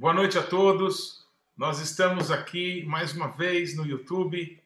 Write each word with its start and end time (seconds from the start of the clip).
Boa 0.00 0.14
noite 0.14 0.38
a 0.38 0.44
todos. 0.44 1.26
Nós 1.56 1.80
estamos 1.80 2.30
aqui 2.30 2.84
mais 2.86 3.12
uma 3.12 3.32
vez 3.32 3.74
no 3.76 3.84
YouTube 3.84 4.62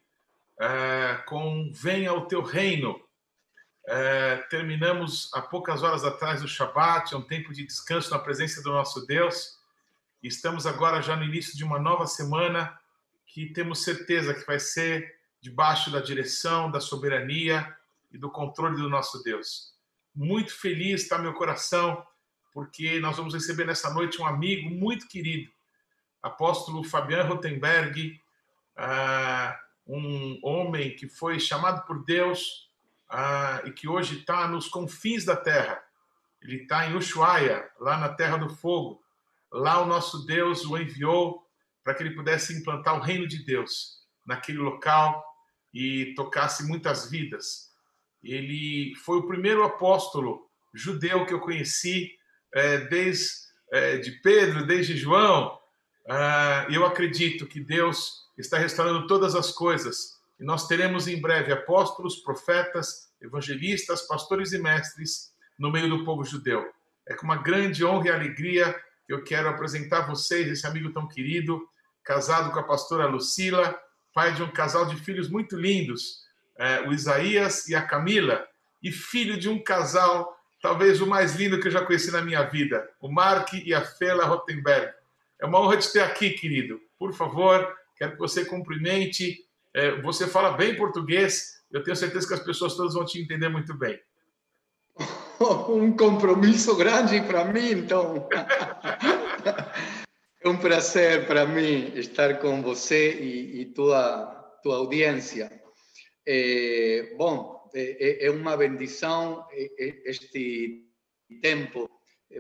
é, 0.61 1.23
com 1.25 1.73
Venha 1.73 2.13
o 2.13 2.27
Teu 2.27 2.43
Reino. 2.43 3.03
É, 3.87 4.37
terminamos 4.51 5.31
há 5.33 5.41
poucas 5.41 5.83
horas 5.83 6.05
atrás 6.05 6.45
o 6.45 6.47
Shabat, 6.47 7.15
é 7.15 7.17
um 7.17 7.23
tempo 7.23 7.51
de 7.51 7.65
descanso 7.65 8.11
na 8.11 8.19
presença 8.19 8.63
do 8.63 8.73
nosso 8.73 9.07
Deus. 9.07 9.59
Estamos 10.23 10.67
agora 10.67 11.01
já 11.01 11.17
no 11.17 11.25
início 11.25 11.57
de 11.57 11.65
uma 11.65 11.79
nova 11.79 12.07
semana 12.07 12.79
que 13.25 13.47
temos 13.55 13.83
certeza 13.83 14.35
que 14.35 14.47
vai 14.47 14.61
ser 14.61 15.19
debaixo 15.41 15.91
da 15.91 16.01
direção, 16.01 16.71
da 16.71 16.79
soberania 16.79 17.75
e 18.13 18.19
do 18.19 18.31
controle 18.31 18.77
do 18.77 18.91
nosso 18.91 19.23
Deus. 19.23 19.73
Muito 20.15 20.55
feliz 20.55 21.01
está 21.01 21.17
meu 21.17 21.33
coração 21.33 22.07
porque 22.53 23.01
nós 23.01 23.17
vamos 23.17 23.35
receber 23.35 23.65
nessa 23.65 23.93
noite 23.93 24.21
um 24.21 24.27
amigo 24.27 24.69
muito 24.71 25.09
querido, 25.09 25.51
apóstolo 26.23 26.85
Fabian 26.85 27.25
Rotenberg, 27.25 28.21
uh, 28.77 29.63
um 29.87 30.39
homem 30.43 30.95
que 30.95 31.09
foi 31.09 31.41
chamado 31.41 31.85
por 31.87 32.05
Deus 32.05 32.71
uh, 33.11 33.67
e 33.67 33.73
que 33.73 33.89
hoje 33.89 34.21
está 34.21 34.47
nos 34.47 34.69
confins 34.69 35.25
da 35.25 35.37
terra. 35.37 35.83
Ele 36.41 36.63
está 36.63 36.87
em 36.87 36.97
Ushuaia, 36.97 37.69
lá 37.79 37.97
na 37.99 38.09
Terra 38.09 38.37
do 38.37 38.49
Fogo. 38.49 39.03
Lá 39.51 39.81
o 39.81 39.87
nosso 39.87 40.27
Deus 40.27 40.65
o 40.65 40.77
enviou 40.77 41.47
para 41.85 41.95
que 41.95 42.03
ele 42.03 42.15
pudesse 42.15 42.57
implantar 42.57 42.97
o 42.97 43.01
reino 43.01 43.27
de 43.29 43.45
Deus 43.45 44.03
naquele 44.27 44.59
local 44.59 45.25
e 45.73 46.15
tocasse 46.15 46.67
muitas 46.67 47.11
vidas. 47.11 47.71
Ele 48.23 48.95
foi 49.05 49.19
o 49.19 49.27
primeiro 49.27 49.65
apóstolo 49.65 50.49
judeu 50.73 51.27
que 51.27 51.35
eu 51.35 51.41
conheci 51.41 52.17
é, 52.55 52.79
desde 52.79 53.43
é, 53.73 53.97
de 53.97 54.11
Pedro, 54.23 54.67
desde 54.67 54.97
João. 54.97 55.59
Ah, 56.09 56.67
eu 56.71 56.85
acredito 56.85 57.47
que 57.47 57.61
Deus 57.61 58.23
está 58.37 58.59
restaurando 58.59 59.07
todas 59.07 59.35
as 59.35 59.53
coisas 59.53 60.21
e 60.39 60.45
nós 60.45 60.67
teremos 60.67 61.07
em 61.07 61.21
breve 61.21 61.53
apóstolos, 61.53 62.17
profetas, 62.17 63.13
evangelistas, 63.21 64.03
pastores 64.03 64.53
e 64.53 64.59
mestres 64.59 65.33
no 65.59 65.71
meio 65.71 65.89
do 65.89 66.05
povo 66.05 66.25
judeu. 66.25 66.69
É 67.09 67.15
com 67.15 67.25
uma 67.25 67.37
grande 67.37 67.85
honra 67.85 68.09
e 68.09 68.11
alegria 68.11 68.75
que 69.07 69.13
eu 69.13 69.23
quero 69.23 69.49
apresentar 69.49 69.99
a 69.99 70.07
vocês 70.07 70.49
esse 70.49 70.67
amigo 70.67 70.93
tão 70.93 71.07
querido, 71.07 71.67
casado 72.03 72.53
com 72.53 72.59
a 72.59 72.65
pastora 72.65 73.07
Lucila, 73.07 73.79
pai 74.13 74.35
de 74.35 74.43
um 74.43 74.51
casal 74.51 74.87
de 74.87 74.97
filhos 74.97 75.29
muito 75.29 75.57
lindos, 75.57 76.23
é, 76.59 76.81
o 76.83 76.93
Isaías 76.93 77.69
e 77.69 77.75
a 77.75 77.83
Camila, 77.83 78.47
e 78.83 78.91
filho 78.91 79.39
de 79.39 79.49
um 79.49 79.63
casal 79.63 80.37
talvez 80.63 81.01
o 81.01 81.07
mais 81.07 81.35
lindo 81.35 81.61
que 81.61 81.67
eu 81.67 81.73
já 81.73 81.85
conheci 81.85 82.13
na 82.13 82.23
minha 82.23 82.45
vida, 82.45 82.89
o 83.01 83.09
Mark 83.09 83.53
e 83.53 83.75
a 83.75 83.83
Fela 83.83 84.25
Rottenberg. 84.25 84.95
É 85.41 85.45
uma 85.45 85.61
honra 85.61 85.77
te 85.77 85.93
ter 85.93 86.01
aqui, 86.01 86.31
querido. 86.31 86.81
Por 86.97 87.13
favor, 87.13 87.77
quero 87.97 88.13
que 88.13 88.19
você 88.19 88.45
cumprimente. 88.45 89.45
É, 89.75 90.01
você 90.01 90.27
fala 90.29 90.53
bem 90.53 90.77
português, 90.77 91.65
eu 91.73 91.83
tenho 91.83 91.97
certeza 91.97 92.29
que 92.29 92.35
as 92.35 92.45
pessoas 92.45 92.77
todas 92.77 92.95
vão 92.95 93.05
te 93.05 93.21
entender 93.21 93.49
muito 93.49 93.75
bem. 93.75 94.01
Um 95.69 95.97
compromisso 95.97 96.77
grande 96.77 97.21
para 97.23 97.45
mim, 97.45 97.73
então. 97.73 98.29
é 100.41 100.47
um 100.49 100.57
prazer 100.57 101.27
para 101.27 101.45
mim 101.45 101.93
estar 101.97 102.39
com 102.39 102.63
você 102.63 103.15
e, 103.15 103.63
e 103.63 103.65
tua, 103.65 104.27
tua 104.63 104.77
audiência. 104.77 105.51
É, 106.25 107.13
bom, 107.19 107.62
é, 107.75 108.27
é 108.27 108.31
uma 108.31 108.57
bendição 108.57 109.47
este 109.51 110.85
tempo. 111.41 111.91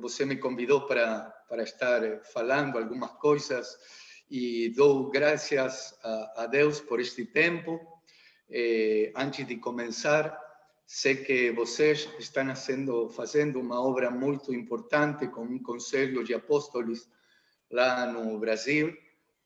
Você 0.01 0.25
me 0.25 0.37
convidou 0.37 0.87
para, 0.87 1.31
para 1.49 1.63
estar 1.63 2.01
falando 2.33 2.79
algumas 2.79 3.13
coisas 3.13 3.77
e 4.31 4.71
dou 4.71 5.11
graças 5.11 5.95
a, 6.03 6.45
a 6.45 6.47
Deus 6.47 6.81
por 6.81 7.01
este 7.01 7.27
tempo. 7.27 7.81
Eh, 8.51 9.13
antes 9.15 9.47
de 9.47 9.57
começar, 9.57 10.39
sei 10.87 11.17
que 11.17 11.53
vocês 11.53 12.09
estão 12.19 12.47
fazendo, 12.49 13.09
fazendo 13.11 13.61
uma 13.61 13.81
obra 13.81 14.11
muito 14.11 14.55
importante 14.55 15.27
com 15.29 15.43
um 15.43 15.63
conselho 15.63 16.25
de 16.25 16.35
apóstolos 16.35 17.09
lá 17.71 18.07
no 18.07 18.39
Brasil. 18.39 18.95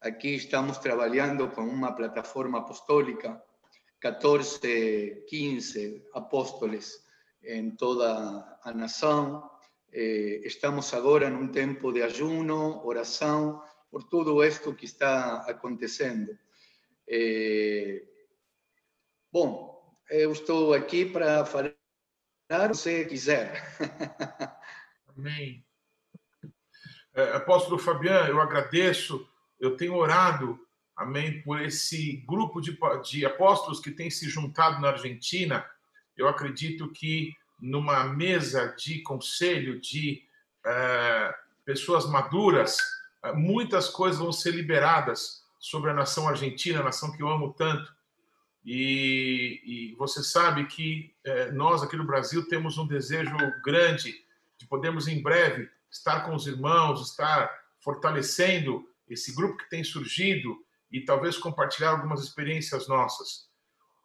Aqui 0.01 0.35
estamos 0.35 0.79
trabalhando 0.79 1.49
com 1.51 1.63
uma 1.63 1.93
plataforma 1.93 2.59
apostólica 2.59 3.43
14, 4.01 5.25
15 5.29 6.07
apóstoles 6.13 7.03
em 7.43 7.71
toda 7.71 8.59
a 8.63 8.73
nação. 8.73 9.51
Eh, 9.93 10.43
estamos 10.45 10.93
agora 10.93 11.31
num 11.31 11.49
tempo 11.49 11.93
de 11.93 12.03
ajuno, 12.03 12.85
oração, 12.85 13.63
por 13.91 14.05
tudo 14.05 14.45
isto 14.45 14.75
que 14.75 14.85
está 14.85 15.39
acontecendo. 15.49 16.37
Eh, 17.09 18.05
bom, 19.33 19.97
eu 20.11 20.33
estou 20.33 20.75
aqui 20.75 21.05
para 21.07 21.45
falar 21.45 21.75
se 22.49 22.75
você 22.75 23.05
quiser. 23.05 23.63
Amém. 25.17 25.65
É, 27.15 27.33
apóstolo 27.33 27.79
Fabiano, 27.79 28.29
eu 28.29 28.41
agradeço, 28.41 29.27
eu 29.59 29.75
tenho 29.75 29.95
orado 29.95 30.61
amém, 30.97 31.43
por 31.43 31.61
esse 31.61 32.25
grupo 32.27 32.61
de, 32.61 32.77
de 33.05 33.27
apóstolos 33.27 33.81
que 33.81 33.91
tem 33.91 34.09
se 34.11 34.29
juntado 34.29 34.81
na 34.81 34.89
Argentina. 34.89 35.65
Eu 36.17 36.27
acredito 36.27 36.91
que 36.91 37.35
numa 37.61 38.05
mesa 38.05 38.75
de 38.79 39.03
conselho 39.03 39.81
de 39.81 40.23
uh, 40.65 41.35
pessoas 41.65 42.07
maduras, 42.07 42.79
uh, 43.25 43.37
muitas 43.37 43.89
coisas 43.89 44.19
vão 44.19 44.33
ser 44.33 44.53
liberadas 44.53 45.45
sobre 45.59 45.91
a 45.91 45.95
nação 45.95 46.29
argentina, 46.29 46.81
a 46.81 46.85
nação 46.85 47.13
que 47.13 47.23
eu 47.23 47.29
amo 47.29 47.53
tanto. 47.53 47.95
E, 48.65 49.61
e 49.65 49.95
você 49.97 50.23
sabe 50.23 50.67
que 50.67 51.15
uh, 51.27 51.55
nós 51.55 51.83
aqui 51.83 51.97
no 51.97 52.07
Brasil 52.07 52.49
temos 52.49 52.79
um 52.79 52.87
desejo 52.87 53.37
grande 53.63 54.25
de 54.57 54.67
podermos 54.67 55.07
em 55.07 55.23
breve 55.23 55.69
estar 55.91 56.21
com 56.21 56.35
os 56.35 56.47
irmãos, 56.47 57.11
estar 57.11 57.51
fortalecendo 57.81 58.89
esse 59.09 59.35
grupo 59.35 59.59
que 59.59 59.71
tem 59.71 59.85
surgido 59.85 60.66
e 60.91 61.05
talvez 61.05 61.37
compartilhar 61.37 61.91
algumas 61.91 62.23
experiências 62.23 62.89
nossas. 62.89 63.47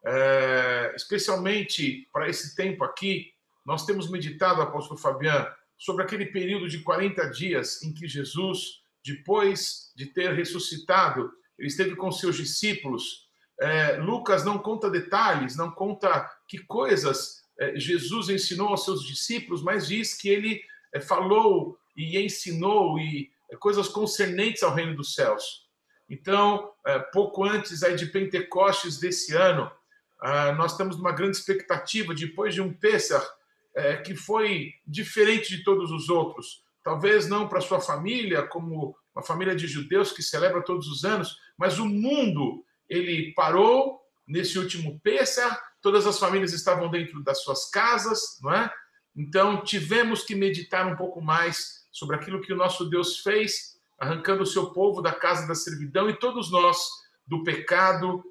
É, 0.06 0.94
especialmente 0.96 2.08
para 2.12 2.28
esse 2.28 2.56
tempo 2.56 2.84
aqui, 2.84 3.31
nós 3.66 3.86
temos 3.86 4.09
meditado, 4.09 4.62
apóstolo 4.62 5.00
Fabiano, 5.00 5.47
sobre 5.78 6.03
aquele 6.03 6.25
período 6.28 6.68
de 6.68 6.80
40 6.80 7.30
dias 7.30 7.81
em 7.84 7.94
que 7.94 8.08
Jesus, 8.08 8.81
depois 9.03 9.92
de 9.96 10.08
ter 10.08 10.34
ressuscitado, 10.34 11.31
ele 11.58 11.68
esteve 11.68 11.96
com 11.96 12.12
seus 12.12 12.36
discípulos. 12.36 13.30
É, 13.59 13.98
Lucas 13.98 14.44
não 14.44 14.58
conta 14.58 14.90
detalhes, 14.90 15.56
não 15.56 15.72
conta 15.72 16.28
que 16.48 16.59
coisas 16.59 17.42
é, 17.59 17.80
Jesus 17.80 18.30
ensinou 18.30 18.69
aos 18.69 18.84
seus 18.84 19.06
discípulos, 19.06 19.62
mas 19.62 19.88
diz 19.88 20.16
que 20.16 20.30
ele 20.30 20.62
é, 20.94 21.00
falou 21.00 21.78
e 21.96 22.18
ensinou 22.18 22.98
e 22.98 23.30
é, 23.52 23.56
coisas 23.56 23.88
concernentes 23.88 24.63
ao 24.63 24.74
reino 24.74 24.96
dos 24.96 25.13
céus. 25.13 25.69
Então, 26.11 26.69
é, 26.85 26.99
pouco 26.99 27.45
antes 27.45 27.83
aí 27.83 27.95
de 27.95 28.07
Pentecostes 28.07 28.99
desse 28.99 29.33
ano, 29.33 29.72
ah, 30.19 30.51
nós 30.51 30.75
temos 30.75 30.97
uma 30.97 31.13
grande 31.13 31.38
expectativa, 31.38 32.13
depois 32.13 32.53
de 32.53 32.61
um 32.61 32.73
Pessah 32.73 33.25
é, 33.73 33.95
que 33.95 34.13
foi 34.13 34.73
diferente 34.85 35.55
de 35.55 35.63
todos 35.63 35.89
os 35.89 36.09
outros. 36.09 36.66
Talvez 36.83 37.29
não 37.29 37.47
para 37.47 37.61
sua 37.61 37.79
família, 37.79 38.44
como 38.44 38.94
uma 39.16 39.23
família 39.23 39.55
de 39.55 39.67
judeus 39.67 40.11
que 40.11 40.21
celebra 40.21 40.61
todos 40.61 40.88
os 40.88 41.05
anos, 41.05 41.38
mas 41.57 41.79
o 41.79 41.85
mundo, 41.85 42.65
ele 42.89 43.33
parou 43.33 44.01
nesse 44.27 44.59
último 44.59 45.00
Pessah, 45.00 45.57
todas 45.81 46.06
as 46.06 46.19
famílias 46.19 46.51
estavam 46.51 46.89
dentro 46.89 47.24
das 47.24 47.41
suas 47.41 47.69
casas, 47.69 48.38
não 48.41 48.53
é? 48.53 48.69
Então, 49.15 49.63
tivemos 49.63 50.24
que 50.24 50.36
meditar 50.36 50.86
um 50.86 50.97
pouco 50.97 51.21
mais 51.21 51.88
sobre 51.89 52.18
aquilo 52.18 52.41
que 52.41 52.51
o 52.51 52.57
nosso 52.57 52.89
Deus 52.89 53.19
fez 53.19 53.70
arrancando 54.01 54.42
o 54.42 54.48
seu 54.48 54.71
povo 54.71 55.00
da 55.00 55.13
casa 55.13 55.48
da 55.48 55.53
servidão 55.53 56.09
e 56.09 56.18
todos 56.18 56.51
nós 56.51 56.89
do 57.25 57.44
pecado 57.44 58.24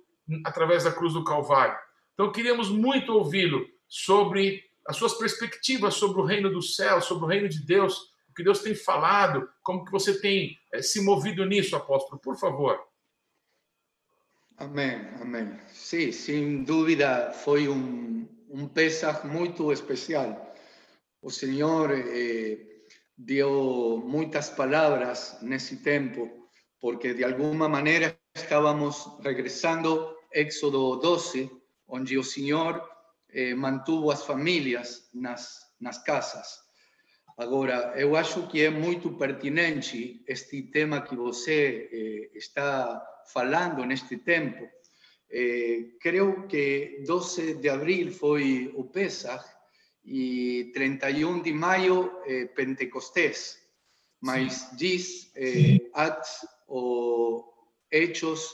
através 0.44 0.82
da 0.82 0.90
cruz 0.90 1.12
do 1.12 1.22
Calvário. 1.22 1.78
Então, 2.12 2.32
queríamos 2.32 2.68
muito 2.68 3.12
ouvi-lo 3.12 3.64
sobre 3.88 4.64
as 4.84 4.96
suas 4.96 5.14
perspectivas 5.14 5.94
sobre 5.94 6.20
o 6.20 6.24
reino 6.24 6.50
do 6.50 6.60
céu, 6.60 7.00
sobre 7.00 7.24
o 7.24 7.28
reino 7.28 7.48
de 7.48 7.64
Deus, 7.64 8.10
o 8.28 8.34
que 8.34 8.42
Deus 8.42 8.58
tem 8.58 8.74
falado, 8.74 9.48
como 9.62 9.84
que 9.84 9.92
você 9.92 10.20
tem 10.20 10.58
é, 10.72 10.82
se 10.82 11.00
movido 11.02 11.44
nisso, 11.44 11.76
apóstolo, 11.76 12.20
por 12.20 12.36
favor. 12.36 12.80
Amém, 14.56 15.06
amém. 15.20 15.56
Sim, 15.68 16.10
sem 16.10 16.64
dúvida 16.64 17.32
foi 17.32 17.68
um, 17.68 18.28
um 18.48 18.66
Pesach 18.66 19.24
muito 19.24 19.72
especial. 19.72 20.52
O 21.22 21.30
Senhor 21.30 21.92
eh, 21.92 22.69
dio 23.24 23.98
muchas 23.98 24.50
palabras 24.50 25.38
en 25.42 25.52
ese 25.52 25.76
tiempo, 25.76 26.48
porque 26.80 27.12
de 27.12 27.24
alguna 27.24 27.68
manera 27.68 28.18
estábamos 28.34 29.16
regresando 29.22 30.16
Éxodo 30.30 30.96
12, 30.96 31.50
donde 31.86 32.14
el 32.14 32.24
Señor 32.24 32.82
eh, 33.28 33.54
mantuvo 33.54 34.10
las 34.10 34.24
familias 34.24 35.10
nas, 35.12 35.74
nas 35.80 35.98
casas. 36.02 36.64
Agora, 37.36 37.92
eu 37.96 38.16
acho 38.16 38.48
que 38.48 38.62
é 38.62 38.70
muito 38.70 39.16
pertinente 39.16 40.22
este 40.26 40.62
tema 40.62 41.02
que 41.02 41.16
você 41.16 41.88
eh, 41.92 42.30
está 42.34 43.02
falando 43.32 43.84
neste 43.84 44.16
tempo. 44.18 44.68
Eh, 45.30 45.96
creio 46.00 46.46
que 46.48 47.02
12 47.06 47.54
de 47.54 47.68
abril 47.68 48.12
foi 48.12 48.72
o 48.74 48.84
Pesach 48.84 49.44
e 50.04 50.70
31 50.74 51.42
de 51.42 51.52
maio 51.52 52.12
eh, 52.26 52.46
Pentecostés. 52.46 53.58
Mas 54.20 54.68
diz 54.76 55.30
eh, 55.34 55.78
Acts 55.94 56.46
ou 56.66 57.52
Hechos 57.90 58.50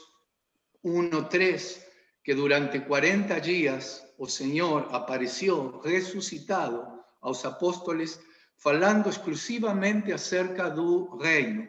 1.3 0.85 1.85
que 2.23 2.35
durante 2.35 2.81
40 2.81 3.41
dias 3.41 4.05
o 4.19 4.27
Senhor 4.27 4.89
apareceu 4.93 5.81
ressuscitado 5.81 6.87
aos 7.21 7.45
apóstolos 7.45 8.19
falando 8.57 9.09
exclusivamente 9.09 10.13
acerca 10.13 10.69
do 10.69 11.17
reino. 11.19 11.69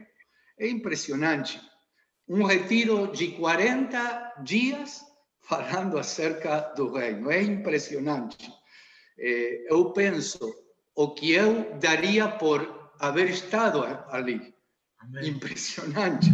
É 0.58 0.68
impressionante. 0.68 1.62
Um 2.28 2.44
retiro 2.44 3.12
de 3.12 3.34
40 3.34 4.42
dias 4.44 5.02
falando 5.42 5.98
acerca 5.98 6.74
do 6.76 6.92
reino. 6.92 7.30
É 7.30 7.42
impressionante. 7.42 8.52
É, 9.20 9.74
eu 9.74 9.92
penso 9.92 10.54
o 10.96 11.14
que 11.14 11.32
eu 11.32 11.78
daria 11.78 12.28
por 12.28 12.92
haver 13.00 13.30
estado 13.30 13.84
ali. 14.10 14.54
Amém. 15.00 15.30
Impressionante. 15.30 16.28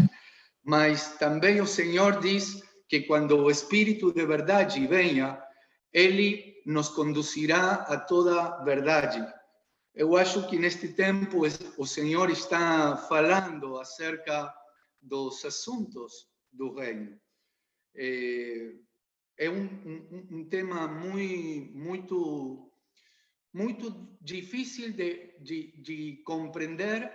Mas 0.63 1.17
também 1.17 1.59
o 1.61 1.67
Senhor 1.67 2.19
diz 2.19 2.61
que 2.87 3.01
quando 3.01 3.37
o 3.37 3.51
Espírito 3.51 4.13
de 4.13 4.25
verdade 4.25 4.85
venha, 4.87 5.41
ele 5.91 6.61
nos 6.65 6.89
conduzirá 6.89 7.73
a 7.73 7.97
toda 7.97 8.63
verdade. 8.63 9.25
Eu 9.93 10.15
acho 10.17 10.47
que 10.47 10.57
neste 10.57 10.87
tempo 10.87 11.41
o 11.77 11.85
Senhor 11.85 12.29
está 12.31 12.97
falando 12.97 13.77
acerca 13.77 14.51
dos 15.01 15.43
assuntos 15.45 16.27
do 16.51 16.73
reino. 16.73 17.19
É, 17.95 18.71
é 19.37 19.49
um, 19.49 19.63
um, 19.63 20.27
um, 20.31 20.49
tema 20.49 20.87
muito, 20.87 21.77
muito, 21.77 22.72
muito 23.53 24.17
difícil 24.21 24.91
de, 24.93 25.35
de, 25.39 25.71
de 25.81 26.23
compreender, 26.25 27.11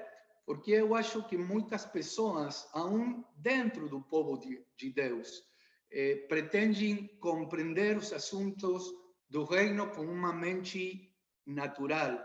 porque 0.46 0.72
eu 0.72 0.94
acho 0.94 1.26
que 1.28 1.36
muitas 1.36 1.84
pessoas, 1.84 2.68
aún 2.72 3.24
dentro 3.36 3.88
do 3.88 4.00
povo 4.00 4.38
de, 4.38 4.64
de 4.76 4.90
Deus, 4.90 5.42
eh, 5.90 6.26
pretendem 6.28 7.08
compreender 7.20 7.96
os 7.96 8.12
assuntos 8.12 8.84
do 9.28 9.44
reino 9.44 9.90
com 9.90 10.02
uma 10.02 10.32
mente 10.32 11.12
natural 11.46 12.18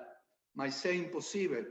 mas 0.54 0.86
é 0.86 0.94
impossível. 0.94 1.66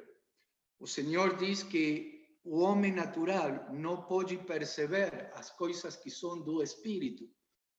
O 0.79 0.87
Senhor 0.87 1.37
diz 1.37 1.63
que 1.63 2.39
o 2.45 2.59
homem 2.59 2.93
natural 2.93 3.73
não 3.73 4.03
pode 4.03 4.37
perceber 4.39 5.31
as 5.35 5.51
coisas 5.51 5.97
que 5.97 6.11
são 6.11 6.41
do 6.43 6.63
Espírito, 6.63 7.25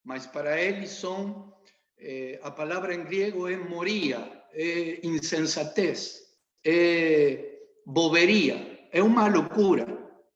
mas 0.03 0.25
para 0.25 0.61
ele 0.61 0.87
são, 0.87 1.53
eh, 1.97 2.39
a 2.41 2.49
palavra 2.49 2.93
em 2.93 3.03
grego 3.03 3.47
é 3.47 3.57
moria, 3.57 4.42
é 4.53 5.05
insensatez, 5.05 6.21
é 6.65 7.59
boberia, 7.85 8.87
é 8.91 9.01
uma 9.01 9.27
loucura 9.27 9.85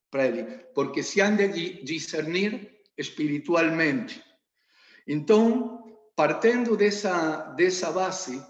para 0.10 0.28
ele, 0.28 0.44
porque 0.74 1.04
se 1.04 1.22
han 1.22 1.36
de 1.36 1.84
discernir 1.84 2.81
espiritualmente. 2.98 4.24
Então, 5.08 5.86
partindo 6.16 6.75
dessa, 6.75 7.54
dessa 7.56 7.92
base, 7.92 8.44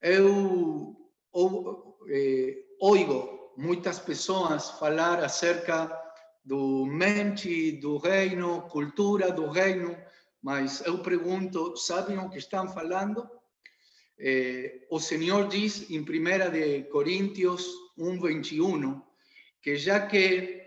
eu 0.00 0.96
ou, 1.32 1.98
eh, 2.08 2.56
oigo 2.80 3.52
muitas 3.56 3.98
pessoas 3.98 4.70
falar 4.70 5.22
acerca 5.22 5.90
do 6.44 6.84
mente 6.86 7.72
do 7.72 7.96
reino, 7.96 8.62
cultura 8.68 9.32
do 9.32 9.48
reino, 9.48 9.96
mas 10.42 10.84
eu 10.84 10.98
pergunto, 10.98 11.76
sabem 11.76 12.18
o 12.18 12.28
que 12.28 12.38
estão 12.38 12.68
falando? 12.68 13.28
Eh, 14.18 14.86
o 14.90 15.00
Senhor 15.00 15.48
diz 15.48 15.90
em 15.90 16.00
1 16.00 16.50
de 16.50 16.84
Coríntios 16.84 17.66
1, 17.98 18.20
21, 18.20 19.02
que 19.60 19.76
já 19.76 20.06
que 20.06 20.62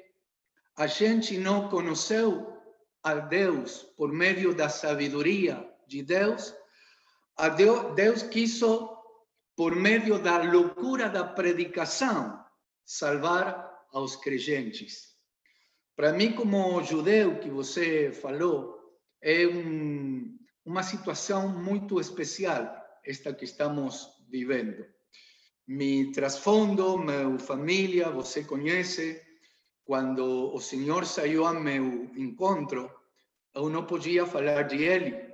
a 0.75 0.87
gente 0.87 1.37
não 1.37 1.69
conheceu 1.69 2.57
a 3.01 3.15
Deus 3.15 3.83
por 3.95 4.11
meio 4.11 4.53
da 4.53 4.69
sabedoria 4.69 5.67
de 5.87 6.03
Deus, 6.03 6.53
a 7.37 7.49
Deus, 7.49 7.95
Deus 7.95 8.23
quis 8.23 8.59
por 9.55 9.75
meio 9.75 10.19
da 10.19 10.37
loucura 10.43 11.09
da 11.09 11.23
predicação, 11.23 12.43
salvar 12.85 13.67
aos 13.91 14.15
crentes. 14.15 15.15
Para 15.95 16.13
mim, 16.13 16.33
como 16.33 16.83
judeu 16.83 17.39
que 17.39 17.49
você 17.49 18.11
falou, 18.11 18.77
é 19.21 19.47
um, 19.47 20.37
uma 20.63 20.83
situação 20.83 21.49
muito 21.49 21.99
especial 21.99 22.86
esta 23.07 23.33
que 23.33 23.45
estamos 23.45 24.09
vivendo. 24.29 24.85
Me 25.65 26.11
trasfondo, 26.11 26.97
minha 26.97 27.39
família, 27.39 28.09
você 28.09 28.43
conhece, 28.43 29.21
quando 29.85 30.53
o 30.53 30.59
Senhor 30.59 31.05
saiu 31.05 31.45
a 31.45 31.53
meu 31.53 32.11
encontro, 32.15 32.91
eu 33.55 33.69
não 33.69 33.85
podia 33.85 34.25
falar 34.25 34.63
de 34.63 34.83
Ele, 34.83 35.27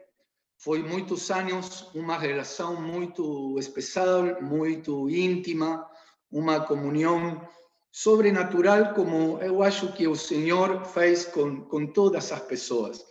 foi 0.58 0.84
muitos 0.84 1.30
anos 1.32 1.90
uma 1.94 2.18
relação 2.18 2.80
muito 2.80 3.58
especial, 3.60 4.42
muito 4.42 5.10
íntima, 5.10 5.90
uma 6.32 6.62
comunhão 6.62 7.48
sobrenatural, 7.92 8.94
como 8.94 9.40
eu 9.40 9.62
acho 9.62 9.92
que 9.94 10.08
o 10.08 10.16
Senhor 10.16 10.86
fez 10.86 11.26
com, 11.26 11.62
com 11.62 11.88
todas 11.88 12.32
as 12.32 12.42
pessoas. 12.42 13.06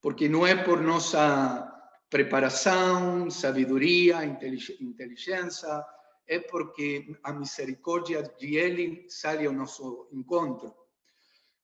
Porque 0.00 0.28
não 0.28 0.46
é 0.46 0.54
por 0.54 0.80
nossa 0.80 1.73
preparação, 2.14 3.28
sabedoria, 3.28 4.24
inteligência, 4.24 5.84
é 6.28 6.38
porque 6.38 7.12
a 7.24 7.32
misericórdia 7.32 8.22
de 8.38 8.54
Ele 8.54 9.04
sai 9.08 9.44
ao 9.44 9.52
nosso 9.52 10.08
encontro. 10.12 10.72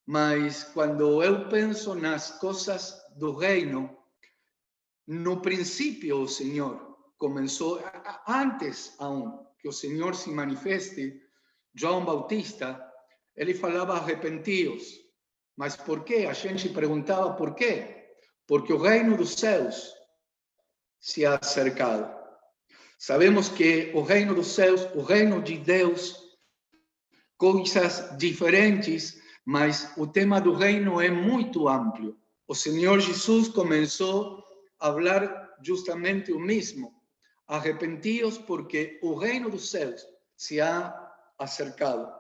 Mas 0.05 0.65
quando 0.65 1.23
eu 1.23 1.49
penso 1.49 1.95
nas 1.95 2.33
coisas 2.41 3.01
do 3.17 3.31
reino, 3.31 3.97
no 5.07 5.41
princípio 5.41 6.23
o 6.23 6.27
Senhor 6.27 6.99
começou, 7.17 7.81
antes 8.27 8.97
aún 8.99 9.47
que 9.61 9.69
o 9.69 9.73
Senhor 9.73 10.17
se 10.17 10.31
manifeste, 10.33 11.23
João 11.73 12.05
Bautista, 12.05 12.85
ele 13.37 13.55
falava 13.55 13.93
arrepentidos. 13.93 14.99
Mas 15.57 15.77
por 15.77 16.03
quê? 16.03 16.27
A 16.29 16.33
gente 16.33 16.69
perguntava 16.71 17.35
por 17.35 17.55
quê? 17.55 18.09
Porque 18.49 18.73
o 18.73 18.83
reino 18.83 19.17
dos 19.17 19.35
céus 19.35 20.00
se 21.01 21.27
ha 21.27 21.35
acercado. 21.35 22.15
Sabemos 22.99 23.49
que 23.49 23.91
o 23.95 24.03
reino 24.03 24.35
dos 24.35 24.49
céus, 24.49 24.87
o 24.95 25.03
reino 25.03 25.43
de 25.43 25.57
Deus, 25.59 26.17
coisas 27.37 28.17
diferentes, 28.19 29.19
mas 29.45 29.93
o 29.97 30.07
tema 30.07 30.41
do 30.41 30.53
reino 30.53 31.01
é 31.01 31.11
muito 31.11 31.67
amplo. 31.67 32.17
O 32.47 32.55
Senhor 32.55 33.01
Jesus 33.01 33.49
começou 33.49 34.45
hablar 34.81 35.57
justamente 35.63 36.33
o 36.33 36.41
mismo. 36.41 36.95
Arrepentidos 37.47 38.39
porque 38.39 38.99
o 39.03 39.15
reino 39.15 39.51
dos 39.51 39.71
céus 39.71 40.05
se 40.37 40.61
ha 40.61 40.95
acercado. 41.39 42.11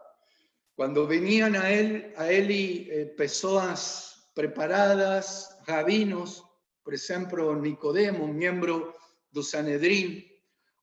Quando 0.76 1.06
veniam 1.06 1.52
a 1.60 1.70
ele, 1.70 2.12
a 2.16 2.32
ele 2.32 2.90
eh, 2.90 3.04
pessoas 3.16 4.14
preparadas, 4.34 5.48
rabinos, 5.66 6.42
por 6.90 6.94
exemplo, 6.94 7.54
Nicodemo, 7.54 8.26
membro 8.26 8.92
do 9.30 9.44
Sanedrim, 9.44 10.24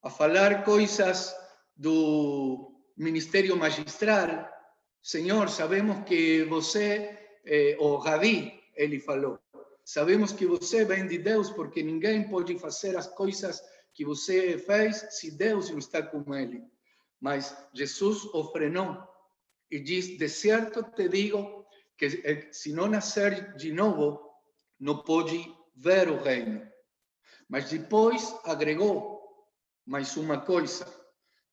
a 0.02 0.10
falar 0.10 0.64
coisas 0.64 1.36
do 1.76 2.72
ministério 2.96 3.58
magistral. 3.58 4.50
Senhor, 5.04 5.50
sabemos 5.50 6.06
que 6.06 6.46
você, 6.46 7.14
eh, 7.46 7.76
o 7.78 7.98
Rabi, 7.98 8.58
ele 8.74 9.02
falou, 9.02 9.38
Sabemos 9.84 10.32
que 10.32 10.46
você 10.46 10.86
vem 10.86 11.06
de 11.08 11.18
Deus 11.18 11.50
porque 11.50 11.84
ninguém 11.84 12.30
pode 12.30 12.58
fazer 12.58 12.96
as 12.96 13.08
coisas 13.08 13.62
que 13.94 14.06
você 14.06 14.58
fez 14.58 15.08
se 15.10 15.32
Deus 15.32 15.70
não 15.70 15.78
está 15.78 16.02
com 16.02 16.34
ele. 16.34 16.64
Mas 17.20 17.54
Jesus 17.74 18.24
o 18.34 18.50
e 19.70 19.80
diz: 19.82 20.18
De 20.18 20.30
certo 20.30 20.84
te 20.84 21.10
digo 21.10 21.68
que 21.98 22.06
eh, 22.24 22.48
se 22.54 22.72
não 22.72 22.88
nascer 22.88 23.58
de 23.58 23.74
novo, 23.74 24.22
não 24.80 25.04
pode 25.04 25.58
ver 25.78 26.10
o 26.10 26.22
reino. 26.22 26.62
Mas 27.50 27.70
depois 27.70 28.36
agregou 28.44 29.22
mais 29.86 30.18
uma 30.18 30.42
coisa. 30.42 30.86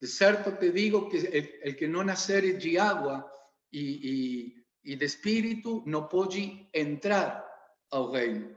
De 0.00 0.08
certo 0.08 0.58
te 0.58 0.70
digo 0.70 1.08
que 1.08 1.16
el, 1.16 1.76
que 1.76 1.86
não 1.86 2.04
nascer 2.04 2.58
de 2.58 2.78
água 2.78 3.24
e, 3.72 4.54
e, 4.84 4.92
e 4.92 4.96
de 4.96 5.04
espírito 5.04 5.82
não 5.86 6.08
pode 6.08 6.68
entrar 6.74 7.44
ao 7.90 8.10
reino. 8.10 8.56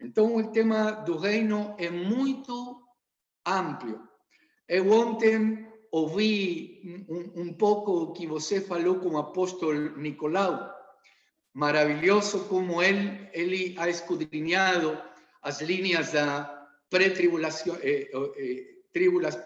Então, 0.00 0.36
o 0.36 0.52
tema 0.52 0.92
do 0.92 1.16
reino 1.18 1.74
é 1.78 1.90
muito 1.90 2.82
amplo. 3.46 4.06
Eu 4.68 4.90
ontem 4.90 5.66
ouvi 5.90 7.06
um, 7.08 7.42
um 7.42 7.54
pouco 7.54 7.92
o 7.92 8.12
que 8.12 8.26
você 8.26 8.60
falou 8.60 9.00
com 9.00 9.10
o 9.10 9.18
apóstolo 9.18 9.96
Nicolau. 9.96 10.75
Maravilhoso 11.56 12.46
como 12.48 12.82
ele, 12.82 13.30
ele 13.32 13.74
ha 13.78 13.88
escudriñado 13.88 15.02
as 15.40 15.62
linhas 15.62 16.12
da 16.12 16.68
pré-tribulação, 16.90 17.78
eh, 17.80 18.10
eh, 18.12 18.74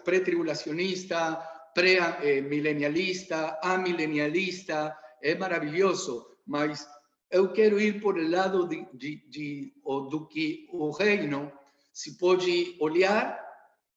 pré-tribulacionista, 0.04 1.36
pré-milenialista, 1.72 3.60
amilenialista, 3.62 4.98
é 5.22 5.36
maravilhoso, 5.36 6.26
mas 6.44 6.84
eu 7.30 7.52
quero 7.52 7.80
ir 7.80 8.00
por 8.00 8.18
o 8.18 8.28
lado 8.28 8.66
de, 8.66 8.88
de, 8.92 9.28
de, 9.28 9.72
do 9.84 10.26
que 10.26 10.66
o 10.72 10.90
reino 10.90 11.52
se 11.92 12.18
pode 12.18 12.76
olhar, 12.80 13.38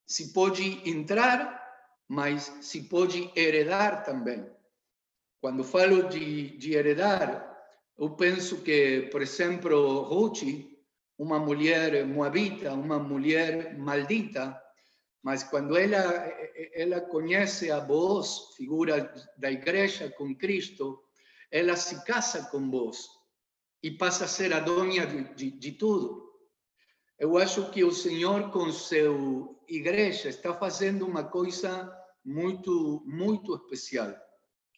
se 0.06 0.32
pode 0.32 0.88
entrar, 0.88 1.60
mas 2.08 2.44
se 2.62 2.84
pode 2.84 3.32
heredar 3.36 4.04
também. 4.04 4.46
Quando 5.42 5.64
falo 5.64 6.04
de, 6.10 6.56
de 6.60 6.76
heredar, 6.76 7.53
eu 7.98 8.10
penso 8.16 8.62
que, 8.62 9.08
por 9.12 9.22
exemplo, 9.22 10.02
Ruth, 10.02 10.44
uma 11.18 11.40
mulher 11.40 12.06
moabita, 12.06 12.74
uma 12.74 12.98
mulher 12.98 13.78
maldita, 13.78 14.60
mas 15.22 15.44
quando 15.44 15.78
ela, 15.78 16.02
ela 16.74 17.00
conhece 17.00 17.72
a 17.72 17.80
voz, 17.80 18.56
figura 18.58 19.14
da 19.38 19.52
igreja 19.52 20.10
com 20.10 20.36
Cristo, 20.36 21.02
ela 21.52 21.76
se 21.76 22.04
casa 22.04 22.44
com 22.50 22.70
vós 22.70 23.08
e 23.82 23.92
passa 23.92 24.26
a 24.26 24.28
ser 24.28 24.54
a 24.54 24.60
dona 24.60 25.06
de, 25.06 25.36
de, 25.36 25.52
de 25.52 25.72
tudo. 25.74 26.24
Eu 27.20 27.38
acho 27.38 27.70
que 27.70 27.84
o 27.84 27.92
Senhor, 27.92 28.52
com 28.52 28.72
seu 28.72 29.64
igreja, 29.70 30.30
está 30.30 30.54
fazendo 30.54 31.06
uma 31.06 31.24
coisa 31.24 31.90
muito, 32.26 33.04
muito 33.06 33.56
especial, 33.56 34.14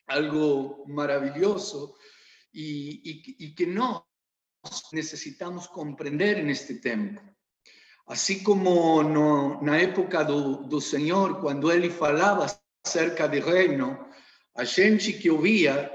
algo 0.05 0.86
maravilhoso 0.88 1.95
e, 2.55 3.53
que 3.55 3.65
nós 3.65 4.01
necessitamos 4.93 5.67
compreender 5.67 6.43
neste 6.43 6.75
tempo. 6.75 7.21
Assim 8.07 8.43
como 8.43 9.03
no, 9.03 9.62
na 9.62 9.77
época 9.77 10.24
do, 10.24 10.63
do 10.63 10.79
Senhor, 10.79 11.41
quando 11.41 11.71
ele 11.71 11.89
falava 11.89 12.45
acerca 12.85 13.27
do 13.27 13.39
reino, 13.39 14.05
a 14.55 14.63
gente 14.63 15.12
que 15.13 15.29
ouvia 15.29 15.91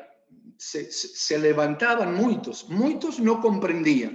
se, 0.58 0.90
se 0.90 1.36
levantavam 1.38 2.12
muitos, 2.12 2.64
muitos 2.64 3.18
não 3.18 3.40
compreendiam. 3.40 4.14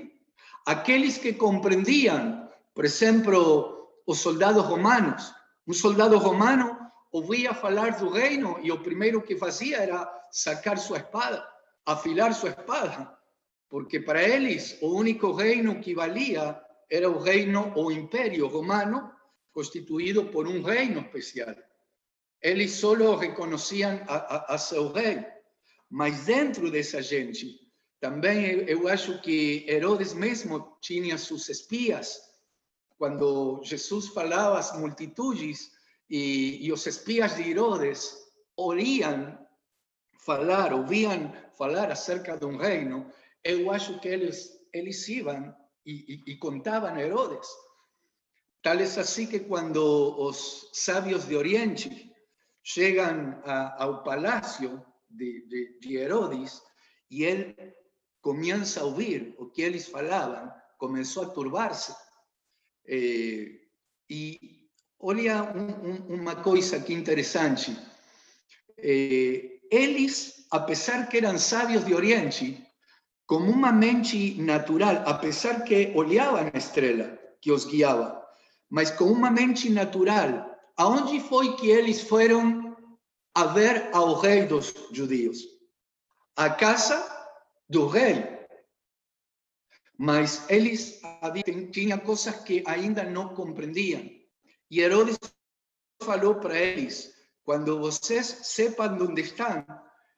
Aqueles 0.65 1.17
que 1.17 1.33
compreendiam, 1.33 2.49
por 2.73 2.85
exemplo, 2.85 3.89
os 4.05 4.19
soldados 4.19 4.63
romanos, 4.63 5.33
um 5.67 5.73
soldado 5.73 6.17
romano 6.17 6.77
ouvia 7.11 7.53
falar 7.53 7.97
do 7.97 8.09
reino 8.09 8.59
e 8.61 8.71
o 8.71 8.83
primeiro 8.83 9.21
que 9.21 9.37
fazia 9.37 9.77
era 9.77 10.07
sacar 10.31 10.77
sua 10.77 10.97
espada, 10.97 11.47
afilar 11.85 12.33
sua 12.33 12.49
espada, 12.49 13.15
porque 13.69 13.99
para 13.99 14.23
eles 14.23 14.77
o 14.81 14.95
único 14.95 15.31
reino 15.31 15.79
que 15.79 15.93
valia 15.93 16.59
era 16.89 17.09
o 17.09 17.19
reino 17.19 17.73
o 17.75 17.91
império 17.91 18.47
romano, 18.47 19.11
constituído 19.51 20.25
por 20.25 20.47
um 20.47 20.61
reino 20.61 21.01
especial. 21.01 21.55
Eles 22.41 22.71
só 22.73 22.93
reconheciam 23.15 24.01
a, 24.07 24.15
a, 24.15 24.55
a 24.55 24.57
seu 24.57 24.91
rei, 24.91 25.25
mas 25.89 26.25
dentro 26.25 26.69
dessa 26.69 27.01
gente, 27.01 27.59
também 27.99 28.65
eu 28.67 28.87
acho 28.87 29.19
que 29.21 29.65
Herodes 29.67 30.13
mesmo 30.13 30.77
tinha 30.81 31.17
seus 31.17 31.49
espias. 31.49 32.19
Quando 32.97 33.61
Jesus 33.63 34.09
falava 34.09 34.59
às 34.59 34.77
multitudes 34.77 35.71
e, 36.09 36.65
e 36.65 36.71
os 36.71 36.85
espias 36.85 37.35
de 37.35 37.49
Herodes 37.49 38.15
ouviam 38.55 39.44
falar, 40.25 40.73
ouviam 40.73 41.31
falar 41.57 41.91
acerca 41.91 42.35
de 42.35 42.45
um 42.45 42.57
reino, 42.57 43.11
eu 43.43 43.71
acho 43.71 43.99
que 43.99 44.09
eles, 44.09 44.59
eles 44.73 45.07
iam 45.07 45.55
contaban 46.39 46.97
a 46.97 47.01
Herodes. 47.01 47.47
Tal 48.61 48.81
es 48.81 48.97
así 48.97 49.27
que 49.27 49.43
cuando 49.43 50.15
los 50.17 50.69
sabios 50.73 51.27
de 51.27 51.37
Oriente 51.37 52.11
llegan 52.75 53.39
al 53.45 54.01
palacio 54.01 54.83
de, 55.07 55.43
de, 55.47 55.77
de, 55.79 56.01
Herodes 56.01 56.63
y 57.07 57.25
él 57.25 57.75
comienza 58.19 58.81
a 58.81 58.85
oír 58.85 59.35
o 59.37 59.51
que 59.51 59.67
ellos 59.67 59.87
falaban, 59.89 60.51
comenzó 60.77 61.21
a 61.21 61.33
turbarse. 61.33 61.93
Eh, 62.83 63.69
y 64.07 64.67
olha 64.97 65.43
un, 65.43 66.05
un, 66.09 66.19
una 66.19 66.41
cosa 66.41 66.83
que 66.83 66.93
interesante. 66.93 67.77
Eh, 68.77 69.54
eles, 69.71 70.47
a 70.51 70.59
pesar 70.59 71.07
que 71.07 71.17
eran 71.17 71.37
sabios 71.37 71.85
de 71.85 71.93
Oriente, 71.93 72.65
como 73.25 73.51
uma 73.51 73.71
mente 73.71 74.35
natural, 74.41 75.03
apesar 75.05 75.63
que 75.63 75.91
olhavam 75.95 76.51
a 76.53 76.57
estrela 76.57 77.17
que 77.41 77.51
os 77.51 77.65
guiava, 77.65 78.23
mas 78.69 78.91
com 78.91 79.05
uma 79.05 79.31
mente 79.31 79.69
natural, 79.69 80.49
aonde 80.77 81.19
foi 81.19 81.55
que 81.55 81.69
eles 81.69 82.01
foram 82.01 82.75
a 83.33 83.45
ver 83.45 83.89
ao 83.93 84.19
rei 84.19 84.45
dos 84.45 84.73
judeus? 84.91 85.39
A 86.35 86.49
casa 86.49 86.97
do 87.69 87.87
rei. 87.87 88.35
Mas 89.97 90.49
eles 90.49 91.01
tinham 91.71 91.99
coisas 91.99 92.35
que 92.43 92.63
ainda 92.67 93.03
não 93.03 93.29
compreendiam. 93.29 94.09
E 94.69 94.81
Herodes 94.81 95.17
falou 96.01 96.35
para 96.35 96.59
eles: 96.59 97.14
quando 97.45 97.79
vocês 97.79 98.25
sepam 98.25 98.97
onde 98.99 99.21
estão, 99.21 99.65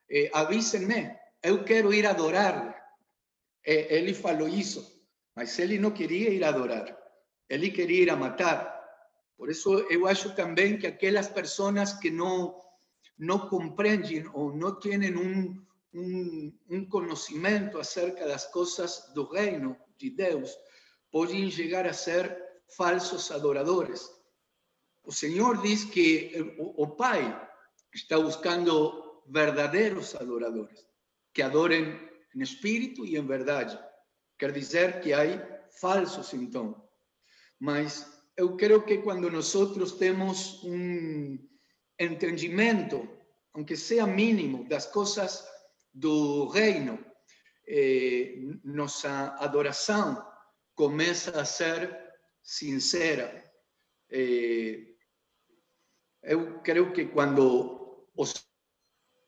eh, 0.09 0.31
avisem-me, 0.33 1.15
eu 1.43 1.63
quero 1.63 1.93
ir 1.93 2.07
adorar 2.07 2.77
ele 3.67 4.13
falou 4.13 4.47
isso, 4.47 5.03
mas 5.35 5.59
ele 5.59 5.77
não 5.77 5.91
queria 5.91 6.29
ir 6.29 6.41
adorar, 6.41 6.97
ele 7.49 7.69
queria 7.69 8.03
ir 8.03 8.09
a 8.09 8.15
matar. 8.15 8.73
Por 9.35 9.49
isso, 9.49 9.73
eu 9.89 10.07
acho 10.07 10.33
também 10.33 10.79
que 10.79 10.87
aquelas 10.87 11.27
pessoas 11.27 11.93
que 11.93 12.09
não 12.09 12.55
não 13.19 13.49
compreendem 13.49 14.29
ou 14.33 14.55
não 14.55 14.79
têm 14.79 15.17
um, 15.17 15.59
um, 15.91 16.53
um 16.69 16.87
conhecimento 16.87 17.79
acerca 17.79 18.27
das 18.27 18.45
coisas 18.45 19.11
do 19.15 19.27
reino 19.27 19.75
de 19.97 20.11
Deus, 20.11 20.55
podem 21.11 21.49
chegar 21.49 21.87
a 21.87 21.93
ser 21.93 22.37
falsos 22.77 23.31
adoradores. 23.31 24.07
O 25.07 25.11
Senhor 25.13 25.61
diz 25.61 25.85
que 25.85 26.33
o, 26.59 26.83
o 26.83 26.87
Pai 26.87 27.23
está 27.93 28.19
buscando 28.19 29.23
verdadeiros 29.25 30.13
adoradores, 30.13 30.85
que 31.33 31.41
adorem 31.41 31.97
em 32.35 32.41
espírito 32.41 33.05
e 33.05 33.15
em 33.15 33.25
verdade. 33.25 33.79
Quer 34.37 34.51
dizer 34.51 34.99
que 34.99 35.13
há 35.13 35.21
falsos, 35.79 36.33
então. 36.33 36.85
Mas 37.57 38.21
eu 38.35 38.57
creio 38.57 38.83
que 38.83 38.97
quando 38.97 39.31
nós 39.31 39.53
temos 39.97 40.61
um 40.65 41.39
entendimento, 41.97 43.07
aunque 43.53 43.77
seja 43.77 44.05
mínimo, 44.05 44.67
das 44.67 44.87
coisas 44.87 45.47
do 45.93 46.49
reino, 46.49 46.99
eh, 47.65 48.35
nossa 48.61 49.37
adoração 49.39 50.21
começa 50.75 51.39
a 51.39 51.45
ser 51.45 51.97
sincera. 52.43 53.49
Eh, 54.11 54.96
eu 56.27 56.59
creio 56.59 56.91
que 56.91 57.05
quando 57.05 58.05
o 58.15 58.23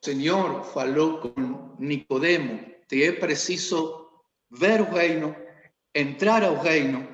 Senhor 0.03 0.63
falou 0.65 1.19
com 1.21 1.75
Nicodemo 1.79 2.59
te 2.87 3.03
é 3.03 3.11
preciso 3.13 4.09
ver 4.51 4.81
o 4.81 4.91
reino, 4.91 5.35
entrar 5.95 6.43
ao 6.43 6.57
reino. 6.57 7.07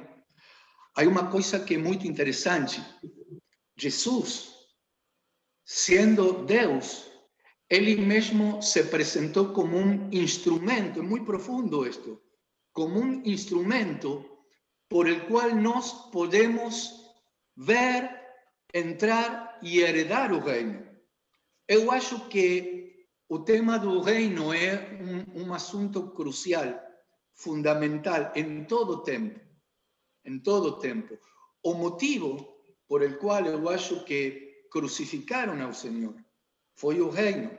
Há 0.96 1.04
uma 1.04 1.30
coisa 1.30 1.60
que 1.60 1.76
é 1.76 1.78
muito 1.78 2.08
interessante. 2.08 2.82
Jesus, 3.78 4.56
sendo 5.66 6.46
Deus, 6.46 7.12
ele 7.70 7.98
mesmo 7.98 8.62
se 8.62 8.80
apresentou 8.80 9.54
como 9.54 9.78
um 9.78 10.10
instrumento, 10.12 11.00
é 11.00 11.04
muito 11.04 11.26
profundo 11.26 11.86
isto, 11.86 12.22
como 12.72 13.00
um 13.00 13.22
instrumento 13.26 14.24
por 14.90 15.08
el 15.08 15.28
qual 15.28 15.54
nós 15.56 16.10
podemos 16.12 16.90
ver, 17.58 18.15
entrar 18.76 19.58
e 19.62 19.80
heredar 19.80 20.34
o 20.34 20.40
reino. 20.40 20.86
Eu 21.66 21.90
acho 21.92 22.28
que 22.28 23.08
o 23.30 23.40
tema 23.40 23.80
do 23.80 24.02
reino 24.02 24.54
é 24.54 25.00
um, 25.02 25.46
um 25.46 25.54
assunto 25.54 26.10
crucial, 26.10 26.78
fundamental 27.34 28.34
em 28.36 28.66
todo 28.66 29.02
tempo, 29.02 29.40
em 30.26 30.38
todo 30.40 30.78
tempo. 30.80 31.18
O 31.64 31.74
motivo 31.74 32.54
por 32.86 33.02
el 33.02 33.18
qual 33.18 33.46
eu 33.46 33.70
acho 33.70 34.04
que 34.04 34.68
crucificaram 34.70 35.64
ao 35.64 35.74
Senhor 35.74 36.14
foi 36.76 37.00
o 37.00 37.10
reino. 37.10 37.58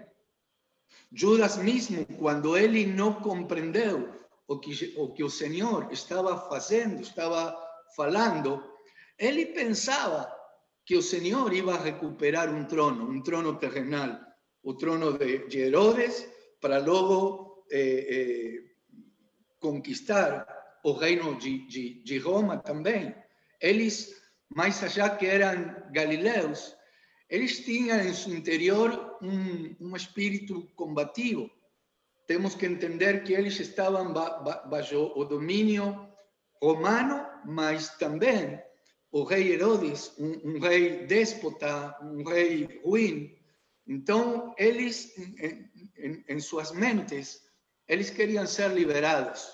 Judas 1.10 1.56
mesmo, 1.56 2.04
quando 2.18 2.58
ele 2.58 2.86
não 2.86 3.14
compreendeu 3.14 4.14
o 4.46 4.58
que 4.58 4.94
o, 4.98 5.14
que 5.14 5.24
o 5.24 5.30
Senhor 5.30 5.90
estava 5.90 6.48
fazendo, 6.50 7.00
estava 7.00 7.56
falando, 7.96 8.62
ele 9.18 9.46
pensava 9.46 10.35
que 10.86 10.96
o 10.96 11.02
Senhor 11.02 11.52
iba 11.52 11.74
a 11.74 11.82
recuperar 11.82 12.48
um 12.48 12.64
trono, 12.64 13.10
um 13.10 13.20
trono 13.20 13.56
terrenal, 13.58 14.20
o 14.62 14.72
trono 14.72 15.18
de, 15.18 15.58
Herodes, 15.58 16.28
para 16.60 16.78
logo 16.78 17.66
eh, 17.72 18.06
eh, 18.08 18.64
conquistar 19.58 20.46
o 20.84 20.92
reino 20.92 21.36
de, 21.36 21.66
de, 21.66 22.02
de 22.04 22.18
Roma 22.18 22.58
também. 22.58 23.12
Eles, 23.60 24.14
mais 24.48 24.80
allá 24.84 25.16
que 25.16 25.26
eram 25.26 25.90
galileus, 25.90 26.76
eles 27.28 27.64
tinham 27.64 27.98
em 28.00 28.14
seu 28.14 28.32
interior 28.32 29.18
um, 29.20 29.74
um 29.80 29.96
espírito 29.96 30.70
combativo. 30.76 31.50
Temos 32.28 32.54
que 32.54 32.64
entender 32.64 33.24
que 33.24 33.32
eles 33.32 33.58
estavam 33.58 34.12
baixo 34.12 35.12
o 35.16 35.24
domínio 35.24 36.08
romano, 36.62 37.26
mas 37.44 37.90
também 37.96 38.60
o 39.10 39.24
rei 39.24 39.52
Herodes, 39.52 40.12
um, 40.18 40.56
um 40.56 40.60
rei 40.60 41.06
déspota, 41.06 41.96
um 42.02 42.22
rei 42.24 42.80
ruim. 42.84 43.36
Então, 43.86 44.54
eles, 44.58 45.16
em, 45.18 45.70
em, 45.96 46.24
em 46.28 46.40
suas 46.40 46.72
mentes, 46.72 47.40
eles 47.88 48.10
queriam 48.10 48.46
ser 48.46 48.72
liberados. 48.72 49.48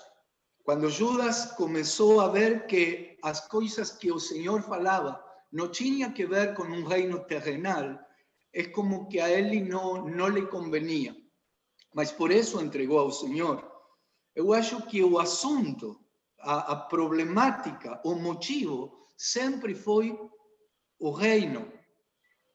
Quando 0.63 0.89
Judas 0.89 1.51
começou 1.53 2.21
a 2.21 2.29
ver 2.29 2.65
que 2.67 3.17
as 3.21 3.47
coisas 3.47 3.91
que 3.91 4.11
o 4.11 4.19
Senhor 4.19 4.61
falava 4.61 5.23
não 5.51 5.67
tinha 5.69 6.11
que 6.11 6.25
ver 6.25 6.55
com 6.55 6.63
um 6.63 6.83
reino 6.83 7.19
terrenal, 7.25 7.99
é 8.53 8.63
como 8.63 9.07
que 9.07 9.19
a 9.19 9.29
ele 9.29 9.61
não, 9.61 10.05
não 10.07 10.27
lhe 10.27 10.47
convenia. 10.47 11.15
Mas 11.93 12.11
por 12.11 12.31
isso 12.31 12.61
entregou 12.61 12.99
ao 12.99 13.11
Senhor. 13.11 13.63
Eu 14.35 14.51
acho 14.53 14.81
que 14.87 15.03
o 15.03 15.19
assunto, 15.19 15.99
a, 16.39 16.73
a 16.73 16.75
problemática, 16.75 18.01
o 18.03 18.15
motivo, 18.15 19.02
sempre 19.17 19.75
foi 19.75 20.17
o 20.99 21.11
reino. 21.11 21.71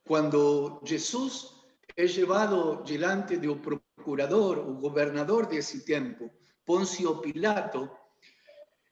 Quando 0.04 0.80
Jesus 0.84 1.54
é 1.96 2.04
levado 2.04 2.82
diante 2.84 3.36
do 3.36 3.56
procurador, 3.56 4.58
o 4.58 4.74
governador 4.74 5.46
desse 5.46 5.84
tempo, 5.84 6.30
Pôncio 6.64 7.20
Pilato, 7.20 7.90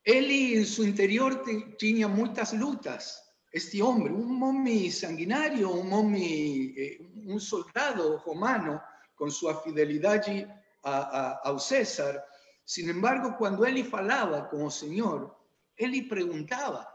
ele 0.04 0.56
em 0.56 0.64
seu 0.64 0.85
interior 0.85 1.42
tinha 1.78 2.06
muitas 2.06 2.52
lutas. 2.52 3.23
Este 3.52 3.80
homem, 3.82 4.12
um 4.12 4.42
homem 4.44 4.90
sanguinário, 4.90 5.70
um 5.70 5.92
homem, 5.92 6.75
eh, 6.76 6.99
um 7.26 7.38
soldado 7.38 8.16
romano, 8.18 8.80
com 9.16 9.30
sua 9.30 9.54
fidelidade 9.62 10.46
a, 10.85 10.96
a, 10.99 11.49
ao 11.49 11.58
César. 11.58 12.23
Sin 12.64 12.88
embargo, 12.90 13.37
quando 13.38 13.64
ele 13.64 13.82
falava 13.82 14.42
com 14.42 14.64
o 14.64 14.70
Senhor, 14.70 15.35
ele 15.76 16.02
perguntava 16.02 16.87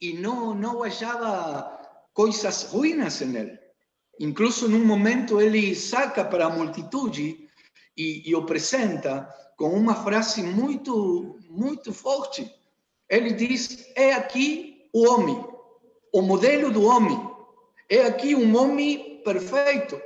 e 0.00 0.12
não, 0.14 0.54
não 0.54 0.82
achava 0.82 1.80
coisas 2.12 2.64
ruínas 2.64 3.20
em 3.22 3.36
ele. 3.36 3.58
Incluso 4.20 4.68
num 4.68 4.84
momento 4.84 5.40
ele 5.40 5.74
saca 5.74 6.24
para 6.24 6.46
a 6.46 6.50
multitude 6.50 7.48
e 7.96 8.34
o 8.34 8.38
apresenta 8.38 9.28
com 9.56 9.70
uma 9.70 9.94
frase 9.94 10.42
muito, 10.42 11.38
muito 11.48 11.92
forte. 11.92 12.52
Ele 13.08 13.32
diz: 13.32 13.90
É 13.94 14.12
aqui 14.14 14.88
o 14.92 15.08
homem, 15.08 15.44
o 16.12 16.22
modelo 16.22 16.70
do 16.70 16.84
homem. 16.84 17.18
É 17.88 18.06
aqui 18.06 18.34
um 18.34 18.56
homem 18.56 19.22
perfeito. 19.24 20.00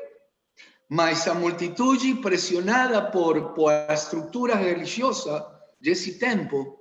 Mas 0.89 1.29
a 1.29 1.35
multitude, 1.35 2.15
pressionada 2.15 3.11
por, 3.11 3.53
por 3.53 3.71
a 3.71 3.93
estrutura 3.93 4.55
religiosa 4.55 5.47
desse 5.79 6.19
tempo, 6.19 6.79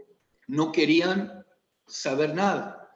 não 0.47 0.71
queriam 0.71 1.43
saber 1.85 2.33
nada. 2.33 2.86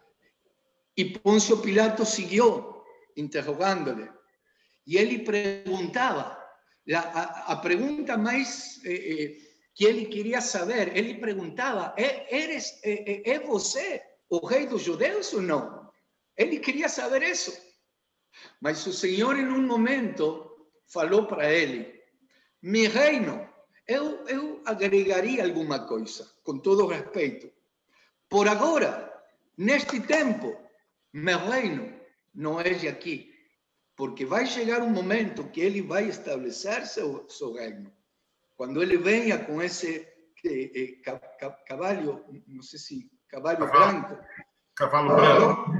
E 1.01 1.17
Pôncio 1.17 1.57
Pilato 1.57 2.05
seguiu 2.05 2.83
interrogando-lhe. 3.17 4.07
E 4.85 4.97
ele 4.97 5.17
perguntava, 5.19 6.37
a, 6.93 7.53
a, 7.53 7.55
pergunta 7.55 8.15
mais 8.17 8.79
eh, 8.85 9.13
eh, 9.13 9.37
que 9.73 9.83
ele 9.83 10.05
queria 10.05 10.41
saber. 10.41 10.95
Ele 10.95 11.15
perguntava: 11.15 11.95
é, 11.97 12.09
eres, 12.43 12.79
é, 12.83 13.31
é 13.31 13.39
você 13.39 13.99
o 14.29 14.45
rei 14.45 14.67
dos 14.67 14.83
judeus 14.83 15.33
ou 15.33 15.41
não? 15.41 15.89
Ele 16.37 16.59
queria 16.59 16.87
saber 16.87 17.23
isso. 17.23 17.51
Mas 18.61 18.85
o 18.85 18.93
Senhor, 18.93 19.35
em 19.39 19.47
um 19.47 19.65
momento, 19.65 20.67
falou 20.85 21.25
para 21.25 21.51
ele: 21.51 21.99
Mi 22.61 22.87
reino, 22.87 23.49
eu, 23.87 24.23
eu 24.27 24.61
agregaria 24.65 25.43
alguma 25.43 25.79
coisa, 25.87 26.31
com 26.43 26.59
todo 26.59 26.85
respeito. 26.85 27.51
Por 28.29 28.47
agora, 28.47 29.11
neste 29.57 29.99
tempo, 29.99 30.61
meu 31.13 31.39
reino 31.39 31.93
não 32.33 32.59
é 32.59 32.69
de 32.73 32.87
aqui. 32.87 33.31
Porque 33.95 34.25
vai 34.25 34.45
chegar 34.45 34.81
um 34.81 34.89
momento 34.89 35.49
que 35.49 35.61
ele 35.61 35.81
vai 35.81 36.05
estabelecer 36.07 36.85
seu, 36.87 37.29
seu 37.29 37.53
reino. 37.53 37.91
Quando 38.55 38.81
ele 38.81 38.97
venha 38.97 39.37
com 39.37 39.61
esse 39.61 40.07
eh, 40.45 40.71
eh, 41.05 41.21
cavalo, 41.67 42.25
não 42.47 42.63
sei 42.63 42.79
se 42.79 43.11
cavalo, 43.27 43.67
branco. 43.67 44.17
Cavalo 44.75 45.15
branco. 45.15 45.71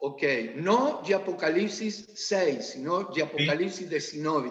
Ok, 0.00 0.54
não 0.56 1.02
de 1.02 1.14
Apocalipse 1.14 1.90
6, 1.90 2.64
sino 2.64 3.10
de 3.10 3.22
Apocalipse 3.22 3.84
Sim. 3.84 3.88
19. 3.88 4.50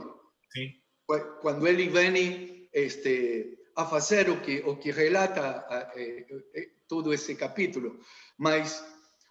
Sim. 0.52 0.74
Quando 1.42 1.68
ele 1.68 1.88
vem 1.90 2.70
este, 2.74 3.58
a 3.76 3.86
fazer 3.86 4.30
o 4.30 4.42
que, 4.42 4.60
o 4.66 4.76
que 4.76 4.92
relata 4.92 5.92
eh, 5.96 6.26
eh, 6.56 6.70
todo 6.88 7.14
esse 7.14 7.36
capítulo. 7.36 8.00
Mas 8.38 8.84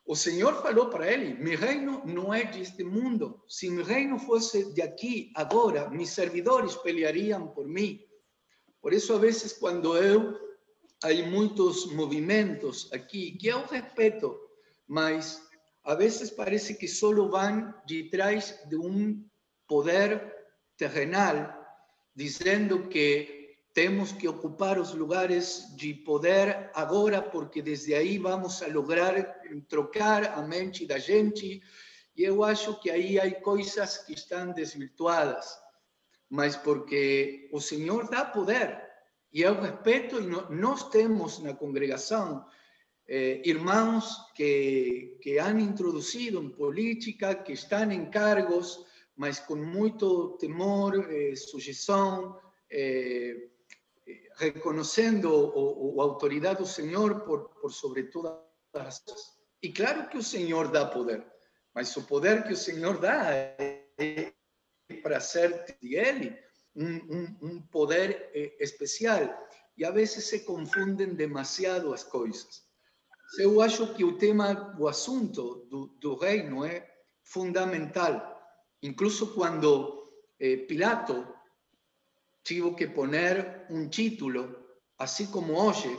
o 0.07 0.15
Senhor 0.15 0.61
falou 0.63 0.89
para 0.91 1.11
ele: 1.11 1.35
Meu 1.35 1.59
reino 1.59 2.03
não 2.05 2.33
é 2.33 2.45
deste 2.45 2.85
mundo. 2.85 3.43
Se 3.49 3.71
meu 3.71 3.85
reino 3.85 4.19
fosse 4.19 4.73
de 4.75 4.83
aqui, 4.83 5.33
agora, 5.35 5.89
meus 5.91 6.11
servidores 6.11 6.75
peleariam 6.77 7.49
por 7.49 7.67
mim. 7.67 8.01
Por 8.81 8.93
isso, 8.93 9.15
a 9.15 9.19
vezes, 9.19 9.53
quando 9.53 9.97
eu. 9.97 10.43
Há 11.03 11.13
muitos 11.29 11.93
movimentos 11.93 12.91
aqui 12.91 13.33
que 13.33 13.49
eu 13.49 13.67
respeito, 13.67 14.41
mas 14.89 15.43
a 15.83 15.95
vezes 15.95 16.31
parece 16.31 16.77
que 16.77 16.89
só 16.89 17.13
vão 17.13 17.75
de 17.85 18.09
trás 18.09 18.59
de 18.71 18.77
um 18.77 19.23
poder 19.69 20.35
terrenal, 20.79 21.53
dizendo 22.17 22.89
que 22.89 23.44
temos 23.75 24.13
que 24.13 24.29
ocupar 24.29 24.79
os 24.79 24.95
lugares 24.95 25.67
de 25.75 25.93
poder 25.93 26.71
agora, 26.75 27.21
porque 27.21 27.61
desde 27.61 27.93
aí 27.93 28.19
vamos 28.19 28.63
a 28.63 28.69
lograr 28.69 29.43
trocar 29.69 30.39
a 30.39 30.43
mente 30.43 30.87
da 30.87 30.97
gente. 30.97 31.61
E 32.17 32.23
eu 32.23 32.45
acho 32.45 32.81
que 32.81 32.89
aí 32.89 33.19
há 33.19 33.29
coisas 33.41 33.99
que 33.99 34.15
estão 34.15 34.53
desvirtuadas, 34.53 35.59
mas 36.31 36.55
porque 36.57 37.49
o 37.53 37.61
Senhor 37.61 38.09
dá 38.09 38.25
poder. 38.25 38.81
E 39.33 39.43
eu 39.43 39.61
respeito, 39.61 40.21
e 40.21 40.55
nós 40.55 40.89
temos 40.91 41.41
na 41.41 41.53
congregação 41.53 42.47
eh, 43.09 43.43
irmãos 43.45 44.33
que, 44.37 45.19
que 45.21 45.41
han 45.41 45.59
introduzido 45.59 46.41
em 46.41 46.51
política, 46.51 47.35
que 47.35 47.53
estão 47.53 47.91
em 47.91 48.09
cargos, 48.09 48.87
mas 49.17 49.41
com 49.41 49.57
muito 49.57 50.39
temor, 50.39 51.11
eh, 51.11 51.35
sujeição, 51.35 52.39
eh, 52.71 53.49
reconociendo 54.39 55.31
o, 55.33 56.03
autoridad 56.03 56.59
del 56.59 56.67
Señor 56.67 57.25
por, 57.25 57.51
por 57.61 57.73
sobre 57.73 58.05
todas 58.05 58.39
las 58.73 59.01
cosas. 59.01 59.39
Y 59.61 59.73
claro 59.73 60.09
que 60.11 60.19
el 60.19 60.25
Señor 60.25 60.73
da 60.73 60.91
poder, 60.91 61.27
mas 61.73 61.89
su 61.89 62.07
poder 62.07 62.45
que 62.45 62.51
el 62.51 62.57
Señor 62.57 63.01
da 63.01 63.57
es 63.97 64.33
para 65.03 65.21
ser 65.21 65.65
de 65.81 66.01
Él 66.01 66.41
un, 66.75 67.39
un, 67.41 67.69
poder 67.69 68.31
eh, 68.35 68.57
especial. 68.61 69.35
Y 69.77 69.85
a 69.85 69.91
veces 69.91 70.27
se 70.29 70.45
confunden 70.45 71.17
demasiado 71.17 71.93
las 71.93 72.05
cosas. 72.05 72.65
Eu 73.39 73.61
acho 73.61 73.95
que 73.95 74.05
o 74.05 74.17
tema, 74.17 74.77
o 74.79 74.87
assunto 74.87 75.67
do, 75.69 75.87
do 75.99 76.15
reino 76.15 76.65
é 76.65 76.87
fundamental. 77.23 78.39
Incluso 78.83 79.35
quando 79.35 80.05
eh, 80.39 80.59
Pilato 80.69 81.34
tuvo 82.45 82.77
que 82.77 82.89
poner 82.89 83.67
un 83.71 83.91
título, 83.91 84.79
así 84.99 85.27
como 85.27 85.59
oye 85.59 85.99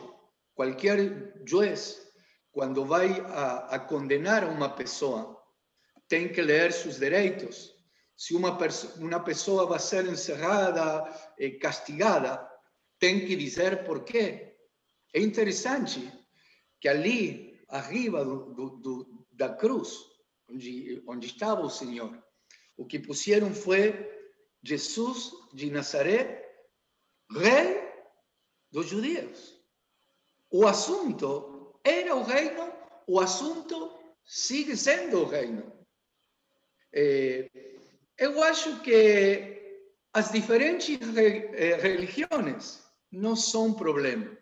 cualquier 0.53 1.43
juez, 1.49 2.13
cuando 2.51 2.87
va 2.87 3.01
a, 3.01 3.75
a 3.75 3.85
condenar 3.85 4.45
a 4.45 4.47
una 4.47 4.73
persona, 4.73 5.27
tiene 6.07 6.31
que 6.31 6.43
leer 6.43 6.71
sus 6.71 6.97
derechos. 6.99 7.75
Si 8.15 8.33
una, 8.33 8.57
una 8.99 9.23
persona 9.23 9.63
va 9.63 9.75
a 9.75 9.79
ser 9.79 10.07
encerrada, 10.07 11.33
eh, 11.37 11.59
castigada, 11.59 12.49
tiene 12.97 13.25
que 13.25 13.35
decir 13.35 13.83
por 13.85 14.05
qué. 14.05 14.57
Es 15.11 15.21
interesante 15.21 15.99
que 16.79 16.89
allí, 16.89 17.59
arriba 17.67 18.25
da 19.31 19.57
cruz, 19.57 20.09
onde 20.47 21.27
estava 21.27 21.61
o 21.61 21.69
Senhor, 21.69 22.23
o 22.77 22.87
que 22.87 22.99
pusieron 22.99 23.53
fue 23.53 24.14
Jesus 24.65 25.31
de 25.53 25.69
Nazaré, 25.69 26.43
rei 27.31 27.87
dos 28.71 28.87
judeus. 28.87 29.61
O 30.49 30.65
assunto 30.65 31.79
era 31.83 32.15
o 32.15 32.23
reino, 32.23 32.73
o 33.07 33.19
assunto 33.19 33.93
sigue 34.25 34.75
sendo 34.75 35.21
o 35.21 35.25
reino. 35.25 35.71
É, 36.91 37.47
eu 38.17 38.41
acho 38.43 38.81
que 38.81 39.55
as 40.13 40.31
diferentes 40.31 40.97
eh, 41.17 41.75
religiões 41.75 42.81
não 43.11 43.35
são 43.35 43.73
problema. 43.73 44.35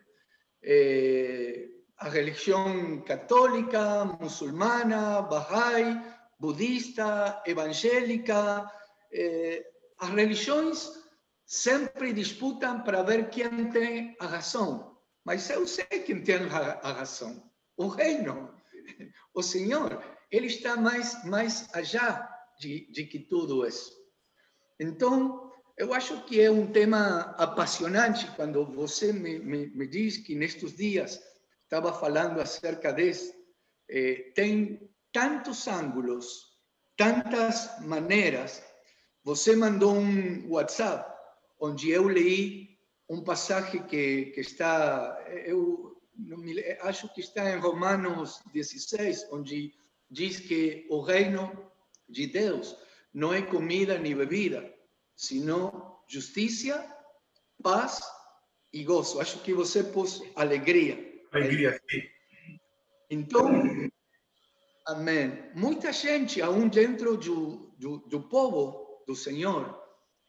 É, 0.61 1.67
a 1.97 2.07
religião 2.09 3.01
católica, 3.01 4.05
muçulmana, 4.05 5.21
Bahá'í, 5.23 5.99
budista, 6.39 7.41
evangélica, 7.45 8.71
eh, 9.11 9.72
as 10.03 10.09
religiões 10.09 10.91
sempre 11.45 12.11
disputam 12.11 12.83
para 12.83 13.03
ver 13.03 13.29
quem 13.29 13.69
tem 13.69 14.15
a 14.19 14.27
razão. 14.27 14.97
Mas 15.23 15.49
eu 15.49 15.65
sei 15.65 15.85
quem 15.85 16.21
tem 16.21 16.35
a 16.49 16.91
razão. 16.91 17.49
O 17.77 17.87
reino, 17.87 18.53
o 19.33 19.41
Senhor, 19.41 20.03
ele 20.29 20.47
está 20.47 20.75
mais, 20.75 21.23
mais 21.23 21.69
allá 21.73 22.29
de, 22.59 22.91
de 22.91 23.05
que 23.05 23.19
tudo 23.19 23.65
isso. 23.65 23.93
Então, 24.77 25.49
eu 25.77 25.93
acho 25.93 26.25
que 26.25 26.41
é 26.41 26.51
um 26.51 26.69
tema 26.69 27.33
apaixonante 27.37 28.29
quando 28.35 28.65
você 28.65 29.13
me, 29.13 29.39
me, 29.39 29.67
me 29.67 29.87
diz 29.87 30.17
que 30.17 30.35
nestes 30.35 30.75
dias 30.75 31.21
estava 31.63 31.93
falando 31.93 32.41
acerca 32.41 32.91
disso. 32.91 33.33
Eh, 33.89 34.33
tem 34.35 34.89
tantos 35.13 35.67
ângulos, 35.67 36.41
tantas 36.97 37.79
maneiras. 37.79 38.61
Você 39.23 39.55
mandou 39.55 39.93
um 39.95 40.49
WhatsApp 40.49 41.09
onde 41.57 41.89
eu 41.89 42.09
li 42.09 42.77
um 43.09 43.23
passagem 43.23 43.81
que, 43.83 44.25
que 44.27 44.41
está, 44.41 45.17
eu 45.45 45.95
acho 46.81 47.13
que 47.13 47.21
está 47.21 47.49
em 47.49 47.59
Romanos 47.59 48.41
16, 48.53 49.27
onde 49.31 49.73
diz 50.11 50.39
que 50.39 50.85
o 50.89 50.99
reino 50.99 51.71
de 52.09 52.27
Deus 52.27 52.75
não 53.13 53.33
é 53.33 53.41
comida 53.41 53.97
nem 53.97 54.13
bebida, 54.13 54.73
sino 55.15 56.01
justiça, 56.07 56.85
paz 57.61 58.01
e 58.73 58.83
gozo. 58.83 59.21
Acho 59.21 59.39
que 59.39 59.53
você 59.53 59.83
pôs 59.83 60.21
alegria. 60.35 60.97
Alegria, 61.31 61.79
sim. 61.89 62.01
Então, 63.09 63.47
amém. 64.85 65.49
Muita 65.55 65.93
gente, 65.93 66.41
aún 66.41 66.67
dentro 66.67 67.15
do, 67.15 67.73
do, 67.77 67.97
do 67.99 68.23
povo 68.27 68.82
do 69.05 69.15
Senhor, 69.15 69.79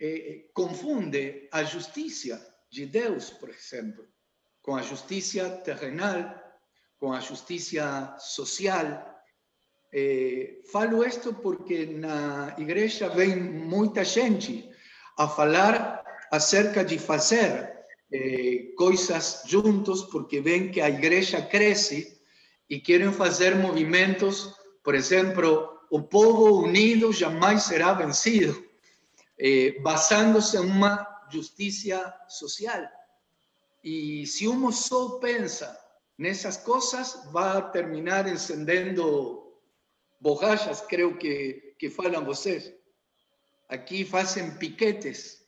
eh, 0.01 0.47
confunde 0.53 1.49
a 1.53 1.63
justiça 1.65 2.45
de 2.71 2.87
Deus, 2.87 3.31
por 3.31 3.49
exemplo, 3.51 4.07
com 4.61 4.75
a 4.75 4.83
justiça 4.83 5.49
terrenal, 5.65 6.35
com 6.99 7.13
a 7.13 7.21
justiça 7.21 8.17
social. 8.19 9.15
Eh, 9.93 10.63
falo 10.73 11.05
isto 11.05 11.35
porque 11.35 11.87
na 11.87 12.55
igreja 12.59 13.09
vem 13.09 13.37
muita 13.37 14.05
gente 14.05 14.69
a 15.17 15.29
falar 15.29 16.03
acerca 16.31 16.85
de 16.85 16.99
fazer 16.99 17.73
eh, 18.13 18.73
coisas 18.77 19.43
juntos 19.47 20.03
porque 20.05 20.41
ven 20.41 20.71
que 20.71 20.81
a 20.81 20.89
igreja 20.89 21.41
cresce 21.43 22.21
e 22.69 22.81
querem 22.81 23.13
fazer 23.13 23.55
movimentos, 23.55 24.55
por 24.83 24.95
exemplo, 24.95 25.74
o 25.95 26.03
povo 26.03 26.65
unido 26.65 27.13
jamais 27.13 27.63
será 27.63 27.95
vencido, 27.95 28.69
eh, 29.39 29.79
basándose 29.81 30.57
em 30.57 30.61
uma 30.61 31.07
justiça 31.31 32.13
social. 32.29 32.83
E 33.85 34.27
se 34.27 34.49
um 34.49 34.73
só 34.73 35.21
pensa 35.21 35.79
nessas 36.19 36.57
coisas, 36.57 37.23
vai 37.31 37.71
terminar 37.71 38.27
encendendo 38.27 39.57
borrachas, 40.21 40.81
creio 40.81 41.17
que, 41.17 41.77
que 41.79 41.89
falam 41.89 42.25
vocês. 42.25 42.75
Aqui 43.69 44.05
fazem 44.05 44.59
piquetes 44.59 45.47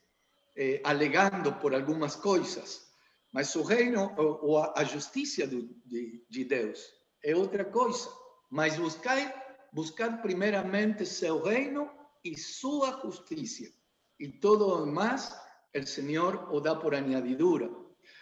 eh, 0.54 0.80
alegando 0.84 1.54
por 1.54 1.74
algumas 1.74 2.14
coisas, 2.14 2.86
mas 3.32 3.52
o 3.56 3.64
reino 3.64 4.14
ou 4.16 4.58
a, 4.58 4.84
justiça 4.84 5.44
de, 5.44 6.24
de 6.30 6.44
Deus 6.44 6.80
é 7.24 7.34
outra 7.34 7.64
coisa. 7.64 8.08
Mas 8.48 8.76
buscar, 8.76 9.45
buscar 9.76 10.22
primeiramente 10.22 11.04
seu 11.04 11.42
reino 11.42 11.90
e 12.24 12.34
sua 12.34 12.98
justiça, 13.02 13.70
e 14.18 14.26
todo 14.26 14.66
o 14.66 14.86
demais, 14.86 15.36
o 15.74 15.86
Senhor 15.86 16.50
o 16.50 16.58
dá 16.60 16.74
por 16.74 16.94
añadidura. 16.94 17.70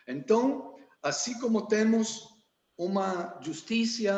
Então, 0.08 0.76
assim 1.00 1.38
como 1.38 1.68
temos 1.68 2.28
uma 2.76 3.38
justiça, 3.40 4.12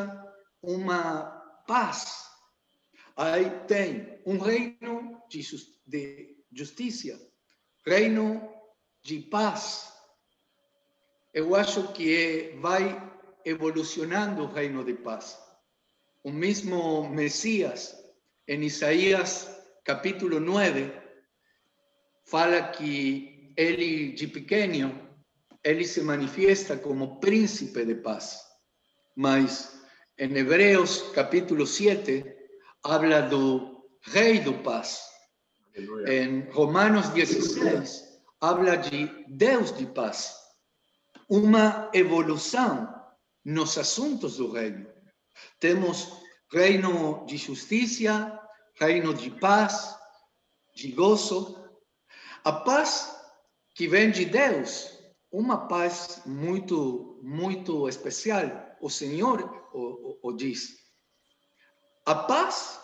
uma 0.63 1.25
paz, 1.67 2.27
aí 3.15 3.51
tem 3.67 4.19
um 4.25 4.39
reino 4.39 5.23
de 5.29 5.43
justiça, 6.51 7.21
reino 7.85 8.51
de 9.03 9.21
paz. 9.21 9.93
Eu 11.35 11.55
acho 11.55 11.93
que 11.93 12.57
vai 12.63 12.97
evolucionando 13.45 14.45
o 14.45 14.51
reino 14.51 14.83
de 14.83 14.95
paz. 14.95 15.46
O 16.27 16.33
mesmo 16.33 17.09
Messias, 17.09 17.95
em 18.49 18.65
Isaías 18.65 19.49
capítulo 19.85 20.41
9, 20.41 20.93
fala 22.25 22.63
que 22.65 23.55
ele, 23.57 24.11
de 24.11 24.27
pequeno, 24.27 25.09
ele 25.63 25.87
se 25.87 26.01
manifesta 26.03 26.77
como 26.77 27.21
príncipe 27.21 27.85
de 27.85 27.95
paz. 27.95 28.41
Mas 29.15 29.81
em 30.19 30.37
Hebreus 30.37 31.13
capítulo 31.13 31.65
7, 31.65 32.25
habla 32.83 33.21
do 33.21 33.87
rei 34.03 34.41
do 34.41 34.55
paz. 34.65 35.03
Em 36.09 36.41
Romanos 36.51 37.09
16, 37.11 38.03
habla 38.41 38.75
de 38.75 39.25
Deus 39.29 39.71
de 39.79 39.87
paz, 39.87 40.35
uma 41.29 41.89
evolução 41.95 42.93
nos 43.45 43.79
assuntos 43.79 44.39
do 44.39 44.51
reino. 44.51 44.96
Temos 45.59 46.23
reino 46.53 47.25
de 47.27 47.37
justiça, 47.37 48.41
reino 48.75 49.15
de 49.15 49.31
paz, 49.31 49.97
de 50.75 50.93
gozo. 50.93 51.65
A 52.45 52.53
paz 52.53 53.15
que 53.75 53.89
vem 53.89 54.11
de 54.11 54.25
Deus, 54.25 54.99
uma 55.31 55.67
paz 55.69 56.23
muito, 56.25 57.21
muito 57.23 57.89
especial. 57.89 58.77
O 58.81 58.89
Senhor 58.89 59.69
o, 59.73 59.81
o, 59.81 60.19
o 60.23 60.33
diz. 60.33 60.77
A 62.05 62.15
paz 62.15 62.81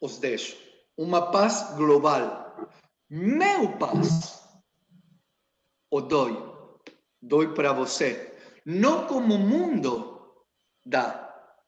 os 0.00 0.18
deixo 0.18 0.56
uma 0.96 1.30
paz 1.30 1.74
global. 1.76 2.70
Meu 3.08 3.76
paz 3.78 4.42
o 5.90 6.00
doi, 6.00 6.34
doi 7.20 7.54
para 7.54 7.72
você. 7.72 8.34
Não 8.64 9.06
como 9.06 9.34
o 9.34 9.38
mundo 9.38 10.46
dá. 10.86 11.21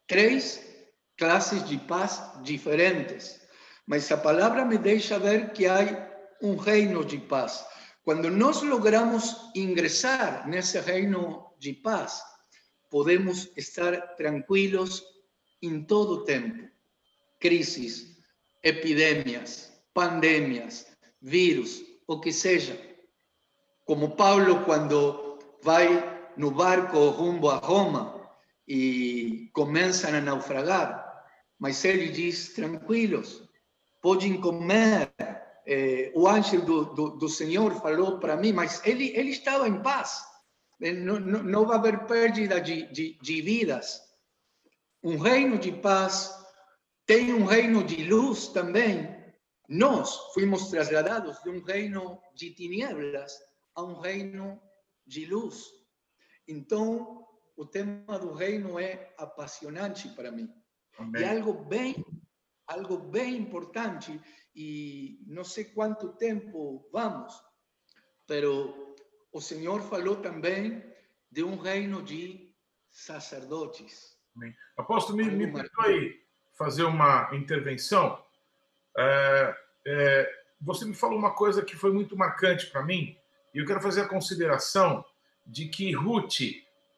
Três 0.06 0.62
classes 1.16 1.66
de 1.66 1.78
paz 1.78 2.22
diferentes. 2.42 3.40
Mas 3.86 4.10
a 4.10 4.16
palavra 4.16 4.64
me 4.64 4.78
deixa 4.78 5.18
ver 5.18 5.52
que 5.52 5.66
há 5.66 6.10
um 6.42 6.56
reino 6.56 7.04
de 7.04 7.18
paz. 7.18 7.64
Quando 8.02 8.30
nós 8.30 8.62
logramos 8.62 9.50
ingressar 9.54 10.46
nesse 10.48 10.78
reino 10.78 11.54
de 11.58 11.72
paz, 11.72 12.22
podemos 12.90 13.50
estar 13.56 14.14
tranquilos 14.14 15.02
em 15.62 15.82
todo 15.82 16.12
o 16.12 16.24
tempo. 16.24 16.68
Crises, 17.40 18.18
epidemias, 18.62 19.72
pandemias, 19.94 20.86
vírus, 21.20 21.82
o 22.06 22.20
que 22.20 22.32
seja. 22.32 22.78
Como 23.86 24.16
Paulo, 24.16 24.64
quando 24.64 25.38
vai 25.62 26.32
no 26.36 26.50
barco 26.50 27.08
rumbo 27.08 27.48
a 27.48 27.56
Roma 27.56 28.23
e 28.66 29.50
começam 29.52 30.14
a 30.14 30.20
naufragar, 30.20 31.24
mas 31.58 31.84
ele 31.84 32.08
diz: 32.08 32.54
tranquilos, 32.54 33.48
podem 34.02 34.40
comer. 34.40 35.12
Eh, 35.66 36.12
o 36.14 36.28
anjo 36.28 36.60
do, 36.60 36.84
do, 36.94 37.10
do 37.16 37.28
Senhor 37.28 37.74
falou 37.80 38.18
para 38.18 38.36
mim, 38.36 38.52
mas 38.52 38.84
ele, 38.84 39.16
ele 39.16 39.30
estava 39.30 39.66
em 39.66 39.80
paz. 39.80 40.22
Não, 40.78 41.18
não, 41.18 41.42
não 41.42 41.66
vai 41.66 41.78
haver 41.78 42.04
perda 42.06 42.60
de, 42.60 42.86
de, 42.92 43.18
de 43.20 43.42
vidas. 43.42 44.00
Um 45.02 45.16
reino 45.16 45.58
de 45.58 45.72
paz 45.72 46.34
tem 47.06 47.32
um 47.32 47.44
reino 47.44 47.82
de 47.82 48.04
luz 48.04 48.48
também. 48.48 49.14
Nós 49.68 50.14
fomos 50.34 50.68
trasladados 50.68 51.42
de 51.42 51.50
um 51.50 51.62
reino 51.62 52.20
de 52.34 52.50
tinieblas 52.50 53.32
a 53.74 53.82
um 53.82 54.00
reino 54.00 54.60
de 55.06 55.24
luz. 55.26 55.64
Então, 56.46 57.23
o 57.56 57.64
tema 57.64 58.18
do 58.18 58.32
reino 58.32 58.78
é 58.78 59.12
apaixonante 59.18 60.08
para 60.10 60.30
mim. 60.30 60.52
Amém. 60.98 61.22
E 61.22 61.24
algo 61.24 61.64
bem, 61.64 62.04
algo 62.66 62.98
bem 62.98 63.36
importante 63.36 64.20
e 64.54 65.18
não 65.26 65.44
sei 65.44 65.64
quanto 65.64 66.16
tempo 66.16 66.88
vamos, 66.92 67.34
pero 68.26 68.94
o 69.32 69.40
Senhor 69.40 69.82
falou 69.82 70.16
também 70.16 70.82
de 71.30 71.42
um 71.42 71.56
reino 71.56 72.02
de 72.02 72.54
sacerdotes. 72.90 74.16
Amém. 74.36 74.54
Apóstolo, 74.76 75.18
me, 75.18 75.24
me 75.24 75.52
perdoe 75.52 76.20
fazer 76.56 76.84
uma 76.84 77.30
intervenção. 77.34 78.22
É, 78.96 79.56
é, 79.86 80.32
você 80.60 80.84
me 80.84 80.94
falou 80.94 81.18
uma 81.18 81.34
coisa 81.34 81.64
que 81.64 81.76
foi 81.76 81.92
muito 81.92 82.16
marcante 82.16 82.66
para 82.68 82.84
mim, 82.84 83.16
e 83.52 83.58
eu 83.58 83.66
quero 83.66 83.80
fazer 83.80 84.02
a 84.02 84.08
consideração 84.08 85.04
de 85.46 85.68
que 85.68 85.92
Ruth, 85.92 86.40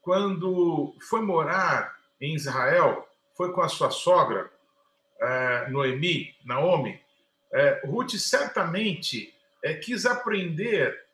quando 0.07 0.95
foi 1.01 1.21
morar 1.21 1.97
em 2.21 2.37
Israel, 2.37 3.09
foi 3.37 3.53
com 3.53 3.61
a 3.61 3.69
sua 3.69 3.91
sogra, 3.91 4.49
é, 5.21 5.69
Noemi, 5.69 6.33
Naomi, 6.45 7.01
é, 7.53 7.83
Ruth 7.85 8.13
certamente 8.13 9.35
é, 9.65 9.75
quis 9.75 10.07
aprender 10.07 11.05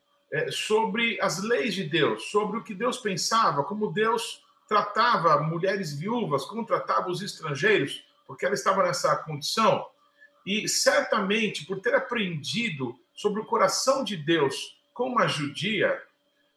sobre 0.50 1.18
as 1.20 1.42
leis 1.42 1.74
de 1.74 1.84
Deus, 1.84 2.30
sobre 2.30 2.58
o 2.58 2.62
que 2.62 2.74
Deus 2.74 2.96
pensava, 2.98 3.64
como 3.64 3.92
Deus 3.92 4.42
tratava 4.66 5.42
mulheres 5.42 5.94
viúvas, 5.94 6.44
como 6.44 6.64
tratava 6.64 7.10
os 7.10 7.20
estrangeiros, 7.20 8.02
porque 8.26 8.46
ela 8.46 8.54
estava 8.54 8.82
nessa 8.82 9.14
condição. 9.16 9.86
E 10.46 10.66
certamente, 10.68 11.66
por 11.66 11.80
ter 11.80 11.94
aprendido 11.94 12.98
sobre 13.14 13.40
o 13.40 13.44
coração 13.44 14.02
de 14.02 14.16
Deus 14.16 14.78
com 14.94 15.04
uma 15.04 15.26
judia, 15.26 16.02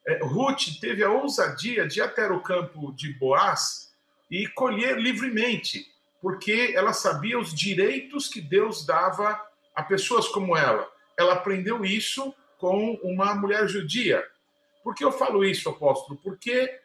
é, 0.07 0.23
Ruth 0.23 0.79
teve 0.79 1.03
a 1.03 1.11
ousadia 1.11 1.87
de 1.87 1.99
ir 1.99 2.03
até 2.03 2.27
o 2.27 2.41
campo 2.41 2.93
de 2.93 3.13
Boaz 3.13 3.93
e 4.29 4.47
colher 4.47 4.99
livremente, 4.99 5.85
porque 6.21 6.73
ela 6.75 6.93
sabia 6.93 7.39
os 7.39 7.53
direitos 7.53 8.27
que 8.27 8.41
Deus 8.41 8.85
dava 8.85 9.39
a 9.75 9.83
pessoas 9.83 10.27
como 10.27 10.55
ela. 10.55 10.87
Ela 11.17 11.33
aprendeu 11.33 11.83
isso 11.83 12.33
com 12.57 12.93
uma 13.03 13.33
mulher 13.35 13.67
judia. 13.67 14.23
Por 14.83 14.93
que 14.93 15.03
eu 15.03 15.11
falo 15.11 15.43
isso, 15.43 15.69
apóstolo? 15.69 16.19
Porque 16.23 16.79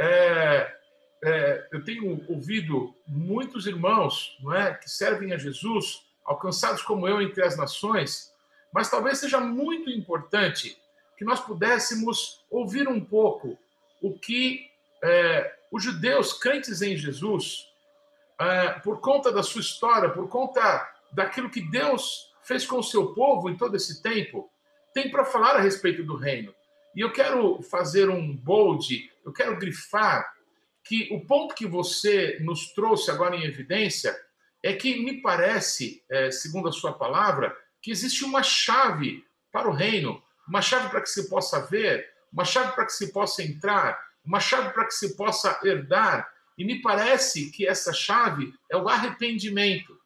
é, 0.00 0.74
é, 1.22 1.68
eu 1.72 1.84
tenho 1.84 2.24
ouvido 2.28 2.94
muitos 3.06 3.66
irmãos 3.66 4.36
não 4.40 4.54
é, 4.54 4.74
que 4.74 4.88
servem 4.88 5.32
a 5.32 5.38
Jesus, 5.38 6.02
alcançados 6.24 6.82
como 6.82 7.06
eu 7.06 7.20
entre 7.20 7.42
as 7.42 7.56
nações, 7.56 8.32
mas 8.72 8.88
talvez 8.88 9.18
seja 9.18 9.40
muito 9.40 9.90
importante 9.90 10.79
que 11.20 11.24
nós 11.26 11.38
pudéssemos 11.38 12.42
ouvir 12.50 12.88
um 12.88 12.98
pouco 12.98 13.58
o 14.00 14.18
que 14.18 14.66
é, 15.04 15.54
os 15.70 15.84
judeus 15.84 16.32
crentes 16.32 16.80
em 16.80 16.96
Jesus, 16.96 17.66
é, 18.40 18.70
por 18.78 19.00
conta 19.00 19.30
da 19.30 19.42
sua 19.42 19.60
história, 19.60 20.08
por 20.08 20.30
conta 20.30 20.90
daquilo 21.12 21.50
que 21.50 21.60
Deus 21.60 22.32
fez 22.42 22.64
com 22.64 22.78
o 22.78 22.82
seu 22.82 23.12
povo 23.12 23.50
em 23.50 23.56
todo 23.58 23.76
esse 23.76 24.02
tempo, 24.02 24.50
tem 24.94 25.10
para 25.10 25.26
falar 25.26 25.56
a 25.56 25.60
respeito 25.60 26.02
do 26.02 26.16
reino. 26.16 26.54
E 26.96 27.02
eu 27.02 27.12
quero 27.12 27.60
fazer 27.64 28.08
um 28.08 28.34
bold, 28.34 29.12
eu 29.22 29.30
quero 29.30 29.58
grifar 29.58 30.26
que 30.82 31.06
o 31.12 31.26
ponto 31.26 31.54
que 31.54 31.66
você 31.66 32.38
nos 32.40 32.72
trouxe 32.72 33.10
agora 33.10 33.36
em 33.36 33.44
evidência 33.44 34.18
é 34.62 34.72
que 34.72 35.04
me 35.04 35.20
parece, 35.20 36.02
é, 36.08 36.30
segundo 36.30 36.70
a 36.70 36.72
sua 36.72 36.94
palavra, 36.94 37.54
que 37.82 37.90
existe 37.90 38.24
uma 38.24 38.42
chave 38.42 39.22
para 39.52 39.68
o 39.68 39.72
reino, 39.74 40.22
uma 40.50 40.60
chave 40.60 40.88
para 40.88 41.00
que 41.00 41.08
se 41.08 41.30
possa 41.30 41.64
ver, 41.66 42.12
uma 42.32 42.44
chave 42.44 42.72
para 42.72 42.84
que 42.84 42.92
se 42.92 43.12
possa 43.12 43.40
entrar, 43.40 43.96
uma 44.24 44.40
chave 44.40 44.70
para 44.70 44.84
que 44.84 44.94
se 44.94 45.16
possa 45.16 45.56
herdar. 45.62 46.28
E 46.58 46.64
me 46.64 46.82
parece 46.82 47.52
que 47.52 47.66
essa 47.66 47.92
chave 47.92 48.52
é 48.68 48.76
o 48.76 48.88
arrependimento. 48.88 49.96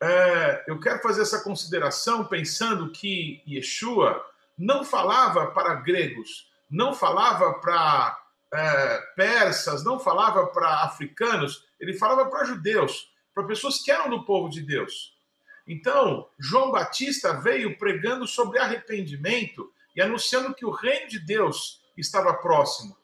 É, 0.00 0.64
eu 0.68 0.78
quero 0.78 1.02
fazer 1.02 1.22
essa 1.22 1.42
consideração 1.42 2.24
pensando 2.24 2.92
que 2.92 3.42
Yeshua 3.46 4.24
não 4.56 4.84
falava 4.84 5.48
para 5.48 5.74
gregos, 5.74 6.48
não 6.70 6.94
falava 6.94 7.54
para 7.54 8.16
é, 8.54 8.98
persas, 9.16 9.84
não 9.84 9.98
falava 9.98 10.46
para 10.46 10.84
africanos, 10.84 11.64
ele 11.80 11.94
falava 11.94 12.30
para 12.30 12.44
judeus, 12.44 13.10
para 13.34 13.44
pessoas 13.44 13.82
que 13.82 13.90
eram 13.90 14.08
do 14.08 14.24
povo 14.24 14.48
de 14.48 14.62
Deus. 14.62 15.18
Então, 15.70 16.28
João 16.36 16.72
Batista 16.72 17.32
veio 17.32 17.78
pregando 17.78 18.26
sobre 18.26 18.58
arrependimento 18.58 19.72
e 19.94 20.02
anunciando 20.02 20.52
que 20.52 20.66
o 20.66 20.72
reino 20.72 21.08
de 21.08 21.20
Deus 21.20 21.80
estava 21.96 22.34
próximo. 22.34 22.96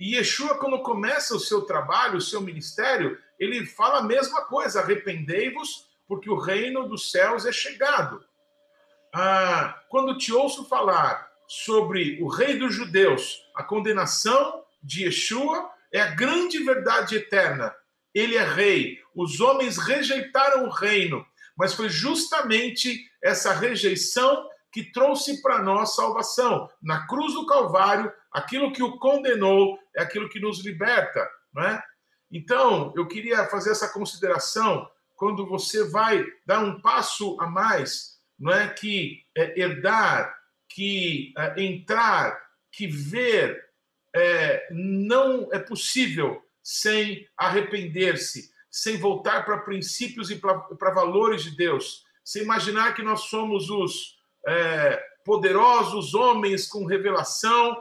E 0.00 0.16
Yeshua, 0.16 0.58
quando 0.58 0.82
começa 0.82 1.36
o 1.36 1.38
seu 1.38 1.62
trabalho, 1.62 2.18
o 2.18 2.20
seu 2.20 2.40
ministério, 2.40 3.16
ele 3.38 3.64
fala 3.64 4.00
a 4.00 4.02
mesma 4.02 4.44
coisa: 4.44 4.80
arrependei-vos 4.80 5.88
porque 6.08 6.28
o 6.28 6.36
reino 6.36 6.88
dos 6.88 7.12
céus 7.12 7.46
é 7.46 7.52
chegado. 7.52 8.24
Ah, 9.14 9.80
quando 9.88 10.18
te 10.18 10.32
ouço 10.32 10.68
falar 10.68 11.30
sobre 11.46 12.20
o 12.20 12.26
rei 12.26 12.58
dos 12.58 12.74
judeus, 12.74 13.46
a 13.54 13.62
condenação 13.62 14.64
de 14.82 15.04
Yeshua 15.04 15.70
é 15.92 16.00
a 16.00 16.10
grande 16.16 16.58
verdade 16.64 17.14
eterna. 17.14 17.72
Ele 18.12 18.36
é 18.36 18.42
rei. 18.42 18.98
Os 19.14 19.40
homens 19.40 19.78
rejeitaram 19.78 20.66
o 20.66 20.70
reino, 20.70 21.24
mas 21.58 21.74
foi 21.74 21.88
justamente 21.88 23.10
essa 23.20 23.52
rejeição 23.52 24.48
que 24.70 24.92
trouxe 24.92 25.42
para 25.42 25.60
nós 25.60 25.96
salvação. 25.96 26.70
Na 26.80 27.06
cruz 27.06 27.34
do 27.34 27.46
Calvário, 27.46 28.12
aquilo 28.32 28.72
que 28.72 28.82
o 28.82 28.96
condenou 28.98 29.76
é 29.96 30.02
aquilo 30.02 30.28
que 30.28 30.38
nos 30.38 30.64
liberta, 30.64 31.28
não 31.52 31.64
é? 31.64 31.82
Então, 32.30 32.92
eu 32.96 33.08
queria 33.08 33.46
fazer 33.46 33.70
essa 33.70 33.88
consideração 33.88 34.88
quando 35.16 35.46
você 35.46 35.88
vai 35.88 36.24
dar 36.46 36.60
um 36.60 36.80
passo 36.80 37.36
a 37.40 37.46
mais, 37.46 38.20
não 38.38 38.52
é 38.52 38.68
que 38.68 39.24
é, 39.36 39.60
herdar, 39.60 40.32
que 40.68 41.32
é, 41.36 41.60
entrar, 41.64 42.40
que 42.70 42.86
ver, 42.86 43.58
é, 44.14 44.68
não 44.70 45.48
é 45.52 45.58
possível 45.58 46.40
sem 46.62 47.26
arrepender-se, 47.36 48.50
sem 48.70 48.96
voltar 48.98 49.44
para 49.44 49.58
princípios 49.58 50.30
e 50.30 50.36
para 50.36 50.90
valores 50.90 51.42
de 51.42 51.56
Deus, 51.56 52.04
sem 52.24 52.42
imaginar 52.42 52.94
que 52.94 53.02
nós 53.02 53.22
somos 53.22 53.70
os 53.70 54.18
é, 54.46 55.02
poderosos 55.24 56.14
homens 56.14 56.66
com 56.66 56.84
revelação, 56.84 57.76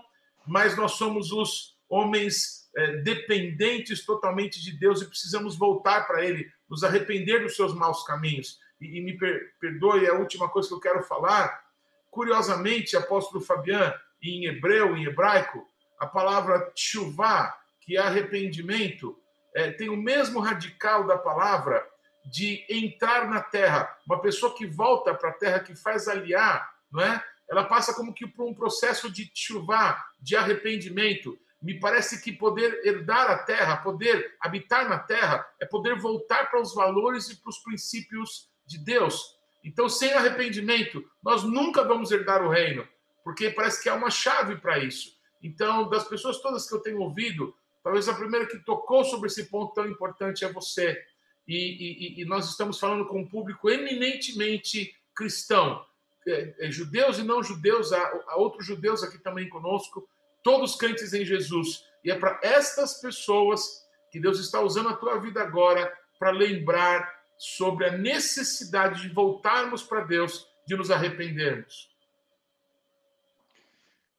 mas 0.46 0.76
nós 0.78 0.94
somos 0.94 1.32
os 1.32 1.78
homens 1.90 2.70
é, 2.76 2.98
dependentes 2.98 4.06
totalmente 4.06 4.62
de 4.62 4.72
Deus 4.72 5.02
e 5.02 5.08
precisamos 5.08 5.58
voltar 5.58 6.08
para 6.08 6.24
Ele 6.24 6.50
nos 6.70 6.84
arrepender 6.84 7.44
dos 7.44 7.56
seus 7.56 7.74
maus 7.74 8.04
caminhos. 8.04 8.60
E, 8.80 8.98
e 8.98 9.02
me 9.02 9.18
per, 9.18 9.54
perdoe 9.60 10.06
é 10.06 10.10
a 10.10 10.18
última 10.20 10.50
coisa 10.50 10.68
que 10.68 10.76
eu 10.76 10.80
quero 10.80 11.04
falar. 11.04 11.66
Curiosamente, 12.12 12.96
apóstolo 12.96 13.44
Fabian, 13.44 13.94
em 14.22 14.46
hebreu, 14.46 14.96
em 14.96 15.06
hebraico, 15.06 15.68
a 16.00 16.06
palavra 16.06 16.72
chuvá, 16.76 17.58
que 17.82 17.98
é 17.98 18.00
arrependimento, 18.00 19.18
é, 19.58 19.72
tem 19.72 19.90
o 19.90 19.98
mesmo 19.98 20.40
radical 20.40 21.08
da 21.08 21.18
palavra 21.18 21.84
de 22.24 22.64
entrar 22.70 23.28
na 23.28 23.42
terra. 23.42 23.98
Uma 24.06 24.22
pessoa 24.22 24.54
que 24.54 24.68
volta 24.68 25.16
para 25.16 25.30
a 25.30 25.34
terra, 25.34 25.60
que 25.62 25.76
faz 25.76 26.08
aliar, 26.08 26.72
não 26.92 27.02
é? 27.02 27.24
Ela 27.50 27.64
passa 27.64 27.92
como 27.92 28.14
que 28.14 28.28
por 28.28 28.48
um 28.48 28.54
processo 28.54 29.12
de 29.12 29.32
chuvá, 29.34 30.06
de 30.20 30.36
arrependimento. 30.36 31.36
Me 31.60 31.80
parece 31.80 32.22
que 32.22 32.32
poder 32.32 32.86
herdar 32.86 33.32
a 33.32 33.40
terra, 33.40 33.78
poder 33.78 34.36
habitar 34.40 34.88
na 34.88 35.00
terra, 35.00 35.44
é 35.60 35.66
poder 35.66 35.98
voltar 36.00 36.52
para 36.52 36.62
os 36.62 36.76
valores 36.76 37.28
e 37.30 37.42
para 37.42 37.50
os 37.50 37.58
princípios 37.58 38.52
de 38.64 38.78
Deus. 38.78 39.40
Então, 39.64 39.90
sem 39.90 40.14
arrependimento, 40.14 41.04
nós 41.24 41.44
nunca 41.44 41.84
vamos 41.84 42.12
herdar 42.12 42.44
o 42.44 42.50
reino, 42.50 42.88
porque 43.24 43.50
parece 43.50 43.82
que 43.82 43.90
há 43.90 43.96
uma 43.96 44.12
chave 44.12 44.58
para 44.58 44.78
isso. 44.78 45.18
Então, 45.42 45.90
das 45.90 46.08
pessoas 46.08 46.40
todas 46.42 46.70
que 46.70 46.76
eu 46.76 46.80
tenho 46.80 47.00
ouvido, 47.00 47.56
talvez 47.88 48.10
a 48.10 48.14
primeira 48.14 48.46
que 48.46 48.60
tocou 48.60 49.06
sobre 49.06 49.28
esse 49.28 49.46
ponto 49.46 49.74
tão 49.74 49.88
importante 49.88 50.44
é 50.44 50.52
você. 50.52 51.02
E, 51.48 52.18
e, 52.18 52.22
e 52.22 52.26
nós 52.26 52.50
estamos 52.50 52.78
falando 52.78 53.06
com 53.06 53.22
um 53.22 53.26
público 53.26 53.70
eminentemente 53.70 54.94
cristão, 55.16 55.86
é, 56.28 56.54
é, 56.60 56.70
judeus 56.70 57.18
e 57.18 57.24
não 57.24 57.42
judeus, 57.42 57.94
há, 57.94 58.24
há 58.28 58.36
outros 58.36 58.66
judeus 58.66 59.04
aqui 59.04 59.18
também 59.18 59.48
conosco, 59.48 60.06
todos 60.44 60.76
crentes 60.76 61.14
em 61.14 61.24
Jesus. 61.24 61.86
E 62.04 62.12
é 62.12 62.20
para 62.20 62.38
estas 62.44 63.00
pessoas 63.00 63.88
que 64.12 64.20
Deus 64.20 64.38
está 64.38 64.60
usando 64.60 64.90
a 64.90 64.98
tua 64.98 65.18
vida 65.22 65.42
agora 65.42 65.90
para 66.20 66.32
lembrar 66.32 67.10
sobre 67.38 67.86
a 67.86 67.98
necessidade 67.98 69.02
de 69.04 69.14
voltarmos 69.14 69.82
para 69.82 70.02
Deus, 70.02 70.46
de 70.66 70.76
nos 70.76 70.92
arrependermos. 70.92 71.90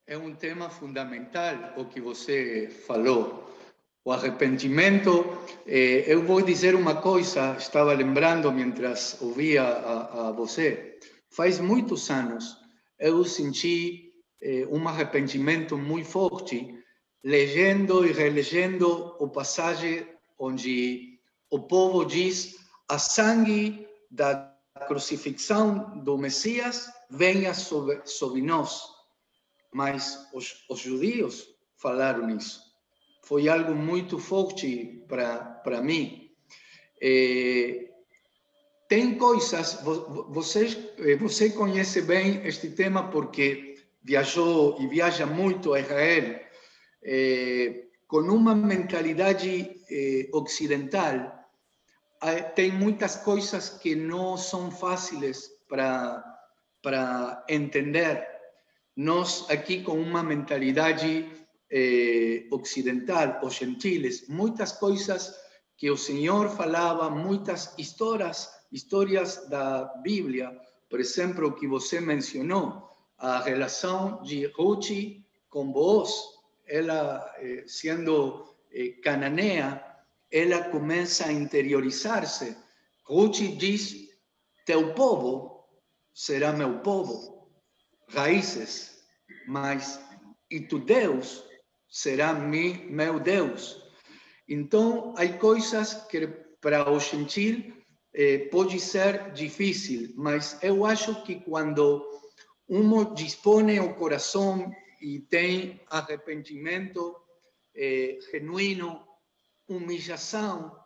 É 0.07 0.16
um 0.16 0.35
tema 0.35 0.70
fundamental 0.70 1.74
o 1.76 1.85
que 1.85 2.00
você 2.00 2.70
falou. 2.87 3.46
O 4.08 4.12
arrependimento, 4.12 5.12
eh, 5.66 6.02
eu 6.06 6.24
vou 6.24 6.40
dizer 6.40 6.74
uma 6.74 6.94
coisa, 6.94 7.54
estava 7.58 7.92
lembrando 7.92 8.50
mientras 8.50 9.20
ouvia 9.20 9.62
a, 9.62 10.28
a 10.28 10.32
você. 10.32 10.98
Faz 11.28 11.60
muitos 11.60 12.08
anos 12.08 12.56
eu 12.98 13.22
senti 13.22 14.14
eh, 14.40 14.66
um 14.70 14.88
arrependimento 14.88 15.76
muito 15.76 16.08
forte, 16.08 16.74
lendo 17.22 18.06
e 18.06 18.10
relegendo 18.10 19.14
o 19.20 19.28
passagem 19.28 20.06
onde 20.38 21.20
o 21.50 21.60
povo 21.60 22.02
diz: 22.02 22.56
a 22.88 22.98
sangue 22.98 23.86
da 24.10 24.56
crucifixão 24.86 26.02
do 26.02 26.16
Messias 26.16 26.90
venha 27.10 27.52
sobre, 27.52 28.00
sobre 28.06 28.40
nós. 28.40 28.84
Mas 29.70 30.26
os, 30.32 30.64
os 30.70 30.80
judeus 30.80 31.46
falaram 31.76 32.30
isso. 32.30 32.67
Foi 33.28 33.46
algo 33.46 33.74
muito 33.74 34.18
forte 34.18 35.04
para 35.06 35.82
mim. 35.82 36.30
É, 36.98 37.90
tem 38.88 39.18
coisas, 39.18 39.82
você, 40.30 40.94
eh, 40.96 41.16
você 41.16 41.50
conhece 41.50 42.00
bem 42.00 42.46
este 42.46 42.70
tema 42.70 43.10
porque 43.10 43.74
viajou 44.02 44.80
e 44.80 44.86
viaja 44.86 45.26
muito 45.26 45.74
a 45.74 45.80
Israel, 45.80 46.40
é, 47.02 47.84
com 48.06 48.20
uma 48.20 48.54
mentalidade 48.54 49.76
é, 49.90 50.28
ocidental, 50.32 51.14
tem 52.54 52.72
muitas 52.72 53.16
coisas 53.16 53.68
que 53.68 53.94
não 53.94 54.38
são 54.38 54.70
fáceis 54.70 55.50
para 55.68 57.44
entender. 57.48 58.26
Nós 58.96 59.48
aqui 59.50 59.82
com 59.82 60.00
uma 60.00 60.22
mentalidade 60.22 61.38
eh, 61.70 62.46
ocidental, 62.50 63.40
os 63.42 63.54
gentiles, 63.54 64.28
muitas 64.28 64.72
coisas 64.72 65.35
que 65.76 65.90
o 65.90 65.96
Senhor 65.96 66.48
falava, 66.50 67.11
muitas 67.11 67.74
histórias, 67.78 68.50
histórias 68.72 69.48
da 69.48 69.85
Bíblia, 70.02 70.59
por 70.88 71.00
exemplo, 71.00 71.54
que 71.54 71.66
você 71.66 72.00
mencionou, 72.00 72.88
a 73.18 73.40
relação 73.40 74.22
de 74.22 74.46
Ruth 74.46 74.90
com 75.50 75.70
Boaz, 75.70 76.12
ela 76.66 77.35
eh, 77.38 77.64
sendo 77.66 78.54
eh, 78.72 78.94
cananeia, 79.02 79.85
ela 80.31 80.70
começa 80.70 81.26
a 81.26 81.33
interiorizar-se. 81.33 82.57
Ruth 83.04 83.40
diz: 83.57 84.09
Teu 84.64 84.94
povo 84.94 85.64
será 86.14 86.52
meu 86.52 86.81
povo, 86.81 87.50
raízes, 88.09 89.02
mas 89.46 90.00
e 90.50 90.61
tu 90.61 90.78
Deus 90.78 91.47
será 91.88 92.33
mi, 92.35 92.74
meu 92.90 93.18
Deus. 93.18 93.83
Então, 94.48 95.14
há 95.16 95.27
coisas 95.29 95.94
que 96.07 96.27
para 96.61 96.90
o 96.90 96.98
gentil 96.98 97.72
eh, 98.14 98.48
pode 98.51 98.81
ser 98.81 99.33
difícil, 99.33 100.12
mas 100.16 100.59
eu 100.62 100.85
acho 100.85 101.22
que 101.22 101.37
quando 101.37 102.05
um 102.68 103.14
dispõe 103.14 103.81
o 103.81 103.94
coração 103.94 104.70
e 105.01 105.20
tem 105.20 105.81
arrependimento 105.88 107.16
eh, 107.74 108.18
genuíno, 108.31 109.07
humilhação, 109.68 110.77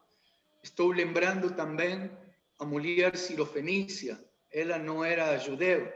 estou 0.63 0.93
lembrando 0.93 1.55
também 1.55 2.11
a 2.59 2.65
mulher 2.65 3.17
sirofenícia, 3.17 4.23
ela 4.53 4.79
não 4.79 5.05
era 5.05 5.39
judeu, 5.39 5.91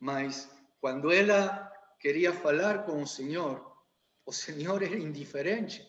mas 0.00 0.50
quando 0.80 1.12
ela 1.12 1.70
queria 2.00 2.32
falar 2.32 2.84
com 2.84 3.02
o 3.02 3.06
Senhor, 3.06 3.73
o 4.26 4.32
Senhor 4.32 4.82
era 4.82 4.96
indiferente. 4.96 5.86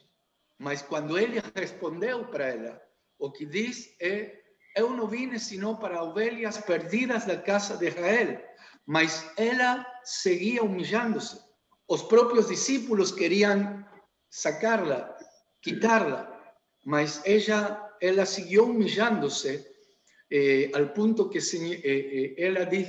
Mas 0.57 0.81
quando 0.81 1.17
ele 1.17 1.41
respondeu 1.53 2.25
para 2.25 2.45
ela, 2.45 2.81
o 3.19 3.31
que 3.31 3.45
diz 3.45 3.95
é: 3.99 4.41
Eu 4.75 4.89
não 4.91 5.07
vim 5.07 5.37
senão 5.37 5.75
para 5.75 6.03
ovelhas 6.03 6.57
perdidas 6.57 7.25
da 7.25 7.37
casa 7.37 7.77
de 7.77 7.87
Israel. 7.87 8.41
Mas 8.85 9.29
ela 9.37 9.85
seguia 10.03 10.63
humilhando-se. 10.63 11.39
Os 11.87 12.03
próprios 12.03 12.47
discípulos 12.47 13.11
queriam 13.11 13.85
sacá-la, 14.29 15.17
quitarla, 15.61 16.31
mas 16.85 17.21
ela, 17.25 17.97
ela 18.01 18.25
seguiu 18.25 18.65
humilhando-se 18.65 19.65
eh, 20.29 20.71
al 20.73 20.91
punto 20.93 21.29
que 21.29 21.41
se, 21.41 21.73
eh, 21.73 21.81
eh, 21.83 22.35
ela 22.37 22.65
diz, 22.65 22.87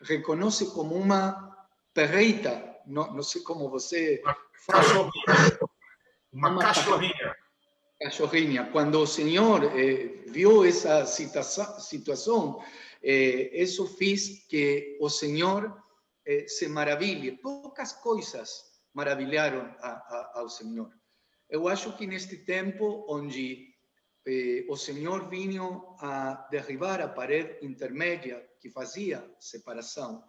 reconhece 0.00 0.66
como 0.72 0.96
uma 0.96 1.68
perreita, 1.92 2.69
não, 2.90 3.12
não 3.14 3.22
sei 3.22 3.42
como 3.42 3.70
você... 3.70 4.22
Uma 4.22 4.34
cachorrinha. 4.66 5.58
Uma, 6.32 6.48
uma 6.50 6.60
cachorrinha. 6.60 7.36
Cachorrinha. 8.00 8.70
Quando 8.70 9.00
o 9.00 9.06
Senhor 9.06 9.64
eh, 9.64 10.24
viu 10.26 10.64
essa 10.64 11.06
situação, 11.06 12.62
eh, 13.02 13.50
isso 13.52 13.86
fez 13.86 14.46
que 14.48 14.96
o 15.00 15.08
Senhor 15.08 15.82
eh, 16.26 16.46
se 16.46 16.68
maravilhe. 16.68 17.32
Poucas 17.32 17.92
coisas 17.92 18.64
maravilharam 18.92 19.74
a, 19.80 19.90
a, 19.90 20.32
ao 20.36 20.48
Senhor. 20.48 20.90
Eu 21.48 21.68
acho 21.68 21.92
que 21.96 22.06
neste 22.06 22.38
tempo 22.38 23.04
onde 23.08 23.74
eh, 24.26 24.64
o 24.68 24.76
Senhor 24.76 25.28
vinha 25.28 25.62
a 25.98 26.46
derribar 26.50 27.00
a 27.00 27.08
parede 27.08 27.64
intermédia 27.64 28.46
que 28.60 28.70
fazia 28.70 29.28
separação. 29.38 30.22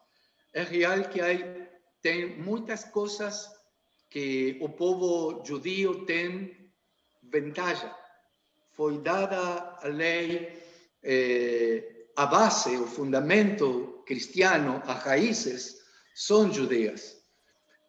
É 0.54 0.64
real 0.64 1.04
que 1.10 1.22
aí 1.22 1.70
tem 2.02 2.40
muitas 2.40 2.84
coisas 2.84 3.50
que 4.10 4.58
o 4.62 4.70
povo 4.70 5.44
judeu 5.46 6.06
tem 6.06 6.72
vantagem. 7.24 7.90
Foi 8.74 8.98
dada 9.00 9.78
a 9.82 9.88
lei, 9.88 10.62
eh, 11.04 12.06
a 12.16 12.26
base, 12.26 12.76
o 12.78 12.88
fundamento 12.88 14.04
cristiano, 14.06 14.82
as 14.86 15.04
raízes 15.04 15.78
são 16.16 16.52
judeias. 16.52 17.18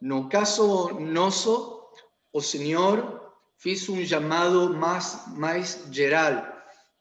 No 0.01 0.29
caso 0.29 1.01
nosso, 1.01 1.91
o 2.33 2.41
Senhor 2.41 3.33
fiz 3.57 3.89
um 3.89 4.05
chamado 4.05 4.75
mais, 4.75 5.27
mais 5.37 5.87
geral. 5.91 6.47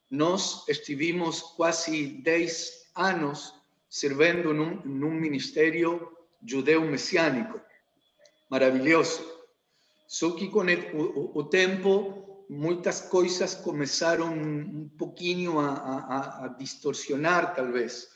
Nós 0.09 0.67
estivemos 0.67 1.41
quase 1.41 2.07
10 2.07 2.91
anos 2.95 3.53
servindo 3.89 4.53
num, 4.53 4.81
num 4.85 5.11
ministério 5.11 6.20
judeu 6.45 6.81
messiânico. 6.81 7.59
Maravilhoso. 8.49 9.25
Só 10.07 10.31
que 10.31 10.49
com 10.49 10.65
o, 10.65 11.39
o, 11.39 11.43
tempo, 11.43 12.45
muitas 12.49 12.99
coisas 13.01 13.55
começaram 13.55 14.33
um 14.33 14.89
pouquinho 14.97 15.57
a, 15.59 15.73
a, 15.73 16.45
a 16.45 16.47
distorcionar, 16.49 17.55
talvez. 17.55 18.09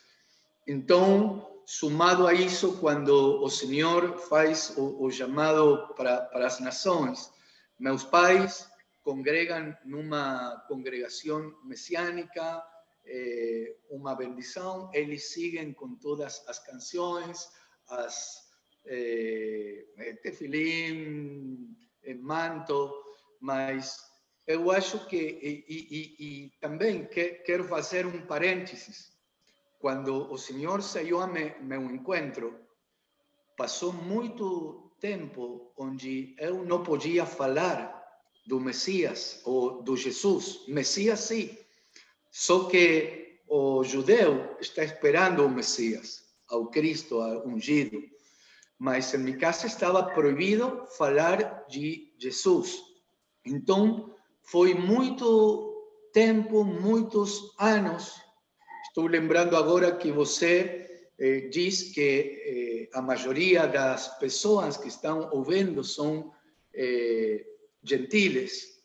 Então, 0.67 1.61
sumado 1.65 2.27
a 2.27 2.33
isso, 2.33 2.77
quando 2.79 3.41
o 3.41 3.49
Senhor 3.49 4.17
faz 4.17 4.73
o, 4.77 5.03
o 5.03 5.11
chamado 5.11 5.93
para, 5.95 6.21
para 6.21 6.47
as 6.47 6.59
nações, 6.59 7.31
meus 7.79 8.03
pais 8.03 8.69
congregam 9.03 9.75
numa 9.85 10.65
congregação 10.67 11.53
messiânica, 11.63 12.63
eh, 13.05 13.75
uma 13.89 14.15
bendição, 14.15 14.89
eles 14.93 15.31
seguem 15.31 15.71
com 15.73 15.95
todas 15.95 16.43
as 16.47 16.59
canções, 16.59 17.47
as 17.89 18.45
eh, 18.86 19.86
tefilim, 20.21 21.76
eh, 22.04 22.13
manto, 22.15 22.93
mas 23.39 23.98
eu 24.48 24.69
acho 24.71 25.08
que, 25.08 25.17
e, 25.17 25.65
e, 25.67 26.15
e 26.19 26.52
também 26.62 27.06
que, 27.06 27.36
quero 27.45 27.63
fazer 27.63 28.06
um 28.06 28.21
parênteses, 28.26 29.12
quando 29.80 30.32
o 30.32 30.38
Senhor 30.38 30.82
saiu 30.82 31.19
a 31.19 31.28
me, 31.28 31.56
meu 31.62 31.82
encontro, 31.91 32.60
passou 33.58 33.93
muito 33.93 34.91
tempo 35.00 35.71
onde 35.78 36.36
eu 36.39 36.63
não 36.63 36.84
podia 36.84 37.26
falar 37.26 38.04
do 38.45 38.60
Messias 38.60 39.41
ou 39.45 39.82
do 39.82 39.95
Jesus. 39.98 40.63
Messias, 40.67 41.19
sim. 41.19 41.58
Só 42.32 42.65
que 42.65 43.39
o 43.48 43.84
judeu 43.84 44.58
está 44.60 44.84
esperando 44.84 45.45
o 45.45 45.50
Messias, 45.50 46.24
ao 46.49 46.67
Cristo 46.67 47.21
ao 47.21 47.47
ungido. 47.47 48.01
Mas 48.77 49.13
em 49.13 49.19
minha 49.19 49.38
casa 49.38 49.67
estava 49.67 50.03
proibido 50.03 50.86
falar 50.97 51.65
de 51.67 52.13
Jesus. 52.17 52.77
Então, 53.45 54.13
foi 54.43 54.73
muito 54.73 56.10
tempo, 56.12 56.63
muitos 56.63 57.53
anos. 57.60 58.15
Estou 58.88 59.08
lembrando 59.08 59.55
agora 59.55 59.95
que 59.95 60.12
você 60.12 60.85
eh, 61.17 61.48
diz 61.50 61.93
que 61.93 62.89
eh, 62.91 62.98
a 62.98 63.02
maioria 63.02 63.67
das 63.67 64.19
pessoas 64.19 64.77
que 64.77 64.87
estão 64.87 65.29
ouvindo 65.31 65.83
são 65.83 66.33
eh, 66.73 67.46
gentiles. 67.83 68.75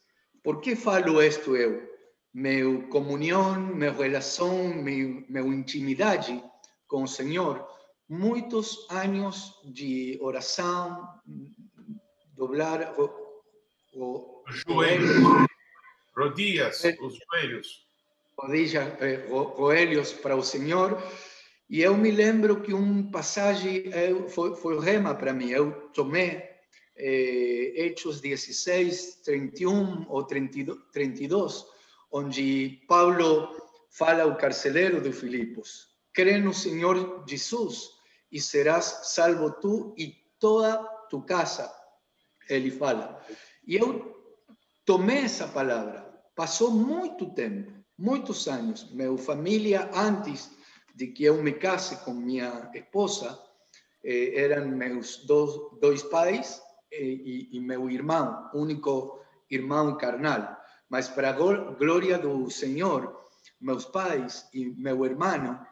Por 0.42 0.60
que 0.60 0.76
falo 0.76 1.22
isto 1.22 1.56
eu? 1.56 1.88
Meu 2.32 2.88
comunhão, 2.88 3.60
minha 3.60 3.92
relação, 3.92 4.72
meu, 4.74 5.24
meu 5.28 5.52
intimidade 5.52 6.42
com 6.90 7.04
o 7.04 7.08
Senhor, 7.08 7.64
muitos 8.08 8.84
anos 8.90 9.54
de 9.64 10.18
oração, 10.20 11.08
dobrar 12.36 12.98
o, 12.98 13.08
o 13.94 14.42
joelhos, 14.48 15.46
rodillas, 16.16 16.84
eh, 16.84 16.96
os 17.00 17.16
joelhos. 17.16 17.88
Rodillas, 18.36 18.98
joelhos 19.56 20.12
para 20.14 20.34
o 20.34 20.42
Senhor, 20.42 21.00
e 21.68 21.80
eu 21.80 21.96
me 21.96 22.10
lembro 22.10 22.60
que 22.60 22.74
um 22.74 23.08
passagem 23.08 23.84
eu, 23.94 24.28
foi, 24.28 24.56
foi 24.56 24.80
rema 24.80 25.14
para 25.14 25.32
mim. 25.32 25.50
Eu 25.50 25.70
tomei 25.94 26.42
eh, 26.96 27.72
Hechos 27.76 28.20
16, 28.20 29.22
31 29.24 30.06
ou 30.08 30.24
32, 30.24 30.76
32, 30.92 31.64
onde 32.10 32.82
Paulo 32.88 33.54
fala 33.90 34.24
ao 34.24 34.36
carceleiro 34.36 35.00
de 35.00 35.12
Filipos: 35.12 35.89
crê 36.12 36.38
no 36.38 36.52
Senhor 36.52 37.24
Jesus 37.26 37.90
e 38.30 38.40
serás 38.40 39.00
salvo 39.04 39.50
tu 39.50 39.94
e 39.96 40.14
toda 40.38 40.78
tu 41.08 41.22
casa. 41.22 41.70
Ele 42.48 42.70
fala. 42.70 43.20
E 43.66 43.76
eu 43.76 44.16
tomei 44.84 45.18
essa 45.18 45.46
palavra. 45.48 46.08
Passou 46.34 46.70
muito 46.70 47.32
tempo, 47.34 47.72
muitos 47.98 48.48
anos. 48.48 48.90
Minha 48.92 49.16
família, 49.18 49.90
antes 49.94 50.50
de 50.94 51.08
que 51.08 51.24
eu 51.24 51.42
me 51.42 51.52
case 51.52 51.96
com 52.04 52.12
minha 52.12 52.70
esposa, 52.74 53.38
eh, 54.02 54.40
eram 54.40 54.68
meus 54.68 55.24
dois, 55.26 55.52
dois 55.80 56.02
pais 56.02 56.60
eh, 56.92 57.02
e, 57.02 57.48
e 57.52 57.60
meu 57.60 57.90
irmão, 57.90 58.50
único 58.54 59.20
irmão 59.50 59.96
carnal. 59.96 60.56
Mas 60.88 61.08
para 61.08 61.30
a 61.30 61.32
glória 61.32 62.18
do 62.18 62.50
Senhor, 62.50 63.20
meus 63.60 63.84
pais 63.84 64.48
e 64.52 64.64
meu 64.70 65.04
irmão 65.04 65.64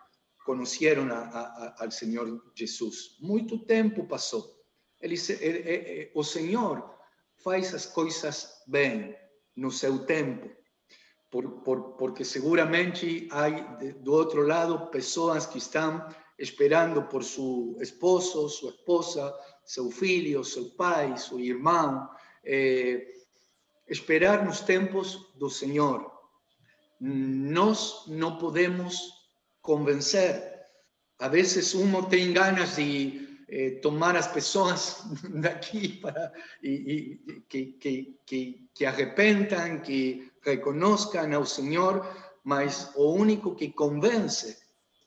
conheceram 0.49 1.13
a, 1.13 1.19
a, 1.19 1.85
ao 1.85 1.91
Senhor 1.91 2.27
Jesus. 2.55 3.19
Muito 3.21 3.67
tempo 3.67 4.07
passou. 4.07 4.43
Ele, 4.99 5.15
ele, 5.41 5.59
ele, 5.69 6.11
o 6.15 6.25
Senhor 6.25 6.91
faz 7.45 7.75
as 7.75 7.85
coisas 7.85 8.49
bem 8.67 9.15
no 9.55 9.71
seu 9.71 10.07
tempo, 10.07 10.51
por, 11.31 11.45
por, 11.61 11.79
porque 11.99 12.25
seguramente 12.25 13.29
há 13.31 13.51
do 14.01 14.15
outro 14.15 14.47
lado 14.47 14.91
pessoas 14.91 15.45
que 15.45 15.59
estão 15.59 16.09
esperando 16.39 17.03
por 17.03 17.23
seu 17.23 17.77
esposo, 17.81 18.49
sua 18.49 18.71
esposa, 18.71 19.35
seu 19.67 19.91
filho, 19.91 20.43
seu 20.43 20.71
pai, 20.71 21.15
seu 21.19 21.39
irmão, 21.39 22.09
eh, 22.43 23.07
esperar 23.87 24.47
nos 24.47 24.61
tempos 24.61 25.31
do 25.37 25.51
Senhor. 25.51 26.11
Nós 26.99 28.05
não 28.07 28.39
podemos 28.39 29.18
convencer. 29.61 30.59
A 31.19 31.29
vezes 31.29 31.75
uno 31.75 32.09
tem 32.09 32.33
ganas 32.33 32.77
de 32.77 33.29
eh, 33.49 33.79
tomar 33.83 34.15
as 34.17 34.29
pessoas 34.29 35.03
daqui 35.41 36.01
para 36.01 36.33
e, 36.63 37.19
que, 37.49 37.67
que, 37.81 38.19
que, 38.27 38.69
que 38.75 38.85
arrepentam, 38.85 39.81
que 39.81 40.31
reconozcam 40.43 41.35
ao 41.35 41.47
Senhor, 41.47 42.07
mas 42.45 42.93
o 42.95 43.13
único 43.13 43.55
que 43.55 43.71
convence 43.71 44.59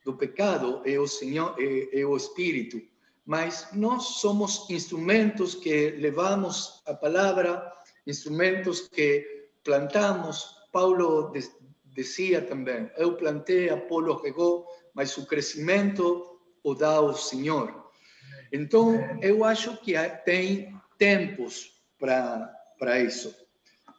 do 0.04 0.16
pecado 0.16 0.82
é 0.86 1.00
o 1.00 1.08
Senhor, 1.08 1.56
é, 1.60 2.02
é 2.02 2.06
o 2.06 2.18
Espírito. 2.18 2.82
Mas 3.26 3.68
nós 3.74 4.04
somos 4.20 4.70
instrumentos 4.70 5.56
que 5.56 5.92
levamos 5.92 6.82
a 6.88 6.94
palavra, 6.94 7.72
instrumentos 8.06 8.88
que 8.90 9.50
plantamos. 9.64 10.58
Paulo 10.72 11.32
dizia 11.94 12.42
também: 12.42 12.90
Eu 12.98 13.16
plantei, 13.16 13.70
Apolo 13.70 14.22
regou, 14.22 14.68
mas 14.94 15.18
o 15.18 15.26
crescimento 15.26 16.40
o 16.64 16.74
dá 16.74 17.02
o 17.02 17.14
Senhor. 17.14 17.92
Então, 18.52 18.96
eu 19.22 19.44
acho 19.44 19.78
que 19.78 19.94
tem 20.26 20.76
tempos 20.98 21.72
para 21.98 23.00
isso. 23.02 23.36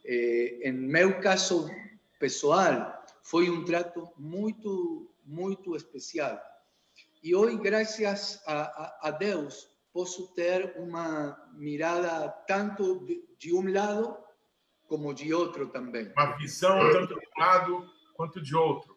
Em 0.05 0.73
meu 0.73 1.21
caso 1.21 1.71
pessoal, 2.19 3.03
foi 3.23 3.49
um 3.49 3.65
trato 3.65 4.09
muito, 4.17 5.13
muito 5.25 5.75
especial. 5.75 6.41
E 7.23 7.35
hoje, 7.35 7.57
graças 7.59 8.43
a, 8.47 8.63
a, 8.63 9.09
a 9.09 9.11
Deus, 9.11 9.69
posso 9.93 10.29
ter 10.35 10.75
uma 10.77 11.39
mirada 11.55 12.29
tanto 12.47 13.05
de, 13.07 13.25
de, 13.39 13.55
um 13.55 13.73
lado 13.73 14.17
como 14.93 15.15
de 15.15 15.33
outro 15.33 15.69
também. 15.69 16.13
Uma 16.15 16.37
visão 16.37 16.79
tanto 16.93 17.19
de 17.19 17.27
um 17.27 17.41
lado 17.41 17.91
quanto 18.13 18.43
de 18.43 18.55
outro. 18.55 18.95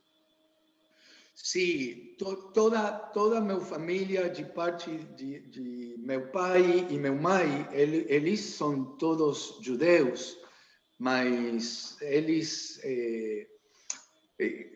Sim, 1.34 2.16
to, 2.18 2.52
toda 2.54 2.92
toda 3.14 3.40
minha 3.40 3.62
família 3.62 4.30
de 4.30 4.44
parte 4.44 4.90
de, 5.16 5.40
de 5.48 5.96
meu 5.98 6.28
pai 6.32 6.86
e 6.90 6.98
meu 6.98 7.16
mãe, 7.16 7.66
ele, 7.72 8.06
eles 8.10 8.42
são 8.42 8.98
todos 8.98 9.58
judeus, 9.62 10.38
mas 11.00 11.98
eles 12.02 12.78
eh, 12.84 13.48
eh, 14.40 14.68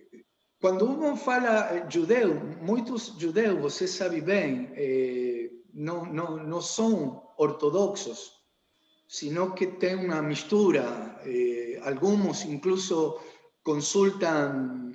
quando 0.61 0.89
um 0.89 1.17
fala 1.17 1.85
judeu, 1.89 2.33
muitos 2.61 3.07
judeus, 3.17 3.59
você 3.59 3.85
sabe 3.85 4.21
bem, 4.21 4.71
eh, 4.73 5.49
não, 5.73 6.05
não, 6.05 6.37
não 6.37 6.61
são 6.61 7.29
ortodoxos, 7.37 8.38
sino 9.09 9.55
que 9.55 9.65
tem 9.65 9.95
uma 9.95 10.21
mistura. 10.21 11.19
Eh, 11.25 11.81
alguns 11.83 12.45
incluso 12.45 13.19
consultam 13.63 14.93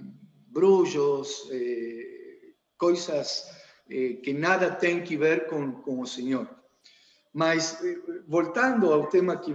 brujos, 0.55 1.49
eh, 1.51 2.55
coisas 2.79 3.51
eh, 3.91 4.15
que 4.23 4.33
nada 4.33 4.71
tem 4.71 5.03
que 5.03 5.17
ver 5.17 5.49
com, 5.49 6.01
o 6.01 6.07
Senhor. 6.07 6.49
Mas, 7.33 7.83
eh, 7.85 7.99
voltando 8.29 8.93
ao 8.93 9.09
tema 9.09 9.37
que 9.37 9.53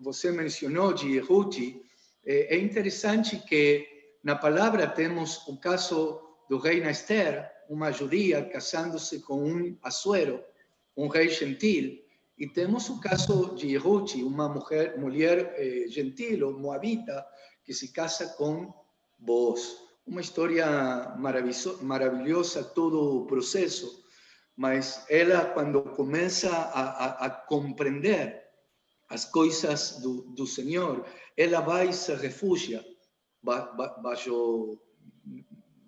você 0.00 0.32
mencionou, 0.32 0.92
de 0.92 1.14
Yehudi, 1.14 1.80
é 2.24 2.56
interessante 2.56 3.36
que 3.48 3.86
na 4.22 4.36
palavra 4.36 4.86
temos 4.86 5.46
o 5.48 5.56
caso 5.56 6.20
do 6.48 6.58
reina 6.58 6.90
Esther, 6.90 7.50
uma 7.68 7.90
judia 7.90 8.44
casando-se 8.44 9.20
com 9.20 9.44
um 9.44 9.76
Assuero, 9.82 10.40
um 10.96 11.08
rei 11.08 11.28
gentil, 11.28 12.01
e 12.42 12.48
temos 12.48 12.90
o 12.90 12.98
caso 12.98 13.54
de 13.54 13.68
Yehudi, 13.68 14.24
uma 14.24 14.48
mulher, 14.48 15.54
eh, 15.56 15.86
gentil 15.88 16.48
ou 16.48 16.58
moabita, 16.58 17.24
que 17.64 17.72
se 17.72 17.92
casa 17.92 18.26
com 18.36 18.74
Boaz 19.16 19.76
uma 20.04 20.20
história 20.20 20.66
maravilhosa 21.16 22.64
todo 22.64 23.18
o 23.18 23.26
processo, 23.26 24.04
mas 24.56 25.06
ela, 25.08 25.44
quando 25.54 25.82
começa 25.94 26.50
a, 26.50 26.82
a, 27.06 27.26
a 27.26 27.30
compreender 27.30 28.42
as 29.08 29.24
coisas 29.24 30.00
do, 30.00 30.22
do 30.34 30.44
Senhor, 30.44 31.06
ela 31.36 31.60
vai 31.60 31.90
e 31.90 31.92
se 31.92 32.12
refugia 32.16 32.84
baixo, 34.02 34.80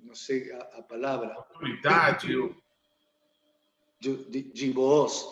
não 0.03 0.15
sei 0.15 0.53
a, 0.53 0.59
a 0.79 0.83
palavra. 0.83 1.35
De, 4.13 4.43
de, 4.43 4.71
voz. 4.71 5.27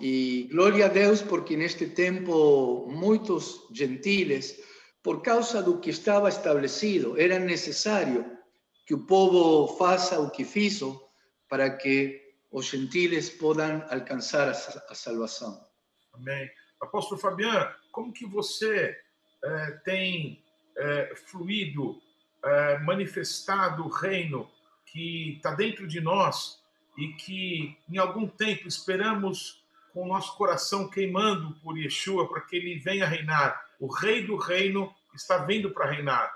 E 0.00 0.48
glória 0.50 0.86
a 0.86 0.88
Deus, 0.88 1.22
porque 1.22 1.56
neste 1.56 1.86
tempo 1.86 2.86
muitos 2.88 3.68
gentiles 3.72 4.58
por 5.02 5.22
causa 5.22 5.62
do 5.62 5.78
que 5.78 5.90
estava 5.90 6.28
estabelecido. 6.28 7.16
Era 7.20 7.38
necessário 7.38 8.36
que 8.84 8.94
o 8.94 9.06
povo 9.06 9.76
faça 9.76 10.18
o 10.18 10.30
que 10.30 10.44
fez 10.44 10.80
para 11.48 11.70
que 11.70 12.20
os 12.50 12.66
gentiles 12.66 13.30
possam 13.30 13.84
alcançar 13.90 14.48
a, 14.48 14.94
salvação. 14.94 15.64
Amém. 16.12 16.50
Apóstolo 16.80 17.20
Fabiano, 17.20 17.70
como 17.92 18.12
que 18.12 18.26
você 18.26 18.96
é, 19.44 19.70
tem 19.84 20.42
é, 20.76 21.14
fluído, 21.14 22.00
é, 22.44 22.78
manifestado 22.78 23.84
o 23.84 23.88
reino 23.88 24.50
que 24.86 25.36
está 25.36 25.54
dentro 25.54 25.86
de 25.86 26.00
nós 26.00 26.58
e 26.96 27.08
que 27.12 27.76
em 27.90 27.98
algum 27.98 28.26
tempo 28.26 28.66
esperamos 28.66 29.62
com 29.92 30.04
o 30.04 30.08
nosso 30.08 30.36
coração 30.36 30.88
queimando 30.88 31.52
por 31.62 31.78
Yeshua 31.78 32.28
para 32.28 32.40
que 32.40 32.56
ele 32.56 32.78
venha 32.78 33.06
reinar? 33.06 33.66
O 33.78 33.86
rei 33.86 34.26
do 34.26 34.36
reino 34.36 34.94
está 35.14 35.38
vindo 35.38 35.70
para 35.70 35.90
reinar. 35.90 36.34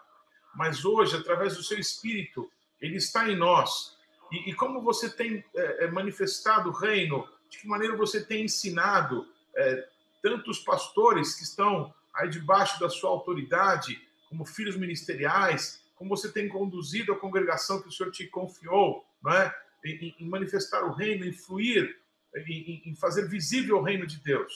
Mas 0.55 0.85
hoje, 0.85 1.17
através 1.17 1.57
do 1.57 1.63
seu 1.63 1.79
espírito, 1.79 2.51
ele 2.81 2.97
está 2.97 3.29
em 3.29 3.37
nós. 3.37 3.97
E, 4.33 4.51
e 4.51 4.55
como 4.55 4.81
você 4.81 5.09
tem 5.09 5.45
é, 5.55 5.85
é, 5.85 5.91
manifestado 5.91 6.71
o 6.71 6.73
reino, 6.73 7.29
de 7.49 7.59
que 7.59 7.69
maneira 7.69 7.97
você 7.97 8.25
tem 8.25 8.45
ensinado 8.45 9.27
é, 9.55 9.89
tantos 10.23 10.59
pastores 10.59 11.35
que 11.35 11.43
estão 11.43 11.93
aí 12.15 12.29
debaixo 12.29 12.79
da 12.81 12.89
sua 12.89 13.11
autoridade, 13.11 14.01
como 14.29 14.45
filhos 14.45 14.77
ministeriais, 14.77 15.83
como 15.97 16.11
você 16.11 16.31
tem 16.31 16.49
conduzido 16.49 17.13
a 17.13 17.19
congregação 17.19 17.83
que 17.83 17.89
o 17.89 17.93
Senhor 17.93 18.11
te 18.11 18.27
confiou, 18.27 19.05
não 19.23 19.33
é? 19.33 19.55
Em, 19.85 20.15
em 20.19 20.29
manifestar 20.29 20.85
o 20.85 20.93
reino, 20.93 21.25
em 21.25 21.33
fluir, 21.33 21.97
em, 22.37 22.83
em 22.87 22.95
fazer 22.97 23.29
visível 23.29 23.79
o 23.79 23.83
reino 23.83 24.07
de 24.07 24.23
Deus. 24.23 24.53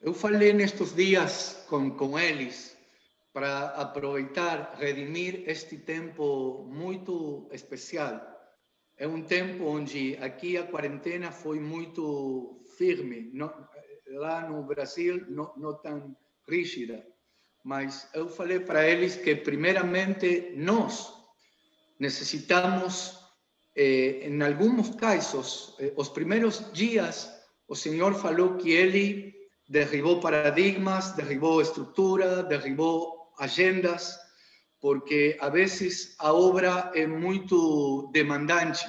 Eu 0.00 0.12
falei 0.12 0.52
nestes 0.52 0.94
dias 0.94 1.64
com, 1.68 1.90
com 1.90 2.18
eles 2.18 2.76
para 3.32 3.66
aproveitar, 3.68 4.74
redimir 4.78 5.44
este 5.46 5.78
tempo 5.78 6.66
muito 6.68 7.48
especial. 7.52 8.20
É 8.96 9.06
um 9.06 9.22
tempo 9.22 9.64
onde 9.64 10.16
aqui 10.18 10.56
a 10.56 10.66
quarentena 10.66 11.32
foi 11.32 11.58
muito 11.58 12.62
firme, 12.76 13.30
não, 13.32 13.52
lá 14.08 14.48
no 14.48 14.62
Brasil 14.64 15.24
não, 15.28 15.52
não 15.56 15.74
tão 15.80 16.16
rígida. 16.48 17.06
Mas 17.64 18.10
eu 18.12 18.28
falei 18.28 18.58
para 18.58 18.86
eles 18.88 19.16
que, 19.16 19.36
primeiramente, 19.36 20.52
nós 20.56 21.21
necessitamos, 21.98 23.18
eh, 23.74 24.28
em 24.28 24.42
alguns 24.42 24.94
casos, 24.96 25.74
eh, 25.78 25.92
os 25.96 26.08
primeiros 26.08 26.72
dias, 26.72 27.30
o 27.68 27.74
Senhor 27.74 28.14
falou 28.14 28.56
que 28.56 28.70
Ele 28.70 29.34
derribó 29.68 30.20
paradigmas, 30.20 31.12
derribó 31.12 31.60
estructura, 31.60 32.42
derribó 32.42 33.32
agendas, 33.38 34.18
porque 34.80 35.36
a 35.40 35.48
veces 35.48 36.14
a 36.18 36.32
obra 36.32 36.90
é 36.94 37.06
muito 37.06 38.10
demandante, 38.12 38.84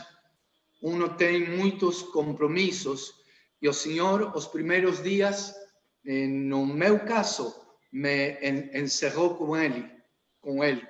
uno 0.81 1.15
tem 1.15 1.47
muitos 1.57 2.01
compromissos 2.01 3.23
e 3.61 3.69
o 3.69 3.73
Senhor, 3.73 4.35
os 4.35 4.45
primeiros 4.45 5.01
dias, 5.01 5.55
no 6.03 6.65
meu 6.65 7.05
caso, 7.05 7.55
me 7.89 8.37
encerrou 8.73 9.35
com 9.35 9.55
ele, 9.55 9.89
com 10.41 10.61
ele. 10.61 10.85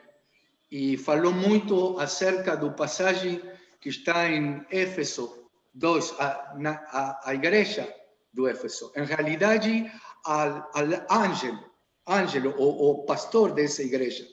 E 0.74 0.98
falou 0.98 1.32
muito 1.32 2.00
acerca 2.00 2.58
do 2.58 2.72
passagem 2.72 3.40
que 3.80 3.90
está 3.90 4.28
em 4.28 4.66
Éfeso 4.72 5.48
2, 5.72 6.16
a, 6.20 6.56
na, 6.58 6.72
a, 6.90 7.30
a 7.30 7.36
igreja 7.36 7.88
do 8.34 8.48
Éfeso. 8.48 8.92
Em 8.96 9.06
realidade, 9.06 9.86
al, 10.26 10.72
al 10.74 11.06
ángel, 11.12 11.60
ángel, 12.08 12.56
o, 12.58 12.90
o 12.90 13.06
pastor 13.06 13.54
dessa 13.54 13.84
igreja, 13.84 14.28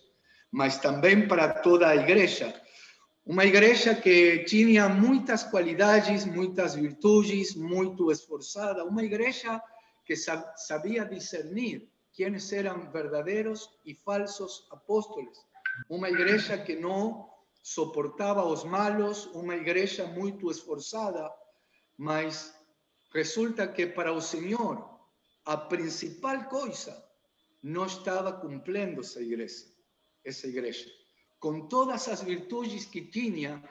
mas 0.50 0.78
também 0.78 1.28
para 1.28 1.60
toda 1.60 1.88
a 1.88 1.96
igreja. 1.96 2.58
Uma 3.26 3.44
igreja 3.44 3.94
que 3.94 4.38
tinha 4.44 4.88
muitas 4.88 5.42
qualidades, 5.42 6.24
muitas 6.24 6.74
virtudes, 6.74 7.54
muito 7.54 8.10
esforçada, 8.10 8.86
uma 8.86 9.04
igreja 9.04 9.60
que 10.06 10.16
sabia 10.16 11.04
discernir 11.04 11.86
quienes 12.14 12.50
eran 12.50 12.90
verdaderos 12.90 13.78
y 13.84 13.94
falsos 13.94 14.66
apóstoles. 14.70 15.49
Una 15.88 16.08
iglesia 16.08 16.64
que 16.64 16.76
no 16.76 17.30
soportaba 17.62 18.44
los 18.44 18.64
malos, 18.64 19.30
una 19.34 19.56
iglesia 19.56 20.06
muy 20.06 20.36
esforzada, 20.50 21.34
mas 21.96 22.54
resulta 23.12 23.72
que 23.72 23.86
para 23.86 24.12
el 24.12 24.22
Señor 24.22 24.88
a 25.44 25.68
principal 25.68 26.48
cosa 26.48 27.04
no 27.62 27.84
estaba 27.86 28.40
cumpliendo 28.40 29.02
esa 29.02 29.20
iglesia, 29.20 29.70
esa 30.22 30.46
iglesia. 30.46 30.92
Con 31.38 31.68
todas 31.68 32.08
las 32.08 32.24
virtudes 32.24 32.86
que 32.86 33.02
tenía, 33.02 33.62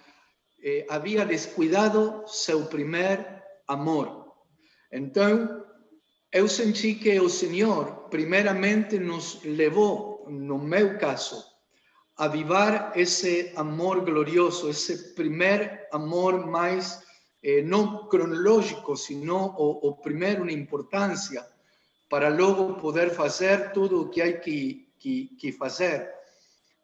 eh, 0.62 0.86
había 0.90 1.26
descuidado 1.26 2.26
su 2.28 2.68
primer 2.70 3.44
amor. 3.68 4.36
Entonces, 4.92 5.50
eu 6.32 6.48
senti 6.48 6.96
que 6.96 7.20
o 7.20 7.30
Senhor, 7.30 8.10
primeiramente, 8.10 9.00
nos 9.00 9.42
levou, 9.44 10.30
no 10.30 10.60
meu 10.60 10.98
caso, 10.98 11.44
a 12.20 12.28
vivar 12.28 12.92
esse 12.98 13.54
amor 13.56 14.02
glorioso, 14.02 14.70
esse 14.70 15.16
primeiro 15.16 15.70
amor 15.90 16.46
mais, 16.46 17.02
eh, 17.42 17.62
cronológico, 18.10 18.98
sino 18.98 19.56
o, 19.58 19.88
o 19.88 19.96
na 20.44 20.52
importância, 20.52 21.48
para 22.10 22.28
logo 22.28 22.74
poder 22.74 23.12
fazer 23.12 23.72
tudo 23.72 24.02
o 24.02 24.10
que 24.10 24.22
há 24.22 24.38
que, 24.38 24.90
que, 25.00 25.28
que. 25.52 26.14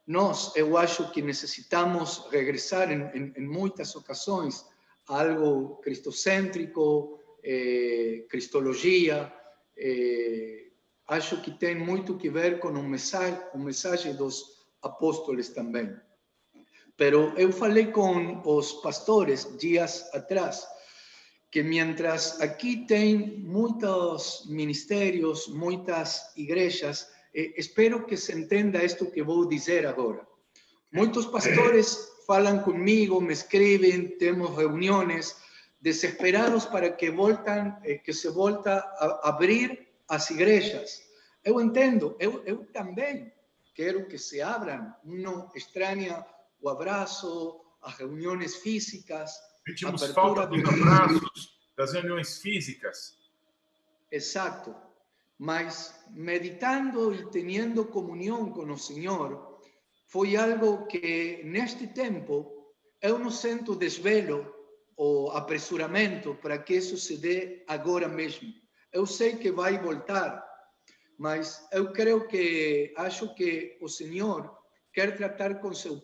Nós, 0.08 0.56
eu 0.56 0.78
acho 0.78 1.12
que 1.12 1.22
necessitamos 1.22 2.26
regressar 2.32 2.90
em, 2.90 3.02
em, 3.14 3.34
em 3.36 3.46
muitas 3.46 3.94
ocasiões 3.94 4.66
a 5.10 5.20
algo 5.20 5.82
cristocêntrico, 5.82 7.20
eh, 7.44 8.24
cristologia, 8.30 9.34
eh, 9.76 10.68
acho 11.10 11.42
que 11.42 11.52
tem 11.52 11.76
muito 11.76 12.18
que 12.18 12.30
ver 12.30 12.58
com 12.60 12.70
o 12.70 12.84
mensagem, 12.84 13.38
o 13.54 13.60
mensagem 13.60 14.16
dos 14.16 14.55
apóstolos 14.86 15.50
também. 15.50 15.94
Pero 16.96 17.34
eu 17.36 17.52
falei 17.52 17.88
com 17.92 18.42
os 18.46 18.72
pastores 18.74 19.58
dias 19.58 20.08
atrás 20.14 20.66
que 21.52 21.64
mientras 21.64 22.42
aqui 22.42 22.86
tem 22.86 23.40
muitos 23.40 24.46
ministérios, 24.48 25.48
muitas 25.48 26.36
igrejas, 26.36 27.08
espero 27.34 28.06
que 28.06 28.18
se 28.18 28.34
entenda 28.34 28.84
isto 28.84 29.12
que 29.12 29.24
vou 29.24 29.48
dizer 29.48 29.86
agora. 29.86 30.26
Muitos 30.92 31.26
pastores 31.26 32.10
falam 32.28 32.60
comigo, 32.60 33.22
me 33.22 33.34
escrevem, 33.34 34.18
temos 34.18 34.56
reuniões, 34.56 35.36
desesperados 35.80 36.66
para 36.66 36.92
que 36.92 37.12
voltan, 37.12 37.80
eh, 37.84 38.00
que 38.00 38.12
se 38.12 38.30
volta 38.30 38.80
a 38.98 39.30
abrir 39.30 39.88
as 40.10 40.30
igrejas. 40.32 41.04
Eu 41.44 41.62
entendo, 41.62 42.16
eu, 42.20 42.42
eu 42.46 42.66
também 42.74 43.32
quero 43.76 44.08
que 44.08 44.18
se 44.18 44.42
abram. 44.42 44.92
Não 45.04 45.52
estranha 45.54 46.26
o 46.62 46.70
abraço, 46.70 47.62
as 47.84 47.98
reuniões 47.98 48.56
físicas. 48.56 49.32
Sentimos 49.68 50.04
falta 50.08 50.48
dos 50.48 50.68
abraços, 50.68 51.60
das 51.78 51.94
reuniões 51.94 52.40
físicas. 52.40 53.18
Exato. 54.12 54.76
Mas 55.38 55.94
meditando 56.12 57.14
e 57.14 57.30
tendo 57.30 57.86
comunhão 57.86 58.50
com 58.52 58.72
o 58.72 58.78
Senhor, 58.78 59.60
foi 60.08 60.38
algo 60.38 60.88
que 60.88 61.42
neste 61.44 61.88
tempo 61.88 62.74
eu 63.02 63.20
não 63.20 63.30
sinto 63.30 63.76
desvelo 63.76 64.54
o 64.96 65.30
apressuramento 65.32 66.36
para 66.36 66.58
que 66.58 66.76
isso 66.76 66.98
se 66.98 67.18
dê 67.18 67.64
agora 67.68 68.08
mesmo. 68.08 68.48
Eu 68.94 69.06
sei 69.06 69.36
que 69.36 69.52
vai 69.52 69.78
voltar, 69.78 70.42
mas 71.18 71.68
eu 71.72 71.92
creio 71.92 72.28
que 72.28 72.94
acho 72.98 73.34
que 73.36 73.78
o 73.82 73.88
Senhor 73.88 74.56
quer 74.94 75.16
tratar 75.16 75.56
com 75.62 75.74
seu 75.74 76.02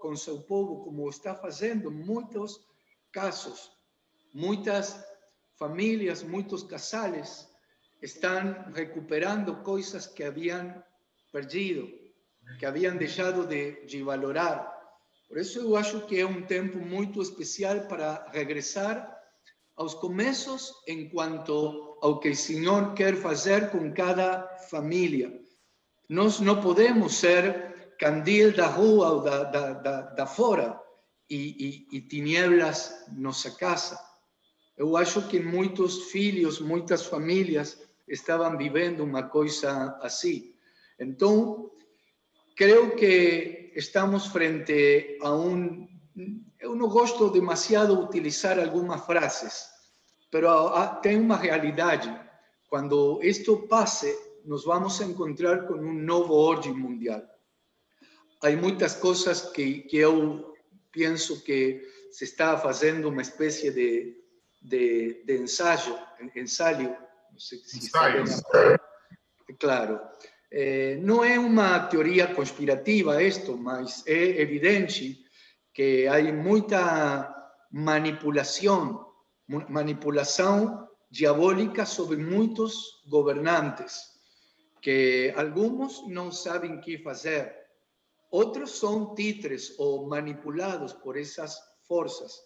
com 0.00 0.16
seu 0.16 0.42
povo 0.42 0.84
como 0.84 1.08
está 1.08 1.34
fazendo 1.34 1.90
muitos 1.90 2.60
casos, 3.12 3.70
muitas 4.34 5.02
famílias, 5.58 6.22
muitos 6.22 6.62
casales 6.62 7.48
estão 8.02 8.70
recuperando 8.74 9.62
coisas 9.62 10.06
que 10.06 10.22
haviam 10.22 10.82
perdido, 11.32 11.88
que 12.58 12.66
haviam 12.66 12.96
deixado 12.96 13.46
de, 13.46 13.86
de 13.86 14.02
valorar. 14.02 14.72
Por 15.28 15.38
isso 15.38 15.60
eu 15.60 15.76
acho 15.76 16.06
que 16.06 16.20
é 16.20 16.26
um 16.26 16.42
tempo 16.42 16.78
muito 16.78 17.22
especial 17.22 17.80
para 17.88 18.28
regressar 18.30 19.10
aos 19.76 19.94
começos 19.94 20.72
enquanto 20.86 21.93
ao 22.04 22.20
que 22.20 22.28
o 22.28 22.36
Senhor 22.36 22.92
quer 22.92 23.16
fazer 23.16 23.70
com 23.70 23.90
cada 23.90 24.46
família. 24.68 25.40
Nós 26.06 26.38
não 26.38 26.60
podemos 26.60 27.14
ser 27.14 27.94
candil 27.98 28.54
da 28.54 28.66
rua 28.66 29.08
ou 29.10 29.20
da, 29.22 29.44
da, 29.44 29.72
da, 29.72 30.00
da 30.02 30.26
fora 30.26 30.78
e, 31.30 31.86
e, 31.90 31.96
e 31.96 32.00
tinieblas 32.02 33.06
nossa 33.16 33.50
casa. 33.52 33.98
Eu 34.76 34.98
acho 34.98 35.26
que 35.28 35.40
muitos 35.40 36.10
filhos, 36.10 36.60
muitas 36.60 37.06
famílias 37.06 37.80
estavam 38.06 38.54
vivendo 38.58 39.00
uma 39.00 39.22
coisa 39.22 39.98
assim. 40.02 40.54
Então, 41.00 41.70
creio 42.54 42.96
que 42.96 43.72
estamos 43.76 44.26
frente 44.26 45.16
a 45.22 45.32
un... 45.32 45.88
Eu 46.60 46.74
não 46.74 46.88
gosto 46.88 47.30
demasiado 47.30 47.96
de 47.96 48.02
utilizar 48.02 48.58
algumas 48.58 49.06
frases, 49.06 49.73
pero 50.34 50.50
tem 51.00 51.16
uma 51.20 51.36
realidade. 51.36 52.12
Quando 52.68 53.20
isto 53.22 53.68
passe, 53.68 54.12
nos 54.44 54.64
vamos 54.64 55.00
a 55.00 55.04
encontrar 55.04 55.64
com 55.68 55.74
um 55.74 55.94
novo 55.94 56.34
ordem 56.34 56.74
mundial. 56.74 57.22
Há 58.42 58.50
muitas 58.50 58.96
coisas 58.96 59.42
que, 59.52 59.82
que 59.82 59.96
eu 59.96 60.52
penso 60.90 61.40
que 61.44 61.88
se 62.10 62.24
está 62.24 62.58
fazendo 62.58 63.10
uma 63.10 63.22
espécie 63.22 63.70
de, 63.70 64.16
de, 64.60 65.22
de 65.24 65.36
ensaio, 65.40 65.96
ensaio, 66.34 66.96
não 67.30 67.38
sei 67.38 67.58
se 67.58 67.92
bem. 67.92 68.24
Claro. 69.60 70.00
Eh, 70.50 70.96
não 71.00 71.24
é 71.24 71.38
uma 71.38 71.78
teoria 71.86 72.26
conspirativa 72.26 73.22
isto, 73.22 73.56
mas 73.56 74.02
é 74.04 74.40
evidente 74.40 75.24
que 75.72 76.08
há 76.08 76.20
muita 76.32 77.32
manipulação, 77.70 79.03
manipulação 79.48 80.88
diabólica 81.10 81.84
sobre 81.86 82.16
muitos 82.16 83.02
governantes, 83.08 84.14
que 84.80 85.32
alguns 85.36 86.06
não 86.08 86.32
sabem 86.32 86.74
o 86.74 86.80
que 86.80 86.98
fazer, 86.98 87.54
outros 88.30 88.78
são 88.78 89.14
títeres 89.14 89.74
ou 89.78 90.08
manipulados 90.08 90.92
por 90.92 91.16
essas 91.16 91.56
forças. 91.86 92.42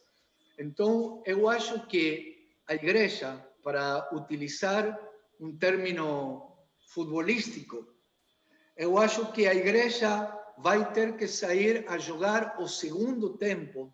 Então, 0.58 1.22
eu 1.24 1.48
acho 1.48 1.86
que 1.86 2.46
a 2.66 2.74
igreja, 2.74 3.42
para 3.62 4.08
utilizar 4.12 4.98
um 5.40 5.56
término 5.56 6.52
futebolístico, 6.92 7.86
eu 8.76 8.98
acho 8.98 9.32
que 9.32 9.46
a 9.46 9.54
igreja 9.54 10.32
vai 10.58 10.92
ter 10.92 11.16
que 11.16 11.26
sair 11.26 11.84
a 11.88 11.98
jogar 11.98 12.60
o 12.60 12.68
segundo 12.68 13.36
tempo 13.36 13.92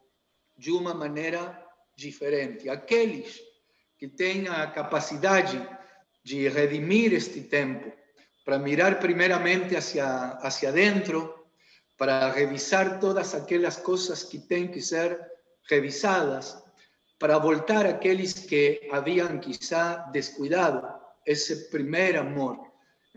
de 0.56 0.72
uma 0.72 0.94
maneira 0.94 1.63
diferente. 1.96 2.68
Aqueles 2.68 3.40
que 3.98 4.08
têm 4.08 4.48
a 4.48 4.70
capacidade 4.70 5.60
de 6.22 6.48
redimir 6.48 7.12
este 7.12 7.42
tempo, 7.42 7.92
para 8.44 8.58
mirar 8.58 8.98
primeiramente 8.98 9.76
hacia, 9.76 10.32
hacia 10.42 10.70
dentro, 10.70 11.46
para 11.96 12.30
revisar 12.30 12.98
todas 13.00 13.34
aquelas 13.34 13.76
coisas 13.76 14.22
que 14.24 14.38
têm 14.38 14.70
que 14.70 14.82
ser 14.82 15.18
revisadas, 15.68 16.62
para 17.18 17.38
voltar 17.38 17.86
aqueles 17.86 18.34
que 18.34 18.88
haviam 18.90 19.38
quizá 19.38 20.10
descuidado 20.12 20.82
esse 21.24 21.70
primeiro 21.70 22.20
amor 22.20 22.74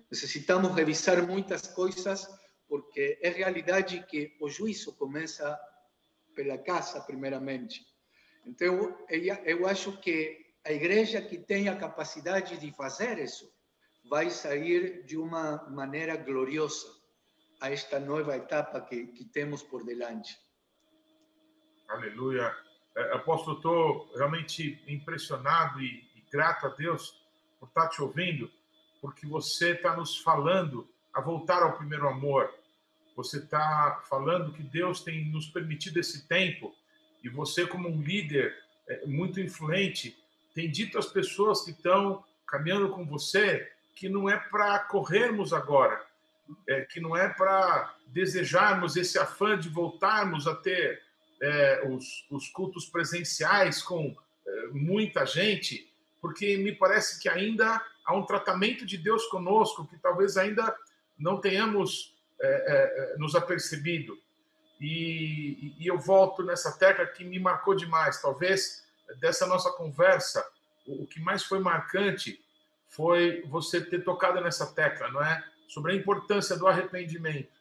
Necesitamos 0.10 0.74
revisar 0.74 1.26
muitas 1.28 1.68
coisas 1.68 2.30
porque 2.68 3.20
é 3.22 3.30
realidade 3.30 4.06
que 4.08 4.38
o 4.40 4.50
juízo 4.50 4.94
começa 4.96 5.60
pela 6.34 6.58
casa, 6.58 7.02
primeiramente. 7.02 7.86
Então, 8.48 8.98
eu 9.10 9.68
acho 9.68 9.98
que 10.00 10.46
a 10.66 10.72
igreja 10.72 11.22
que 11.22 11.38
tem 11.38 11.68
a 11.68 11.76
capacidade 11.76 12.58
de 12.58 12.72
fazer 12.72 13.20
isso 13.20 13.52
vai 14.10 14.30
sair 14.30 15.04
de 15.04 15.18
uma 15.18 15.70
maneira 15.70 16.16
gloriosa 16.16 16.88
a 17.60 17.70
esta 17.70 18.00
nova 18.00 18.38
etapa 18.38 18.80
que, 18.80 19.08
que 19.08 19.26
temos 19.26 19.62
por 19.62 19.84
delante. 19.84 20.38
Aleluia. 21.90 22.56
É, 22.96 23.16
apóstolo, 23.16 23.58
estou 23.58 24.14
realmente 24.16 24.82
impressionado 24.88 25.82
e, 25.82 26.10
e 26.16 26.22
grato 26.32 26.68
a 26.68 26.70
Deus 26.70 27.22
por 27.60 27.68
estar 27.68 27.90
te 27.90 28.02
ouvindo, 28.02 28.50
porque 29.02 29.28
você 29.28 29.72
está 29.72 29.96
nos 29.96 30.18
falando 30.18 30.90
a 31.14 31.20
voltar 31.20 31.64
ao 31.64 31.78
primeiro 31.78 32.08
amor. 32.08 32.54
Você 33.16 33.40
está 33.40 34.02
falando 34.08 34.54
que 34.54 34.64
Deus 34.64 35.02
tem 35.02 35.30
nos 35.32 35.48
permitido 35.48 36.00
esse 36.00 36.28
tempo 36.28 36.74
e 37.28 37.30
você, 37.30 37.68
como 37.68 37.90
um 37.90 38.02
líder 38.02 38.56
é, 38.88 39.06
muito 39.06 39.40
influente, 39.40 40.18
tem 40.56 40.72
dito 40.72 40.98
às 40.98 41.06
pessoas 41.06 41.62
que 41.62 41.72
estão 41.72 42.24
caminhando 42.48 42.90
com 42.90 43.06
você 43.06 43.70
que 43.94 44.08
não 44.08 44.30
é 44.30 44.38
para 44.38 44.80
corrermos 44.80 45.52
agora, 45.54 46.02
é, 46.68 46.82
que 46.82 47.00
não 47.00 47.16
é 47.16 47.28
para 47.28 47.96
desejarmos 48.08 48.96
esse 48.96 49.20
afã 49.20 49.58
de 49.58 49.70
voltarmos 49.70 50.48
a 50.48 50.56
ter 50.56 51.02
é, 51.42 51.88
os, 51.88 52.26
os, 52.32 52.48
cultos 52.50 52.86
presenciais 52.86 53.82
com 53.82 54.16
é, 54.48 54.68
muita 54.68 55.26
gente, 55.26 55.92
porque 56.22 56.58
me 56.58 56.72
parece 56.72 57.20
que 57.20 57.28
ainda 57.28 57.84
há 58.06 58.16
um 58.16 58.26
tratamento 58.26 58.86
de 58.86 58.98
Deus 58.98 59.26
conosco 59.26 59.86
que 59.86 59.98
talvez 59.98 60.38
ainda 60.38 60.76
não 61.20 61.42
tenhamos 61.42 62.16
é, 62.40 62.48
é, 62.48 63.18
nos 63.18 63.36
apercebido. 63.36 64.18
E, 64.80 65.76
e, 65.80 65.88
eu 65.88 65.98
volto 65.98 66.44
nessa 66.44 66.78
tecla 66.78 67.06
que 67.06 67.24
me 67.24 67.40
marcou 67.40 67.76
demais. 67.76 68.22
Talvez 68.22 68.86
dessa 69.20 69.48
nossa 69.48 69.72
conversa, 69.72 70.46
o, 70.86 71.04
o 71.04 71.08
que 71.08 71.20
mais 71.20 71.44
foi 71.44 71.60
marcante 71.60 72.40
foi 72.88 73.44
você 73.48 73.82
ter 73.82 74.04
tocado 74.04 74.40
nessa 74.40 74.74
tecla, 74.74 75.10
não 75.10 75.24
é? 75.24 75.44
Sobre 75.68 75.94
a 75.94 75.96
importância 75.96 76.56
do 76.56 76.68
arrependimento, 76.68 77.52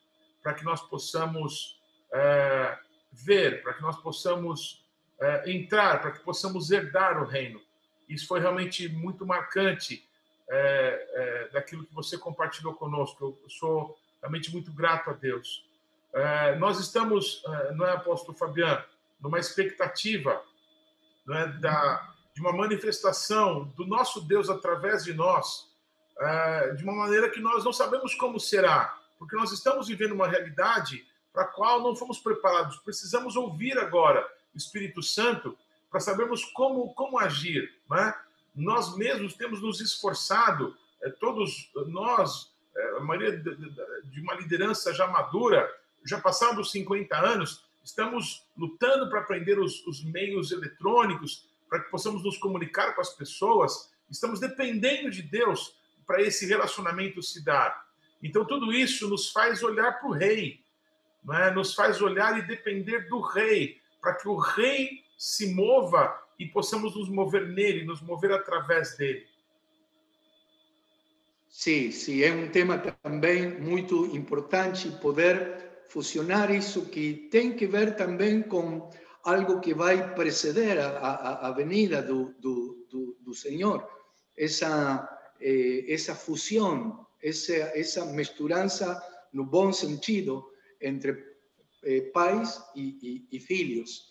para 0.42 0.54
que 0.54 0.64
nós 0.64 0.80
possamos 0.80 1.80
é, 2.12 2.78
ver, 3.12 3.62
para 3.62 3.74
que 3.74 3.82
nós 3.82 3.96
possamos 3.96 4.84
é, 5.20 5.50
entrar, 5.50 6.00
para 6.00 6.12
que 6.12 6.20
possamos 6.20 6.70
herdar 6.70 7.22
o 7.22 7.26
reino. 7.26 7.60
Isso 8.08 8.26
foi 8.26 8.40
realmente 8.40 8.88
muito 8.88 9.26
marcante 9.26 10.06
é, 10.48 11.08
é, 11.14 11.48
daquilo 11.48 11.84
que 11.84 11.94
você 11.94 12.16
compartilhou 12.16 12.74
conosco. 12.74 13.38
Eu 13.42 13.50
sou 13.50 13.98
realmente 14.20 14.52
muito 14.52 14.72
grato 14.72 15.10
a 15.10 15.12
Deus. 15.12 15.64
É, 16.16 16.56
nós 16.56 16.80
estamos, 16.80 17.42
é, 17.46 17.74
não 17.74 17.86
é, 17.86 17.92
apóstolo 17.92 18.36
Fabiano, 18.36 18.82
numa 19.20 19.38
expectativa 19.38 20.42
é, 21.28 21.46
da, 21.58 22.14
de 22.34 22.40
uma 22.40 22.54
manifestação 22.54 23.64
do 23.76 23.86
nosso 23.86 24.22
Deus 24.22 24.48
através 24.48 25.04
de 25.04 25.12
nós, 25.12 25.70
é, 26.18 26.70
de 26.72 26.82
uma 26.84 26.94
maneira 26.94 27.28
que 27.28 27.38
nós 27.38 27.64
não 27.64 27.72
sabemos 27.72 28.14
como 28.14 28.40
será, 28.40 28.98
porque 29.18 29.36
nós 29.36 29.52
estamos 29.52 29.88
vivendo 29.88 30.12
uma 30.12 30.26
realidade 30.26 31.06
para 31.34 31.42
a 31.42 31.48
qual 31.48 31.82
não 31.82 31.94
fomos 31.94 32.18
preparados. 32.18 32.78
Precisamos 32.78 33.36
ouvir 33.36 33.78
agora 33.78 34.26
o 34.54 34.56
Espírito 34.56 35.02
Santo 35.02 35.54
para 35.90 36.00
sabermos 36.00 36.46
como, 36.46 36.94
como 36.94 37.18
agir. 37.18 37.74
Né? 37.90 38.14
Nós 38.54 38.96
mesmos 38.96 39.34
temos 39.34 39.60
nos 39.60 39.82
esforçado, 39.82 40.74
é, 41.02 41.10
todos 41.10 41.70
nós, 41.88 42.50
é, 42.74 42.96
a 42.96 43.00
maioria 43.00 43.36
de 43.36 44.20
uma 44.22 44.32
liderança 44.32 44.94
já 44.94 45.06
madura, 45.06 45.70
já 46.06 46.20
passaram 46.20 46.54
dos 46.54 46.70
50 46.70 47.16
anos, 47.16 47.64
estamos 47.82 48.44
lutando 48.56 49.08
para 49.08 49.20
aprender 49.20 49.58
os, 49.58 49.86
os 49.86 50.04
meios 50.04 50.52
eletrônicos, 50.52 51.48
para 51.68 51.80
que 51.80 51.90
possamos 51.90 52.22
nos 52.22 52.38
comunicar 52.38 52.94
com 52.94 53.00
as 53.00 53.14
pessoas, 53.14 53.92
estamos 54.10 54.40
dependendo 54.40 55.10
de 55.10 55.22
Deus 55.22 55.76
para 56.06 56.22
esse 56.22 56.46
relacionamento 56.46 57.22
se 57.22 57.44
dar. 57.44 57.86
Então, 58.22 58.44
tudo 58.44 58.72
isso 58.72 59.08
nos 59.08 59.30
faz 59.30 59.62
olhar 59.62 59.98
para 59.98 60.08
o 60.08 60.12
rei, 60.12 60.60
não 61.24 61.36
é? 61.36 61.50
nos 61.50 61.74
faz 61.74 62.00
olhar 62.00 62.38
e 62.38 62.46
depender 62.46 63.08
do 63.08 63.20
rei, 63.20 63.80
para 64.00 64.14
que 64.14 64.28
o 64.28 64.36
rei 64.36 65.04
se 65.18 65.52
mova 65.54 66.22
e 66.38 66.46
possamos 66.46 66.94
nos 66.94 67.08
mover 67.08 67.48
nele, 67.48 67.84
nos 67.84 68.00
mover 68.00 68.32
através 68.32 68.96
dele. 68.96 69.26
Sim, 71.48 71.90
sim, 71.90 72.22
é 72.22 72.32
um 72.32 72.48
tema 72.50 72.78
também 72.78 73.58
muito 73.58 74.14
importante 74.14 74.90
poder 75.00 75.66
fusionar 75.88 76.50
isso 76.54 76.86
que 76.86 77.28
tem 77.30 77.54
que 77.54 77.66
ver 77.66 77.96
também 77.96 78.42
com 78.42 78.90
algo 79.22 79.60
que 79.60 79.74
vai 79.74 80.14
preceder 80.14 80.78
a, 80.78 80.88
a, 80.98 81.48
a 81.48 81.50
venida 81.52 82.00
do, 82.02 82.32
do, 82.38 82.86
do, 82.90 83.16
do 83.20 83.34
Senhor, 83.34 83.88
essa, 84.36 85.08
eh, 85.40 85.84
essa 85.88 86.14
fusão, 86.14 87.06
essa, 87.22 87.52
essa 87.52 88.04
misturança 88.06 89.02
no 89.32 89.44
bom 89.44 89.72
sentido 89.72 90.44
entre 90.80 91.24
eh, 91.84 92.02
pais 92.12 92.62
e, 92.74 93.26
e, 93.30 93.36
e 93.36 93.40
filhos. 93.40 94.08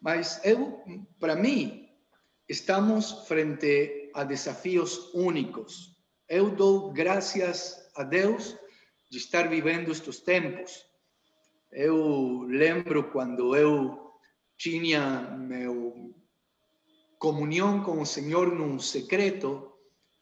Mas 0.00 0.40
eu, 0.44 0.84
para 1.18 1.34
mim, 1.34 1.88
estamos 2.48 3.26
frente 3.26 4.10
a 4.14 4.22
desafios 4.22 5.12
únicos. 5.12 5.96
Eu 6.28 6.50
dou 6.50 6.92
graças 6.92 7.90
a 7.96 8.04
Deus 8.04 8.56
de 9.10 9.18
estar 9.18 9.48
vivendo 9.48 9.90
estes 9.90 10.20
tempos. 10.20 10.84
Eu 11.72 12.42
lembro 12.48 13.10
quando 13.10 13.54
eu 13.56 14.12
tinha 14.56 15.20
meu 15.36 16.14
comunhão 17.18 17.82
com 17.82 18.00
o 18.00 18.06
Senhor 18.06 18.54
num 18.54 18.78
secreto, 18.78 19.72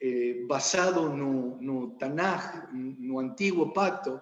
eh, 0.01 0.45
basado 0.49 1.09
no, 1.11 1.61
no 1.61 1.91
Tanakh, 1.99 2.69
no 2.73 3.19
Antigo 3.19 3.73
Pacto, 3.73 4.21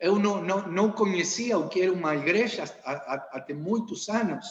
eu 0.00 0.18
não, 0.18 0.42
não, 0.42 0.66
não 0.68 0.92
conhecia 0.92 1.58
o 1.58 1.68
que 1.68 1.80
era 1.80 1.92
uma 1.92 2.14
igreja 2.14 2.64
até 2.84 3.54
muitos 3.54 4.08
anos. 4.08 4.46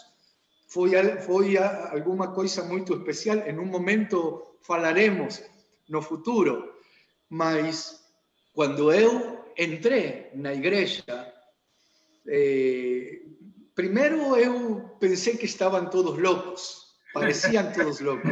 Foi, 0.67 0.91
foi 1.21 1.57
alguma 1.57 2.33
coisa 2.33 2.63
muito 2.63 2.93
especial. 2.95 3.37
Em 3.37 3.59
um 3.59 3.65
momento 3.65 4.57
falaremos 4.61 5.43
no 5.87 6.01
futuro. 6.01 6.73
Mas 7.29 8.03
quando 8.53 8.91
eu 8.91 9.45
entrei 9.57 10.31
na 10.33 10.53
igreja, 10.53 11.32
eh, 12.27 13.21
primeiro 13.75 14.35
eu 14.35 14.97
pensei 14.99 15.37
que 15.37 15.45
estavam 15.45 15.89
todos 15.89 16.17
loucos, 16.17 16.95
pareciam 17.13 17.71
todos 17.73 17.99
loucos. 17.99 18.31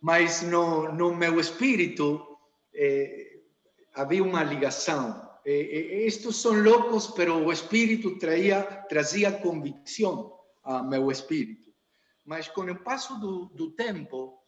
Mas 0.00 0.42
no, 0.42 0.92
no 0.92 1.14
meu 1.14 1.38
espírito 1.38 2.38
eh, 2.74 3.40
havia 3.94 4.22
uma 4.22 4.42
ligação 4.42 5.32
eh, 5.44 6.06
estos 6.06 6.36
son 6.36 6.62
locos, 6.62 7.12
pero 7.16 7.42
o 7.44 7.52
espírito 7.52 8.18
traía, 8.18 8.86
trazia 8.88 9.40
convicção 9.40 10.38
a 10.62 10.82
meu 10.82 11.10
espírito. 11.10 11.72
Mas 12.24 12.48
com 12.48 12.70
o 12.70 12.82
passo 12.82 13.18
do, 13.18 13.46
do 13.46 13.72
tempo, 13.72 14.38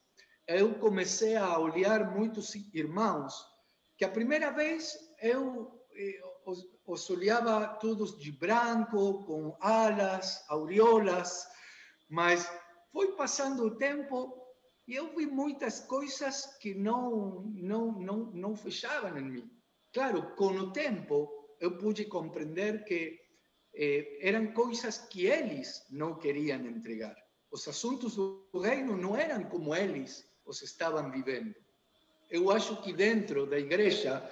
eu 0.46 0.74
comecei 0.78 1.36
a 1.36 1.58
olhar 1.58 2.14
muitos 2.14 2.54
irmãos 2.72 3.44
que 3.96 4.04
a 4.04 4.08
primeira 4.08 4.52
vez 4.52 4.96
eu 5.20 5.82
eh, 5.96 6.20
os, 6.46 7.10
olhava 7.10 7.66
todos 7.80 8.18
de 8.18 8.32
branco, 8.32 9.24
com 9.24 9.56
alas, 9.60 10.44
aureolas, 10.48 11.46
mas 12.08 12.50
foi 12.92 13.12
passando 13.12 13.64
o 13.64 13.76
tempo 13.76 14.42
e 14.86 14.94
eu 14.94 15.14
vi 15.16 15.26
muitas 15.26 15.80
coisas 15.80 16.56
que 16.60 16.74
não 16.74 17.42
não 17.54 17.92
não 17.92 18.18
não 18.32 18.56
fechavam 18.56 19.16
em 19.18 19.24
mim. 19.24 19.50
Claro, 19.92 20.34
com 20.36 20.52
o 20.52 20.72
tempo 20.72 21.56
eu 21.60 21.78
pude 21.78 22.04
compreender 22.04 22.84
que 22.84 23.18
eh, 23.74 24.18
eram 24.20 24.52
coisas 24.52 24.98
que 24.98 25.26
eles 25.26 25.84
não 25.90 26.14
queriam 26.16 26.60
entregar. 26.66 27.16
Os 27.50 27.66
assuntos 27.68 28.16
do 28.16 28.48
reino 28.60 28.96
não 28.96 29.16
eram 29.16 29.44
como 29.44 29.74
eles 29.74 30.28
os 30.44 30.62
estavam 30.62 31.10
vivendo. 31.10 31.54
Eu 32.30 32.50
acho 32.50 32.82
que 32.82 32.92
dentro 32.92 33.46
da 33.46 33.58
igreja 33.58 34.28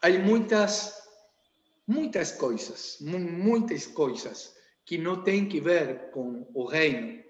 há 0.00 0.08
muitas, 0.10 1.03
muitas 1.86 2.32
coisas, 2.32 2.98
muitas 3.00 3.86
coisas 3.86 4.54
que 4.84 4.98
não 4.98 5.22
têm 5.22 5.48
que 5.48 5.60
ver 5.60 6.10
com 6.10 6.46
o 6.54 6.64
reino. 6.64 7.22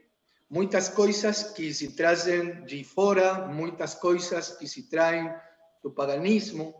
Muitas 0.51 0.89
coisas 0.89 1.53
que 1.53 1.73
se 1.73 1.93
trazem 1.95 2.65
de 2.65 2.85
fora, 2.85 3.47
muitas 3.49 3.95
coisas 3.95 4.57
que 4.57 4.69
se 4.69 4.89
traem 4.89 5.33
do 5.83 5.91
paganismo, 5.91 6.75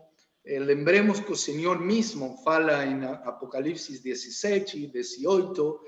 eh, 0.45 0.59
lembremos 0.59 1.19
que 1.19 1.31
o 1.31 1.35
Senhor 1.35 1.79
mesmo 1.79 2.37
fala 2.43 2.85
em 2.85 3.03
Apocalipse 3.03 3.99
17 4.01 4.83
e 4.83 4.87
18: 4.87 5.79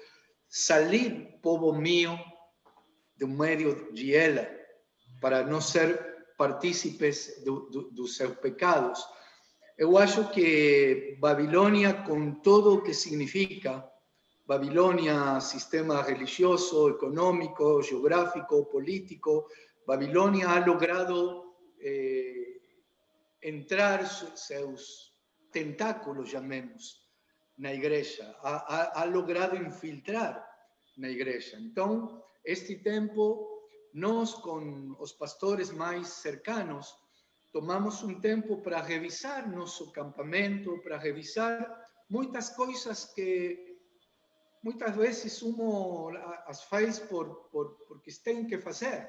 Salid, 0.49 1.39
povo 1.41 1.71
mío, 1.73 2.17
do 3.15 3.27
meio 3.27 3.93
de 3.93 4.15
ela, 4.15 4.49
para 5.21 5.43
não 5.43 5.61
ser 5.61 6.17
partícipes 6.37 7.43
do, 7.43 7.69
do, 7.69 7.91
dos 7.91 8.15
seus 8.15 8.35
pecados. 8.37 9.03
Eu 9.77 9.97
acho 9.97 10.29
que 10.31 11.17
Babilônia, 11.19 11.93
com 11.93 12.31
todo 12.31 12.73
o 12.73 12.81
que 12.81 12.93
significa, 12.93 13.87
Babilônia, 14.45 15.39
sistema 15.39 16.01
religioso, 16.01 16.89
econômico, 16.89 17.81
geográfico, 17.83 18.65
político, 18.65 19.47
Babilônia 19.85 20.49
ha 20.49 20.65
logrado. 20.65 21.43
Eh, 21.79 22.47
entrar 23.41 24.05
seus 24.05 25.13
tentáculos, 25.51 26.29
chamemos, 26.29 27.07
na 27.57 27.73
igreja, 27.73 28.35
ha, 28.41 28.55
ha, 28.67 29.01
ha 29.01 29.05
logrado 29.05 29.55
infiltrar 29.55 30.45
na 30.97 31.09
igreja. 31.09 31.57
Então, 31.59 32.23
este 32.43 32.75
tempo, 32.75 33.63
nós 33.93 34.33
com 34.33 34.95
os 34.99 35.11
pastores 35.11 35.71
mais 35.71 36.07
cercanos, 36.09 36.95
tomamos 37.51 38.03
um 38.03 38.19
tempo 38.19 38.61
para 38.61 38.81
revisar 38.81 39.49
nosso 39.49 39.91
campamento, 39.91 40.79
para 40.83 40.97
revisar 40.97 41.85
muitas 42.09 42.49
coisas 42.49 43.05
que 43.05 43.77
muitas 44.63 44.95
vezes 44.95 45.41
uno 45.41 46.09
as 46.45 46.63
faz 46.63 46.99
por, 46.99 47.49
por 47.51 47.77
porque 47.87 48.11
tem 48.23 48.45
que 48.45 48.57
fazer 48.57 49.07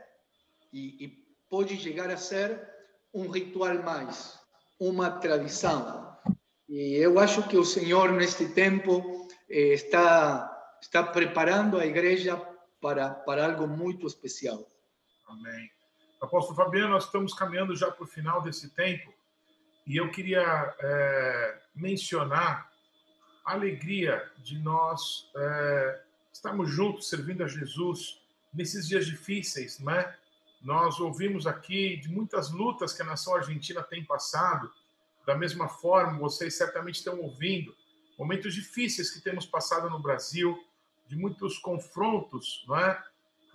e, 0.73 1.05
e 1.05 1.09
pode 1.49 1.77
chegar 1.77 2.11
a 2.11 2.17
ser 2.17 2.69
um 3.13 3.29
ritual 3.29 3.83
mais, 3.83 4.39
uma 4.79 5.11
tradição. 5.11 6.17
E 6.69 6.95
eu 6.97 7.19
acho 7.19 7.49
que 7.49 7.57
o 7.57 7.65
Senhor 7.65 8.13
neste 8.13 8.49
tempo 8.51 9.27
eh, 9.49 9.75
está 9.75 10.55
está 10.81 11.03
preparando 11.03 11.79
a 11.79 11.87
igreja 11.87 12.37
para 12.81 13.11
para 13.11 13.47
algo 13.47 13.67
muito 13.67 14.07
especial. 14.07 14.67
Amém. 15.27 15.78
Apóstolo 16.21 16.57
Fabiano, 16.57 16.91
nós 16.91 17.05
estamos 17.05 17.33
caminhando 17.33 17.77
já 17.77 17.91
para 17.91 18.03
o 18.03 18.07
final 18.07 18.43
desse 18.43 18.71
tempo 18.71 19.13
e 19.87 19.97
eu 19.97 20.11
queria 20.11 20.75
é, 20.81 21.61
mencionar 21.75 22.71
a 23.45 23.53
alegria 23.53 24.31
de 24.39 24.59
nós 24.59 25.31
é, 25.37 26.03
estarmos 26.33 26.71
juntos 26.71 27.09
servindo 27.09 27.45
a 27.45 27.49
Jesus 27.49 28.21
nesses 28.53 28.89
dias 28.89 29.07
difíceis, 29.07 29.79
não 29.79 29.93
é? 29.93 30.19
Nós 30.61 30.99
ouvimos 30.99 31.47
aqui 31.47 31.97
de 31.99 32.11
muitas 32.11 32.51
lutas 32.51 32.93
que 32.93 33.01
a 33.01 33.05
nação 33.05 33.37
argentina 33.37 33.81
tem 33.83 34.05
passado. 34.05 34.71
Da 35.25 35.37
mesma 35.37 35.69
forma, 35.69 36.19
vocês 36.19 36.57
certamente 36.57 36.97
estão 36.97 37.21
ouvindo 37.21 37.75
momentos 38.19 38.55
difíceis 38.55 39.11
que 39.11 39.21
temos 39.21 39.47
passado 39.47 39.89
no 39.89 40.01
Brasil, 40.01 40.59
de 41.07 41.15
muitos 41.15 41.59
confrontos, 41.59 42.65
não 42.67 42.77
é? 42.77 43.01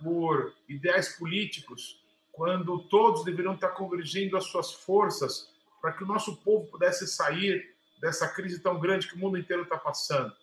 Por 0.02 0.54
ideais 0.66 1.10
políticos, 1.16 2.02
quando 2.34 2.80
todos 2.88 3.24
deveriam 3.24 3.54
estar 3.54 3.70
convergindo 3.70 4.36
as 4.36 4.46
suas 4.46 4.72
forças 4.72 5.52
para 5.80 5.92
que 5.92 6.02
o 6.02 6.06
nosso 6.06 6.36
povo 6.38 6.66
pudesse 6.66 7.06
sair 7.06 7.74
dessa 8.00 8.28
crise 8.28 8.60
tão 8.60 8.78
grande 8.78 9.08
que 9.08 9.14
o 9.14 9.18
mundo 9.18 9.38
inteiro 9.38 9.62
está 9.62 9.78
passando. 9.78 10.34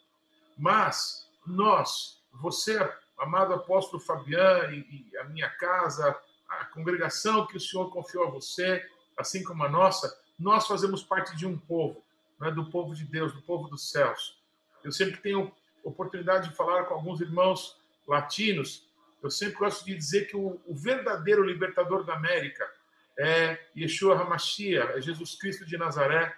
Mas 0.57 1.27
nós, 1.45 2.21
você, 2.33 2.77
amado 3.17 3.53
apóstolo 3.53 4.01
Fabiano 4.01 4.73
e 4.73 5.11
a 5.19 5.25
minha 5.25 5.49
casa, 5.49 6.17
a 6.47 6.65
congregação 6.65 7.45
que 7.45 7.57
o 7.57 7.59
Senhor 7.59 7.89
confiou 7.91 8.27
a 8.27 8.29
você, 8.29 8.85
assim 9.17 9.43
como 9.43 9.63
a 9.63 9.69
nossa, 9.69 10.17
nós 10.39 10.67
fazemos 10.67 11.03
parte 11.03 11.35
de 11.35 11.45
um 11.45 11.57
povo, 11.57 12.03
é 12.41 12.51
do 12.51 12.65
povo 12.65 12.95
de 12.95 13.05
Deus, 13.05 13.33
do 13.33 13.41
povo 13.41 13.67
dos 13.67 13.91
céus. 13.91 14.39
Eu 14.83 14.91
sempre 14.91 15.17
tenho 15.17 15.51
oportunidade 15.83 16.49
de 16.49 16.55
falar 16.55 16.85
com 16.85 16.95
alguns 16.95 17.21
irmãos 17.21 17.77
latinos, 18.07 18.87
eu 19.21 19.29
sempre 19.29 19.57
gosto 19.57 19.85
de 19.85 19.95
dizer 19.95 20.27
que 20.27 20.35
o, 20.35 20.59
o 20.65 20.75
verdadeiro 20.75 21.43
libertador 21.43 22.03
da 22.03 22.15
América 22.15 22.67
é 23.17 23.59
Yeshua 23.75 24.19
HaMashiach, 24.19 24.93
é 24.93 25.01
Jesus 25.01 25.35
Cristo 25.35 25.65
de 25.65 25.77
Nazaré. 25.77 26.35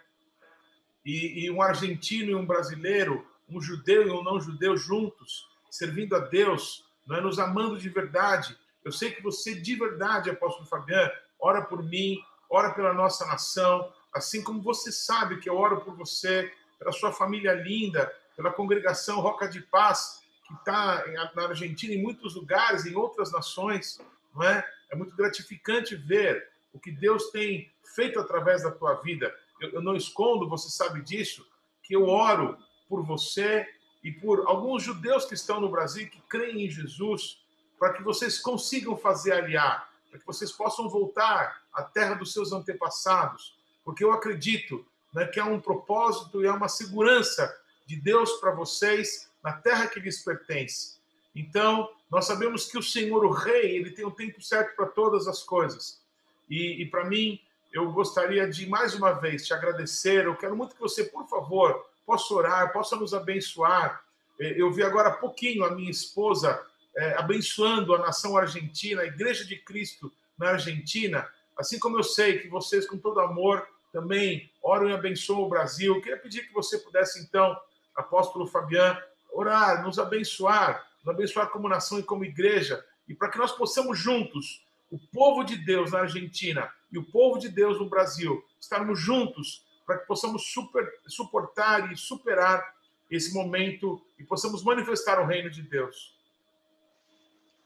E, 1.05 1.45
e 1.45 1.51
um 1.51 1.61
argentino 1.61 2.31
e 2.31 2.35
um 2.35 2.45
brasileiro, 2.45 3.27
um 3.49 3.61
judeu 3.61 4.07
e 4.07 4.11
um 4.11 4.23
não 4.23 4.39
judeu 4.39 4.77
juntos, 4.77 5.47
servindo 5.69 6.15
a 6.15 6.19
Deus, 6.19 6.85
não 7.05 7.17
é, 7.17 7.21
nos 7.21 7.39
amando 7.39 7.77
de 7.77 7.89
verdade, 7.89 8.57
eu 8.83 8.91
sei 8.91 9.11
que 9.11 9.23
você, 9.23 9.55
de 9.55 9.75
verdade, 9.75 10.29
apóstolo 10.29 10.67
Fabiano, 10.67 11.11
ora 11.39 11.61
por 11.61 11.81
mim, 11.81 12.21
ora 12.49 12.73
pela 12.73 12.93
nossa 12.93 13.25
nação, 13.25 13.91
assim 14.13 14.43
como 14.43 14.61
você 14.61 14.91
sabe 14.91 15.39
que 15.39 15.49
eu 15.49 15.55
oro 15.55 15.81
por 15.81 15.95
você, 15.95 16.51
pela 16.77 16.91
sua 16.91 17.11
família 17.11 17.53
linda, 17.53 18.13
pela 18.35 18.51
congregação 18.51 19.21
Roca 19.21 19.47
de 19.47 19.61
Paz, 19.61 20.22
que 20.53 20.59
está 20.59 21.03
na 21.35 21.43
Argentina, 21.47 21.93
em 21.93 22.01
muitos 22.01 22.35
lugares, 22.35 22.85
em 22.85 22.95
outras 22.95 23.31
nações, 23.31 23.99
não 24.33 24.43
é? 24.43 24.65
É 24.89 24.95
muito 24.95 25.15
gratificante 25.15 25.95
ver 25.95 26.47
o 26.71 26.79
que 26.79 26.91
Deus 26.91 27.31
tem 27.31 27.71
feito 27.95 28.19
através 28.19 28.63
da 28.63 28.71
tua 28.71 28.95
vida. 28.95 29.33
Eu, 29.59 29.71
eu 29.71 29.81
não 29.81 29.95
escondo, 29.95 30.47
você 30.47 30.69
sabe 30.69 31.01
disso, 31.01 31.45
que 31.81 31.95
eu 31.95 32.07
oro 32.07 32.57
por 32.87 33.03
você 33.03 33.67
e 34.03 34.11
por 34.11 34.45
alguns 34.47 34.83
judeus 34.83 35.25
que 35.25 35.33
estão 35.33 35.59
no 35.59 35.69
Brasil 35.69 36.09
que 36.09 36.21
creem 36.29 36.65
em 36.65 36.69
Jesus, 36.69 37.41
para 37.79 37.93
que 37.93 38.03
vocês 38.03 38.39
consigam 38.39 38.95
fazer 38.95 39.33
aliar, 39.33 39.89
para 40.09 40.19
que 40.19 40.25
vocês 40.25 40.51
possam 40.51 40.87
voltar 40.89 41.63
à 41.73 41.81
terra 41.83 42.13
dos 42.13 42.31
seus 42.31 42.51
antepassados, 42.51 43.57
porque 43.83 44.03
eu 44.03 44.11
acredito 44.11 44.85
né, 45.13 45.25
que 45.25 45.39
há 45.39 45.45
um 45.45 45.59
propósito 45.59 46.41
e 46.41 46.47
há 46.47 46.53
uma 46.53 46.69
segurança 46.69 47.53
de 47.85 47.95
Deus 47.95 48.33
para 48.33 48.51
vocês 48.51 49.29
na 49.43 49.53
terra 49.53 49.87
que 49.87 49.99
lhes 49.99 50.23
pertence. 50.23 50.97
Então, 51.35 51.89
nós 52.09 52.25
sabemos 52.25 52.65
que 52.65 52.77
o 52.77 52.83
Senhor, 52.83 53.25
o 53.25 53.31
Rei, 53.31 53.75
ele 53.75 53.91
tem 53.91 54.05
o 54.05 54.11
tempo 54.11 54.41
certo 54.41 54.75
para 54.75 54.85
todas 54.85 55.27
as 55.27 55.43
coisas. 55.43 56.01
E, 56.49 56.81
e 56.81 56.85
para 56.85 57.05
mim, 57.05 57.41
eu 57.71 57.91
gostaria 57.91 58.47
de 58.47 58.67
mais 58.69 58.93
uma 58.93 59.13
vez 59.13 59.45
te 59.45 59.53
agradecer. 59.53 60.25
Eu 60.25 60.35
quero 60.35 60.55
muito 60.55 60.75
que 60.75 60.81
você, 60.81 61.03
por 61.03 61.27
favor, 61.27 61.85
possa 62.05 62.33
orar, 62.33 62.71
possa 62.71 62.95
nos 62.95 63.13
abençoar. 63.13 64.03
Eh, 64.39 64.55
eu 64.57 64.71
vi 64.71 64.83
agora 64.83 65.09
há 65.09 65.13
pouquinho 65.13 65.65
a 65.65 65.71
minha 65.71 65.89
esposa 65.89 66.63
é, 66.95 67.15
abençoando 67.15 67.95
a 67.95 67.97
nação 67.97 68.37
argentina, 68.37 69.01
a 69.01 69.05
Igreja 69.05 69.43
de 69.43 69.55
Cristo 69.55 70.11
na 70.37 70.49
Argentina, 70.49 71.27
assim 71.57 71.79
como 71.79 71.97
eu 71.97 72.03
sei 72.03 72.39
que 72.39 72.47
vocês, 72.47 72.87
com 72.87 72.97
todo 72.97 73.19
amor, 73.19 73.67
também 73.91 74.51
oram 74.61 74.89
e 74.89 74.93
abençoam 74.93 75.41
o 75.41 75.49
Brasil. 75.49 75.95
Eu 75.95 76.01
queria 76.01 76.17
pedir 76.17 76.47
que 76.47 76.53
você 76.53 76.77
pudesse, 76.77 77.19
então, 77.19 77.59
apóstolo 77.95 78.47
Fabiano, 78.47 78.99
orar, 79.33 79.83
nos 79.83 79.99
abençoar, 79.99 80.87
nos 81.03 81.13
abençoar 81.13 81.49
como 81.49 81.67
nação 81.67 81.99
e 81.99 82.03
como 82.03 82.23
igreja, 82.23 82.83
e 83.07 83.13
para 83.13 83.29
que 83.29 83.37
nós 83.37 83.51
possamos 83.51 83.99
juntos, 83.99 84.63
o 84.89 84.97
povo 85.11 85.43
de 85.43 85.57
Deus 85.57 85.91
na 85.91 85.99
Argentina 85.99 86.71
e 86.91 86.97
o 86.97 87.03
povo 87.03 87.39
de 87.39 87.49
Deus 87.49 87.79
no 87.79 87.89
Brasil, 87.89 88.43
estarmos 88.59 88.99
juntos 88.99 89.65
para 89.85 89.97
que 89.97 90.07
possamos 90.07 90.53
super, 90.53 90.87
suportar 91.07 91.91
e 91.91 91.97
superar 91.97 92.73
esse 93.09 93.33
momento 93.33 94.01
e 94.17 94.23
possamos 94.23 94.63
manifestar 94.63 95.19
o 95.19 95.25
reino 95.25 95.49
de 95.49 95.61
Deus. 95.61 96.15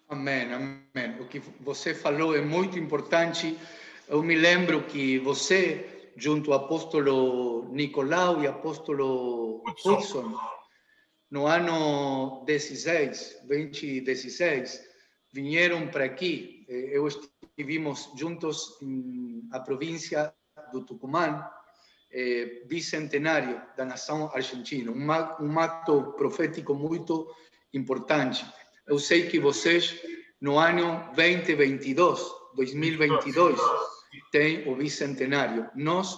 Amém, 0.10 0.54
amém. 0.54 1.20
O 1.20 1.28
que 1.28 1.40
você 1.60 1.94
falou 1.94 2.36
é 2.36 2.42
muito 2.42 2.80
importante. 2.80 3.58
Eu 4.08 4.24
me 4.24 4.36
lembro 4.36 4.84
que 4.84 5.20
você, 5.20 6.12
junto 6.16 6.54
ao 6.54 6.66
apóstolo 6.66 7.68
Nicolau 7.74 8.42
e 8.42 8.48
apóstolo 8.48 9.62
Hudson, 9.86 10.40
no 11.30 11.46
ano 11.46 12.44
16, 12.46 13.44
2016, 13.48 14.82
vieram 15.34 15.88
para 15.88 16.06
aqui. 16.06 16.66
Eu 16.68 17.08
estivemos 17.08 18.12
juntos 18.16 18.78
na 19.50 19.60
província 19.60 20.34
do 20.72 20.86
Tucumã, 20.86 21.44
eh, 22.12 22.64
bicentenário 22.68 23.62
da 23.76 23.84
nação 23.84 24.32
argentina, 24.34 24.92
um, 24.92 25.60
ato 25.60 26.14
profético 26.14 26.74
muito 26.74 27.28
importante. 27.74 28.46
Eu 28.86 29.00
sei 29.00 29.28
que 29.28 29.40
vocês, 29.40 30.00
no 30.40 30.58
ano 30.58 31.12
2022, 31.16 32.22
2022, 32.56 33.60
tem 34.32 34.68
o 34.70 34.76
bicentenário. 34.76 35.70
Nós 35.76 36.18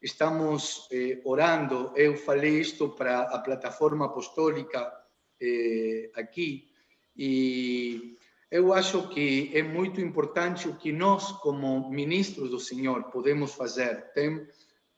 estamos 0.00 0.88
eh, 0.92 1.20
orando, 1.24 1.92
eu 1.96 2.16
falei 2.16 2.60
isto 2.60 2.90
para 2.90 3.22
a 3.22 3.38
plataforma 3.38 4.06
apostólica 4.06 4.92
eh, 5.40 6.10
aqui, 6.14 6.68
e 7.16 8.16
eu 8.50 8.72
acho 8.72 9.08
que 9.08 9.50
é 9.52 9.62
muito 9.62 10.00
importante 10.00 10.68
o 10.68 10.76
que 10.76 10.92
nós, 10.92 11.32
como 11.32 11.90
ministros 11.90 12.50
do 12.50 12.60
Senhor, 12.60 13.10
podemos 13.10 13.52
fazer. 13.54 14.12
Tem 14.14 14.46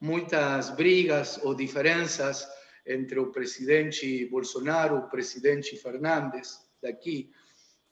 muitas 0.00 0.70
brigas 0.70 1.40
ou 1.42 1.54
diferenças 1.54 2.46
entre 2.86 3.18
o 3.18 3.32
presidente 3.32 4.26
Bolsonaro 4.26 4.98
o 4.98 5.08
presidente 5.08 5.76
Fernandes 5.76 6.58
daqui. 6.82 7.30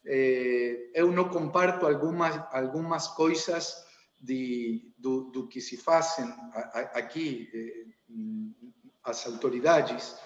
Eh, 0.05 0.91
eu 0.95 1.11
não 1.11 1.29
comparto 1.29 1.87
algumas, 1.87 2.37
algumas 2.53 3.09
coisas 3.09 3.88
de, 4.21 4.93
do, 4.99 5.31
do 5.31 5.47
que 5.47 5.61
se 5.61 5.77
fazem 5.77 6.27
aqui 6.95 7.49
eh, 7.55 7.85
as 9.05 9.27
autoridades, 9.27 10.17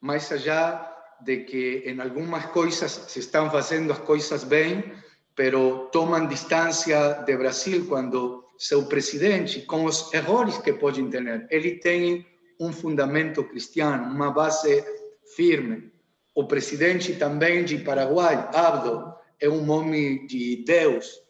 mais 0.00 0.30
allá 0.32 0.88
de 1.20 1.44
que 1.44 1.82
em 1.86 2.00
algumas 2.00 2.46
coisas 2.46 2.90
se 3.08 3.20
estão 3.20 3.50
fazendo 3.50 3.92
as 3.92 3.98
coisas 3.98 4.44
bem, 4.44 4.92
pero 5.34 5.88
tomam 5.92 6.26
distância 6.26 7.22
de 7.24 7.36
Brasil 7.36 7.86
quando 7.86 8.42
seu 8.58 8.86
presidente, 8.86 9.62
com 9.62 9.84
os 9.84 10.12
erros 10.12 10.58
que 10.58 10.72
podem 10.72 11.08
ter, 11.10 11.46
ele 11.50 11.78
tem 11.78 12.26
um 12.60 12.72
fundamento 12.72 13.42
cristiano, 13.44 14.04
uma 14.04 14.30
base 14.30 14.84
firme. 15.34 15.90
O 16.34 16.46
presidente 16.46 17.14
também 17.14 17.64
de 17.64 17.78
Paraguai, 17.78 18.48
Abdo, 18.54 19.12
é 19.40 19.48
um 19.48 19.68
homem 19.70 20.26
de 20.26 20.62
Deus. 20.64 21.20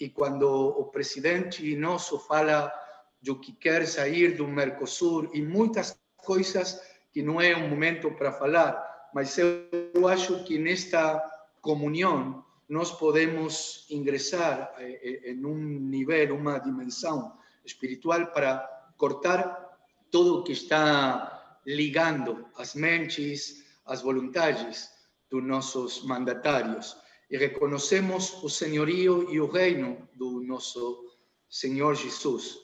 E 0.00 0.08
quando 0.08 0.48
o 0.48 0.86
presidente 0.86 1.76
nosso 1.76 2.18
fala 2.18 2.72
do 3.20 3.38
que 3.38 3.52
quer 3.52 3.86
sair 3.86 4.34
do 4.34 4.48
Mercosul 4.48 5.28
e 5.34 5.42
muitas 5.42 6.00
coisas 6.16 6.80
que 7.12 7.22
não 7.22 7.38
é 7.38 7.54
um 7.54 7.68
momento 7.68 8.10
para 8.12 8.32
falar, 8.32 9.10
mas 9.14 9.36
eu 9.36 10.08
acho 10.08 10.42
que 10.44 10.58
nesta 10.58 11.20
comunhão 11.60 12.42
nós 12.66 12.90
podemos 12.92 13.84
ingressar 13.90 14.74
em 14.78 15.44
um 15.44 15.58
nível, 15.58 16.34
uma 16.36 16.58
dimensão 16.58 17.36
espiritual 17.64 18.28
para 18.28 18.58
cortar 18.96 19.68
tudo 20.10 20.44
que 20.44 20.52
está 20.52 21.58
ligando 21.66 22.46
as 22.56 22.74
mentes, 22.74 23.66
as 23.84 24.00
vontades 24.00 24.88
dos 25.28 25.42
nossos 25.42 26.02
mandatários 26.04 26.96
e 27.30 27.38
reconhecemos 27.38 28.42
o 28.42 28.48
senhorio 28.48 29.30
e 29.32 29.40
o 29.40 29.46
reino 29.46 30.08
do 30.14 30.42
nosso 30.42 31.14
Senhor 31.48 31.94
Jesus. 31.94 32.58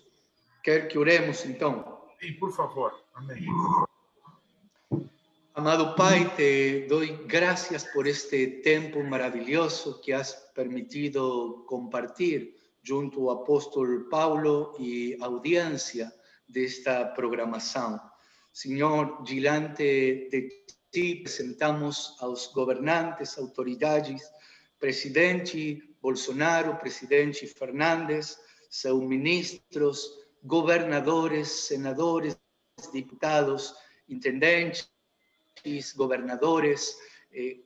Quer 0.62 0.89
que 0.89 0.99
oremos 0.99 1.45
então? 1.45 2.03
Sim, 2.21 2.33
por 2.35 2.53
favor. 2.53 2.93
Amém. 3.14 3.47
Amado 5.55 5.95
Pai, 5.95 6.35
te 6.37 6.87
doy 6.87 7.19
gracias 7.27 7.85
por 7.95 8.07
este 8.07 8.61
tiempo 8.62 9.03
maravilloso 9.03 10.01
que 10.03 10.12
has 10.12 10.35
permitido 10.55 11.64
compartir 11.67 12.57
junto 12.85 13.31
al 13.31 13.39
apóstol 13.39 14.07
Paulo 14.11 14.75
y 14.79 15.17
audiencia 15.23 16.12
de 16.47 16.64
esta 16.67 17.14
programación. 17.14 18.01
Señor, 18.53 19.25
delante 19.25 20.29
de 20.31 20.67
ti 20.91 21.23
presentamos 21.23 22.17
a 22.21 22.27
los 22.27 22.53
gobernantes, 22.53 23.39
autoridades, 23.39 24.31
presidente 24.79 25.83
Bolsonaro, 26.01 26.77
presidente 26.77 27.47
Fernández, 27.47 28.39
sus 28.70 29.03
ministros, 29.03 30.11
gobernadores, 30.43 31.49
senadores, 31.49 32.39
diputados, 32.93 33.74
intendentes, 34.09 34.89
gobernadores, 35.97 36.97
eh, 37.33 37.59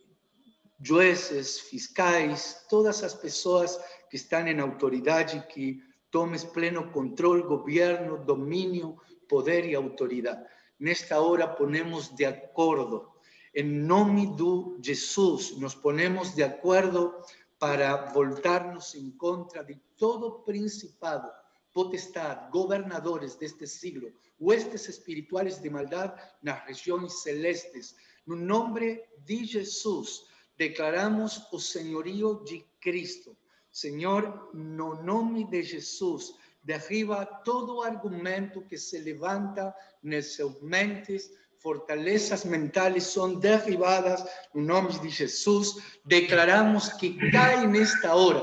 fiscais, 1.61 2.65
todas 2.69 3.03
as 3.03 3.13
pessoas 3.13 3.79
que 4.09 4.17
estão 4.17 4.47
em 4.47 4.59
autoridade 4.61 5.47
que 5.49 5.83
tomes 6.11 6.43
pleno 6.43 6.91
controle, 6.91 7.43
governo, 7.43 8.25
domínio, 8.25 8.97
poder 9.29 9.65
e 9.67 9.75
autoridade. 9.75 10.45
Nesta 10.79 11.21
hora 11.21 11.47
ponemos 11.47 12.09
de 12.09 12.25
acordo, 12.25 13.09
em 13.55 13.65
nome 13.65 14.27
do 14.37 14.79
Jesus, 14.81 15.57
nos 15.59 15.75
ponemos 15.75 16.35
de 16.35 16.43
acordo 16.43 17.15
para 17.59 18.13
voltarnos 18.13 18.95
em 18.95 19.11
contra 19.11 19.63
de 19.63 19.75
todo 19.97 20.41
principado, 20.45 21.31
potestad, 21.73 22.49
gobernadores 22.51 23.37
deste 23.37 23.67
siglo, 23.67 24.13
huestes 24.39 24.89
espirituales 24.89 25.61
de 25.61 25.69
maldad 25.69 26.15
nas 26.43 26.65
regiões 26.65 27.23
celestes. 27.23 27.97
No 28.25 28.37
nome 28.37 29.03
de 29.25 29.45
Jesus, 29.45 30.27
declaramos 30.57 31.47
o 31.53 31.59
senhorio 31.59 32.43
de 32.45 32.65
Cristo. 32.81 33.37
Senhor, 33.71 34.51
no 34.55 35.03
nome 35.03 35.45
de 35.45 35.63
Jesus, 35.63 36.35
derriba 36.63 37.25
todo 37.45 37.83
argumento 37.83 38.67
que 38.67 38.79
se 38.79 39.01
levanta 39.01 39.75
nas 40.03 40.35
suas 40.35 40.61
mentes, 40.61 41.31
fortalezas 41.61 42.45
mentales 42.45 43.05
são 43.05 43.35
derribadas 43.35 44.25
no 44.55 44.63
nome 44.63 44.99
de 44.99 45.09
Jesus. 45.11 45.77
Declaramos 46.05 46.89
que 46.95 47.17
cai 47.31 47.67
nesta 47.67 48.15
hora 48.15 48.43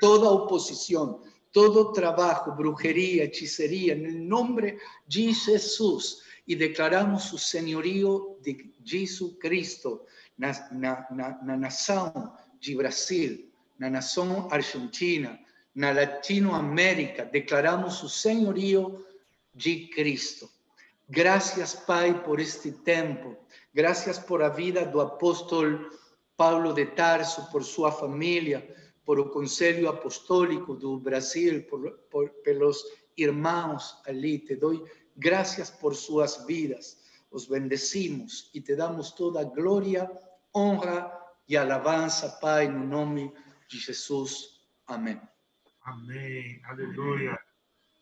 toda 0.00 0.30
oposição, 0.30 1.22
todo 1.50 1.92
trabajo, 1.92 2.52
brujería, 2.52 3.24
hechicería, 3.24 3.94
en 3.94 4.04
el 4.06 4.28
nombre 4.28 4.78
de 5.06 5.32
Jesús 5.32 6.22
y 6.46 6.54
declaramos 6.54 7.24
su 7.24 7.38
señorío 7.38 8.36
de 8.42 8.72
Jesucristo 8.84 10.06
na, 10.36 10.52
na, 10.72 11.06
na, 11.10 11.42
na 11.42 11.56
nação 11.56 12.36
de 12.60 12.74
Brasil, 12.74 13.48
na 13.78 13.88
nação 13.88 14.48
argentina, 14.50 15.38
na 15.74 15.92
Latinoamérica, 15.92 17.24
declaramos 17.24 17.94
su 17.94 18.08
señorío 18.08 19.06
de 19.54 19.88
Cristo. 19.88 20.50
Gracias, 21.14 21.74
Pai, 21.74 22.24
por 22.24 22.40
este 22.40 22.72
tempo. 22.72 23.36
Gracias 23.74 24.18
por 24.18 24.42
a 24.42 24.48
vida 24.48 24.86
do 24.86 24.98
apóstolo 24.98 25.90
Paulo 26.38 26.72
de 26.72 26.86
Tarso, 26.86 27.50
por 27.52 27.62
sua 27.64 27.92
família, 27.92 28.66
por 29.04 29.20
o 29.20 29.28
Conselho 29.28 29.90
Apostólico 29.90 30.74
do 30.74 30.98
Brasil, 30.98 31.66
por, 31.68 31.92
por, 32.10 32.30
pelos 32.42 32.82
irmãos 33.14 34.00
ali. 34.06 34.38
Te 34.38 34.56
dou 34.56 34.88
graças 35.14 35.70
por 35.70 35.94
suas 35.94 36.46
vidas. 36.46 37.04
Os 37.30 37.46
bendecimos 37.46 38.50
e 38.54 38.62
te 38.62 38.74
damos 38.74 39.10
toda 39.10 39.44
glória, 39.44 40.10
honra 40.56 41.12
e 41.46 41.58
alabança, 41.58 42.38
Pai, 42.40 42.68
no 42.68 42.86
nome 42.86 43.30
de 43.68 43.78
Jesus. 43.78 44.62
Amém. 44.86 45.20
Amém. 45.82 46.58
Aleluia. 46.64 47.38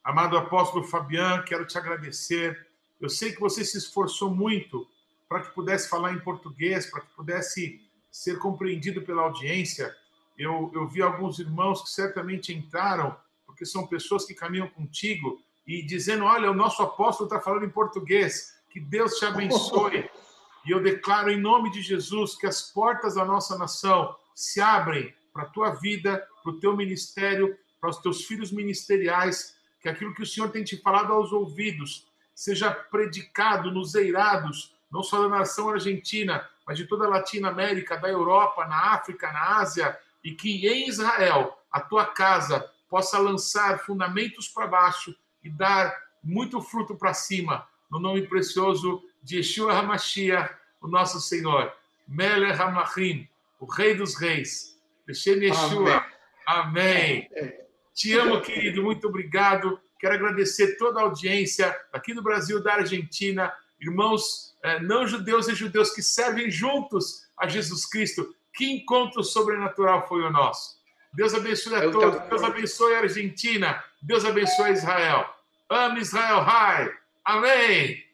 Amado 0.04 0.38
apóstolo 0.38 0.84
Fabiano, 0.84 1.42
quero 1.42 1.66
te 1.66 1.76
agradecer. 1.76 2.69
Eu 3.00 3.08
sei 3.08 3.32
que 3.32 3.40
você 3.40 3.64
se 3.64 3.78
esforçou 3.78 4.34
muito 4.34 4.86
para 5.28 5.42
que 5.42 5.54
pudesse 5.54 5.88
falar 5.88 6.12
em 6.12 6.20
português, 6.20 6.86
para 6.86 7.00
que 7.00 7.14
pudesse 7.14 7.80
ser 8.10 8.38
compreendido 8.38 9.02
pela 9.02 9.22
audiência 9.22 9.96
eu, 10.40 10.70
eu 10.74 10.88
vi 10.88 11.02
alguns 11.02 11.38
irmãos 11.38 11.82
que 11.82 11.90
certamente 11.90 12.50
entraram, 12.50 13.14
porque 13.44 13.66
são 13.66 13.86
pessoas 13.86 14.24
que 14.24 14.32
caminham 14.32 14.68
contigo, 14.68 15.38
e 15.66 15.82
dizendo: 15.82 16.24
Olha, 16.24 16.50
o 16.50 16.54
nosso 16.54 16.82
apóstolo 16.82 17.28
está 17.28 17.38
falando 17.38 17.66
em 17.66 17.70
português, 17.70 18.58
que 18.70 18.80
Deus 18.80 19.18
te 19.18 19.26
abençoe. 19.26 20.08
E 20.62 20.72
eu 20.72 20.82
declaro 20.82 21.30
em 21.30 21.40
nome 21.40 21.70
de 21.70 21.80
Jesus 21.80 22.34
que 22.34 22.46
as 22.46 22.60
portas 22.60 23.14
da 23.14 23.24
nossa 23.24 23.56
nação 23.56 24.14
se 24.34 24.60
abrem 24.60 25.14
para 25.32 25.44
a 25.44 25.46
tua 25.46 25.70
vida, 25.70 26.22
para 26.42 26.52
o 26.52 26.60
teu 26.60 26.76
ministério, 26.76 27.56
para 27.80 27.88
os 27.88 27.96
teus 27.96 28.26
filhos 28.26 28.52
ministeriais, 28.52 29.56
que 29.80 29.88
aquilo 29.88 30.14
que 30.14 30.22
o 30.22 30.26
Senhor 30.26 30.50
tem 30.50 30.62
te 30.62 30.76
falado 30.76 31.14
aos 31.14 31.32
ouvidos 31.32 32.09
seja 32.40 32.70
predicado 32.70 33.70
nos 33.70 33.94
eirados, 33.94 34.74
não 34.90 35.02
só 35.02 35.20
da 35.20 35.28
nação 35.28 35.68
argentina, 35.68 36.48
mas 36.66 36.78
de 36.78 36.86
toda 36.86 37.04
a 37.04 37.08
Latinoamérica, 37.08 37.98
da 37.98 38.08
Europa, 38.08 38.66
na 38.66 38.94
África, 38.94 39.30
na 39.30 39.58
Ásia, 39.58 39.98
e 40.24 40.32
que 40.32 40.66
em 40.66 40.88
Israel 40.88 41.58
a 41.70 41.80
tua 41.82 42.06
casa 42.06 42.66
possa 42.88 43.18
lançar 43.18 43.80
fundamentos 43.80 44.48
para 44.48 44.66
baixo 44.66 45.14
e 45.44 45.50
dar 45.50 45.94
muito 46.24 46.62
fruto 46.62 46.96
para 46.96 47.12
cima, 47.12 47.68
no 47.90 48.00
nome 48.00 48.22
precioso 48.22 49.02
de 49.22 49.36
Yeshua 49.36 49.74
HaMashiach, 49.74 50.54
o 50.80 50.88
nosso 50.88 51.20
Senhor, 51.20 51.70
Melech 52.08 52.58
HaMachim, 52.58 53.28
o 53.60 53.66
Rei 53.66 53.94
dos 53.94 54.18
Reis, 54.18 54.80
Beshem 55.06 55.44
Yeshua, 55.44 56.06
amém. 56.46 57.28
amém. 57.38 57.54
Te 57.92 58.18
amo, 58.18 58.40
querido, 58.40 58.82
muito 58.82 59.08
obrigado. 59.08 59.78
Quero 60.00 60.14
agradecer 60.14 60.76
toda 60.76 61.00
a 61.00 61.02
audiência 61.04 61.76
aqui 61.92 62.14
do 62.14 62.22
Brasil, 62.22 62.62
da 62.62 62.74
Argentina, 62.74 63.52
irmãos 63.80 64.56
eh, 64.62 64.80
não 64.80 65.06
judeus 65.06 65.48
e 65.48 65.54
judeus 65.54 65.90
que 65.90 66.02
servem 66.02 66.50
juntos 66.50 67.26
a 67.36 67.46
Jesus 67.46 67.86
Cristo 67.86 68.34
que 68.52 68.64
encontro 68.64 69.22
sobrenatural 69.22 70.06
foi 70.06 70.22
o 70.22 70.30
nosso? 70.30 70.78
Deus 71.14 71.34
abençoe 71.34 71.74
a 71.74 71.90
todos. 71.90 72.20
Deus 72.28 72.42
abençoe 72.42 72.94
a 72.94 73.00
Argentina. 73.00 73.82
Deus 74.02 74.24
abençoe 74.24 74.72
Israel. 74.72 75.26
Ame 75.68 76.00
Israel. 76.00 76.40
High. 76.40 76.92
Amém. 77.24 78.09